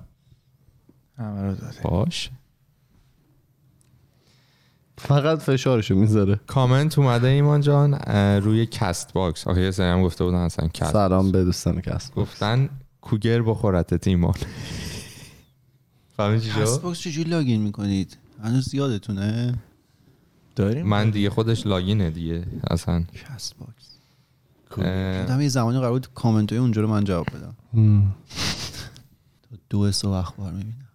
همه 1.19 1.43
رو 1.43 1.55
داده 1.55 1.77
باش. 1.83 2.31
فقط 4.99 5.39
فشارشو 5.39 5.95
می‌ذاره. 5.95 6.41
کامنت 6.47 6.99
اومده 6.99 7.29
ایمان 7.29 7.61
جان 7.61 7.95
روی 8.41 8.67
کست 8.67 9.13
باکس. 9.13 9.47
آخه 9.47 9.61
یه 9.61 9.71
سری 9.71 9.87
هم 9.87 10.03
گفته 10.03 10.25
بودن 10.25 10.37
اصلا 10.37 10.69
کست 10.69 10.93
سلام 10.93 11.33
به 11.33 11.45
دوستان 11.45 11.81
کسب 11.81 12.15
گفتن 12.15 12.69
کوگر 13.01 13.43
بخورت 13.43 14.07
ایمان. 14.07 14.35
فهمی 16.17 16.41
چی 16.41 16.51
کست؟ 16.51 16.83
باکس 16.83 17.01
چجوری 17.01 17.31
login 17.31 17.61
می‌کنید؟ 17.63 18.19
هنوز 18.43 18.75
یادتونه؟ 18.75 19.59
داریم؟ 20.57 20.87
من 20.87 21.11
دیگه 21.11 21.31
خودش 21.31 21.67
login 21.67 22.03
ه 22.03 22.11
دیگه 22.11 22.47
اصلا. 22.71 23.05
Castbox. 23.15 23.89
آدم 25.25 25.41
یه 25.41 25.49
زمانی 25.49 25.79
قرار 25.79 25.93
بود 25.93 26.07
کامنت 26.15 26.53
های 26.53 26.61
اونجا 26.61 26.83
رو 26.83 26.89
من 26.89 27.05
جواب 27.05 27.27
بدم. 27.27 28.15
دو 29.71 29.93
صبح 29.93 30.13
اخبار 30.13 30.53
می‌بینم. 30.53 30.89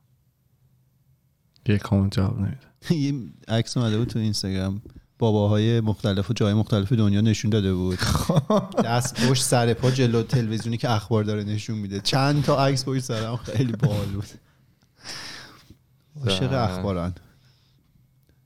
یه 1.68 1.78
کامنت 1.78 2.16
جواب 2.16 2.40
نمیده. 2.40 2.58
یه 2.96 3.14
عکس 3.48 3.78
اومده 3.78 3.98
بود 3.98 4.08
تو 4.08 4.20
اینستاگرام. 4.20 4.82
باباهای 5.20 5.82
مختلف 5.82 6.30
و 6.30 6.34
جای 6.34 6.54
مختلف 6.54 6.94
دنیا 6.94 7.22
نشون 7.22 7.52
داده 7.52 7.74
بود. 7.74 8.00
دست 8.86 9.28
پشت 9.28 9.44
سر 9.44 9.74
پا 9.74 9.92
جلو 9.92 10.24
تلویزیونی 10.24 10.78
که 10.78 10.92
اخبار 10.92 11.24
داره 11.24 11.44
نشون 11.44 11.78
میده. 11.78 12.00
چند 12.00 12.44
تا 12.44 12.66
عکس 12.66 12.86
پشت 12.86 13.00
سرم 13.00 13.36
خیلی 13.36 13.72
باحال 13.72 14.06
بود. 14.06 14.26
عاشق 16.26 16.54
اخبارن. 16.54 17.14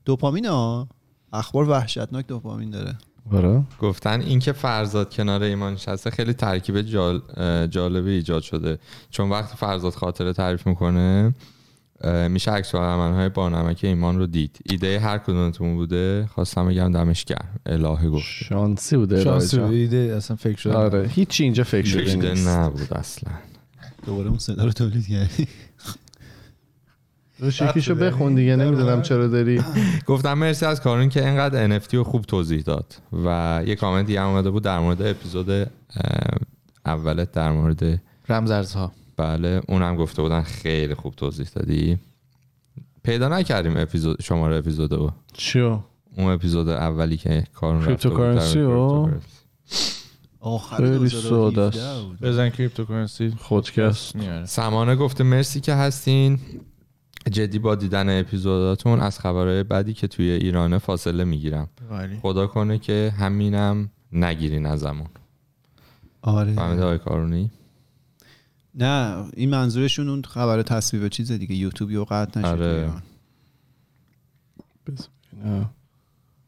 دوپامین 0.07 0.45
ها؟ 0.45 0.87
اخبار 1.33 1.69
وحشتناک 1.69 2.27
دوپامین 2.27 2.69
داره. 2.69 2.97
آره. 3.31 3.63
گفتن 3.79 4.21
اینکه 4.21 4.51
فرزاد 4.51 5.13
کنار 5.13 5.43
ایمان 5.43 5.73
نشسته 5.73 6.09
خیلی 6.09 6.33
ترکیب 6.33 6.81
جال... 6.81 7.21
اه، 7.37 7.67
جالبی 7.67 8.11
ایجاد 8.11 8.41
شده. 8.41 8.79
چون 9.09 9.29
وقتی 9.29 9.57
فرزاد 9.57 9.93
خاطره 9.93 10.33
تعریف 10.33 10.67
می‌کنه 10.67 11.35
میشه 12.29 12.51
عکس 12.51 12.75
های 12.75 13.29
با 13.29 13.49
نمک 13.49 13.79
ایمان 13.83 14.17
رو 14.17 14.27
دید. 14.27 14.59
ایده 14.65 14.99
هر 14.99 15.17
کدومتون 15.17 15.75
بوده؟ 15.75 16.29
خواستم 16.33 16.67
بگم 16.67 16.91
دمش 16.91 17.25
گرم. 17.25 17.59
الهه 17.65 18.09
گفت 18.09 18.25
شانسی 18.25 18.97
بوده 18.97 19.23
شانسی 19.23 19.57
راجع. 19.57 19.71
ایده 19.71 20.13
اصلا 20.17 20.37
فکر 20.37 20.57
شده 20.57 20.73
آره. 20.73 21.09
هیچی 21.13 21.43
اینجا 21.43 21.63
فکر 21.63 21.87
شده 21.87 22.29
نیست. 22.29 22.47
نبود 22.47 22.93
اصلا. 22.93 23.33
دوباره 24.05 24.27
اون 24.27 24.37
صدا 24.37 24.65
رو 24.65 24.71
تولید 24.71 25.07
کردی؟ 25.07 25.47
شکیشو 27.51 27.95
بخون 27.95 28.35
دیگه 28.35 28.55
نمی‌دونم. 28.55 29.01
چرا 29.01 29.27
داری. 29.27 29.61
گفتم 30.07 30.33
مرسی 30.33 30.65
از 30.65 30.81
کارون 30.81 31.09
که 31.09 31.27
اینقدر 31.27 31.79
NFT 31.79 31.93
رو 31.93 32.03
خوب 32.03 32.21
توضیح 32.21 32.61
داد 32.61 32.95
و 33.25 33.61
یه 33.65 33.75
کامنت 33.75 34.05
دیگه 34.05 34.21
هم 34.21 34.27
اومده 34.27 34.49
بود 34.49 34.63
در 34.63 34.79
مورد 34.79 35.01
اپیزود 35.01 35.67
اولت 36.85 37.31
در 37.31 37.51
مورد 37.51 38.01
رمزارزها. 38.29 38.91
بله 39.17 39.61
اونم 39.67 39.95
گفته 39.95 40.21
بودن 40.21 40.41
خیلی 40.41 40.93
خوب 40.93 41.13
توضیح 41.15 41.47
دادی. 41.55 41.97
پیدا 43.03 43.27
نکردیم 43.27 43.77
اپیزود 43.77 44.21
شماره 44.21 44.57
اپیزودو 44.57 45.11
چیو؟ 45.33 45.79
اون 46.17 46.31
اپیزود 46.31 46.69
اولی 46.69 47.17
که 47.17 47.43
کارون 47.53 47.85
رفته 47.85 48.09
بود 48.09 48.17
در 48.17 48.35
cryptocurrency 48.35 48.59
و؟ 48.61 49.09
آخر 50.39 50.77
خیلی 50.77 50.89
2017 50.89 51.29
ساده 51.29 51.61
است. 51.61 52.03
بود. 52.03 52.19
بزن 52.21 52.49
کریپتوکارنسی 52.49 53.33
خودکست. 53.39 54.15
سمانه 54.45 54.95
گفته 54.95 55.23
مرسی 55.23 55.59
که 55.59 55.73
هستین. 55.73 56.39
جدی 57.29 57.59
با 57.59 57.75
دیدن 57.75 58.19
اپیزوداتون 58.19 58.99
از 58.99 59.19
خبرهای 59.19 59.63
بعدی 59.63 59.93
که 59.93 60.07
توی 60.07 60.29
ایرانه 60.29 60.77
فاصله 60.77 61.23
می‌گیرم. 61.23 61.69
خدا 62.21 62.47
کنه 62.47 62.79
که 62.79 63.13
همینم 63.17 63.89
نگیرین 64.11 64.65
ازمون. 64.65 65.07
آره. 66.21 66.53
فهمیده 66.53 66.83
آقای 66.83 66.97
کارونی؟ 66.97 67.51
نه 68.75 69.25
این 69.33 69.49
منظورشون 69.49 70.09
اون 70.09 70.21
خبر 70.21 70.61
تصویب 70.61 71.07
چیز 71.07 71.31
دیگه 71.31 71.55
یوتیوب 71.55 71.91
یو 71.91 72.05
قطع 72.05 72.39
نشد 72.39 72.47
آره. 72.47 72.65
ایران. 72.65 73.01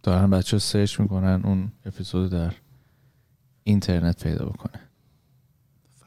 دارن 0.04 0.30
بچه 0.30 0.58
ها 0.58 0.60
سرچ 0.60 1.00
می‌کنن 1.00 1.42
اون 1.44 1.72
اپیزود 1.86 2.32
در 2.32 2.54
اینترنت 3.64 4.24
پیدا 4.24 4.46
بکنه. 4.46 4.82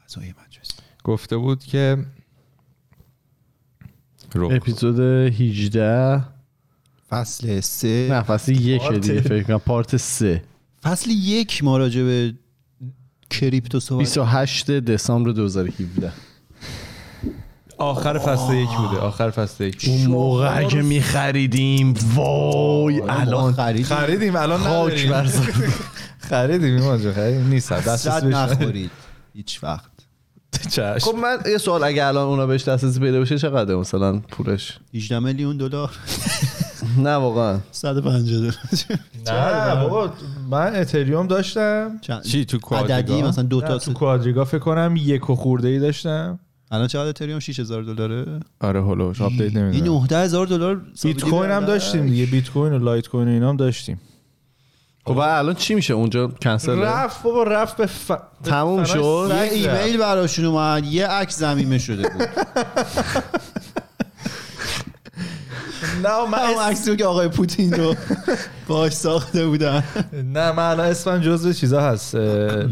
فضای 0.05 0.33
مجلس 0.47 0.71
گفته 1.03 1.37
بود 1.37 1.63
که 1.63 2.05
اپیزود 4.35 4.99
18 4.99 6.23
فصل 7.09 7.59
سه. 7.59 8.07
نه 8.11 8.21
فصل 8.21 8.51
یک 8.51 8.91
دیگه 8.91 9.21
فکر 9.21 9.43
کنم. 9.43 9.57
پارت 9.57 9.97
3 9.97 10.43
فصل 10.83 11.09
یک 11.09 11.63
ما 11.63 11.77
راجع 11.77 12.03
به 12.03 12.33
کریپتو 13.29 13.79
صحبت 13.79 13.99
28 13.99 14.71
دسامبر 14.71 15.31
2017 15.31 16.11
آخر 17.77 18.19
فصل 18.19 18.53
یک 18.53 18.69
بوده 18.69 18.97
آخر 18.97 19.29
فصل 19.29 19.63
یک. 19.63 19.85
اون 19.87 20.05
موقع 20.05 20.63
که 20.63 20.81
میخریدیم 20.81 21.93
وای 22.15 23.01
الان 23.01 23.53
خرید 23.53 23.85
خریدیم 23.85 24.35
الان 24.35 24.59
خاک. 24.59 25.11
خریدیم 26.29 26.75
ایمان 26.75 27.01
جان 27.01 27.13
خریدیم. 27.13 27.47
نیست 27.47 27.73
دست 27.73 28.07
نخورید. 28.07 28.91
هیچ 29.33 29.63
وقت. 29.63 29.92
چشم. 30.69 30.99
خب 30.99 31.15
من 31.15 31.37
یه 31.51 31.57
سوال 31.57 31.83
اگه 31.83 32.05
الان 32.05 32.27
اونا 32.27 32.45
بهش 32.45 32.63
دسترسی 32.67 32.99
پیدا 32.99 33.21
بشه 33.21 33.37
چقدر 33.37 33.75
مثلا 33.75 34.19
پولش؟ 34.19 34.79
18 34.93 35.19
میلیون 35.19 35.57
دلار. 35.57 35.91
نه 37.05 37.09
واقعا. 37.15 37.59
150 37.71 38.39
دلار. 38.39 38.55
نه 39.75 39.83
بابا 39.83 40.13
من 40.49 40.75
اتریوم 40.75 41.27
داشتم. 41.27 41.91
چی 42.23 42.45
تو 42.45 42.59
کوادریگا؟ 42.59 43.27
مثلا 43.27 43.43
دو 43.43 43.61
تا 43.61 43.77
تو 43.77 43.93
کوادریگا 43.93 44.45
فکر 44.45 44.59
کنم 44.59 44.93
یک 44.97 45.29
و 45.29 45.35
خورده 45.35 45.67
ای 45.67 45.79
داشتم. 45.79 46.39
الان 46.71 46.87
چقدر 46.87 47.07
اتریوم؟ 47.09 47.39
6000 47.39 47.83
دلاره؟ 47.83 48.39
آره 48.59 48.81
هولوش 48.81 49.21
آپدیت 49.21 49.41
این 49.41 49.57
نمی‌دونم. 49.57 49.97
19000 49.97 50.47
دلار 50.47 50.81
بیت 51.03 51.23
کوین 51.23 51.51
هم 51.51 51.65
داشتیم 51.65 52.05
دیگه 52.07 52.25
بیت 52.25 52.49
کوین 52.49 52.73
و 52.73 52.79
لایت 52.79 53.07
کوین 53.07 53.27
و 53.27 53.31
اینا 53.31 53.49
هم 53.49 53.57
داشتیم. 53.57 54.01
خب 55.05 55.17
الان 55.17 55.55
چی 55.55 55.75
میشه 55.75 55.93
اونجا 55.93 56.27
کنسل 56.27 56.79
رفت 56.79 57.23
بابا 57.23 57.43
رفت 57.43 57.77
به 57.77 57.85
ف... 57.85 58.11
به 58.11 58.19
تموم 58.43 58.83
شد؟ 58.83 59.31
یه. 59.31 59.41
ایمیل 59.41 59.97
براشون 59.97 60.45
اومد 60.45 60.85
یه 60.85 61.07
عکس 61.07 61.37
زمینه 61.37 61.77
شده 61.77 62.09
بود. 62.09 62.27
نه 66.03 66.29
من 66.31 66.39
اون 66.39 66.59
اس... 66.59 66.69
عکسی 66.69 66.89
رو 66.89 66.95
که 66.95 67.05
آقای 67.05 67.27
پوتین 67.27 67.73
رو 67.73 67.95
باش 68.67 68.93
ساخته 68.93 69.47
بودن. 69.47 69.83
نه 70.13 70.51
من 70.51 70.69
الان 70.69 70.87
اسمم 70.87 71.21
جزو 71.21 71.53
چیزا 71.53 71.81
هست 71.81 72.15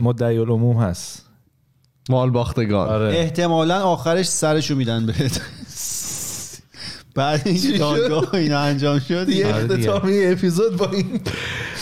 مدعی 0.02 0.38
العموم 0.38 0.78
هست. 0.78 1.26
مال 2.10 2.30
باختگان. 2.30 2.90
آره. 2.90 3.18
احتمالا 3.18 3.82
آخرش 3.82 4.28
سرشو 4.28 4.76
میدن 4.76 5.06
بهت. 5.06 5.42
بعد 7.16 7.42
این 7.48 7.78
دادگاه 7.78 8.34
اینا 8.34 8.60
انجام 8.60 9.00
شد. 9.00 9.30
یه 9.30 9.48
آره. 9.48 9.56
اختتامی 9.56 10.26
اپیزود 10.26 10.78
با 10.78 10.90
این 10.90 11.22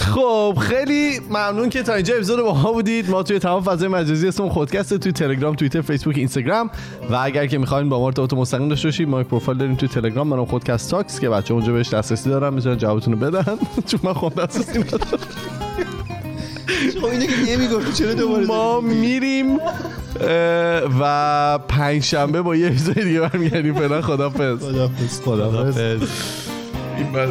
خب 0.09 0.57
خیلی 0.61 1.19
ممنون 1.29 1.69
که 1.69 1.83
تا 1.83 1.93
اینجا 1.93 2.15
اپیزود 2.15 2.41
با 2.41 2.53
ما 2.53 2.71
بودید. 2.71 3.09
ما 3.09 3.23
توی 3.23 3.39
تمام 3.39 3.63
فضای 3.63 3.87
مجازی 3.87 4.27
اسم 4.27 4.49
خودکسته 4.49 4.97
توی 4.97 5.11
تلگرام 5.11 5.55
توییتر 5.55 5.81
فیسبوک 5.81 6.17
اینستاگرام. 6.17 6.69
و 7.09 7.15
اگر 7.21 7.45
که 7.45 7.57
می‌خواین 7.57 7.89
با 7.89 7.99
ما 7.99 8.05
ارتباط 8.05 8.33
مستقیم 8.33 8.69
داشته 8.69 8.87
باشید 8.87 9.09
ما 9.09 9.21
یک 9.21 9.27
پروفایل 9.27 9.57
داریم 9.57 9.75
توی 9.75 9.89
تلگرام. 9.89 10.27
منم 10.27 10.45
خودکست 10.45 10.91
تاکس 10.91 11.19
که 11.19 11.29
بچه 11.29 11.53
اونجا 11.53 11.73
بهش 11.73 11.93
دسترسی 11.93 12.29
دارن 12.29 12.53
می‌تونن 12.53 12.77
جوابتون 12.77 13.13
رو 13.13 13.19
بدن. 13.19 13.57
چون 13.89 13.99
من 14.03 14.13
خود 14.13 14.35
دسترسی 14.35 14.79
ندارم. 14.79 15.03
خب 17.01 17.05
اینو 17.05 17.25
که 17.25 17.57
نمی‌گفتی 17.57 18.03
چرا 18.03 18.13
دوباره 18.13 18.45
ما 18.45 18.81
میریم 18.81 19.57
و 21.01 21.59
پنج 21.67 22.03
شنبه 22.03 22.41
با 22.41 22.55
یه 22.55 22.67
اپیزود 22.67 22.99
دیگه 22.99 23.19
برمیگردیم. 23.19 23.73
فعلا 23.73 24.01
خدافظ 24.01 24.57
خدافظ 25.25 25.77
این 26.97 27.11
بعد 27.13 27.29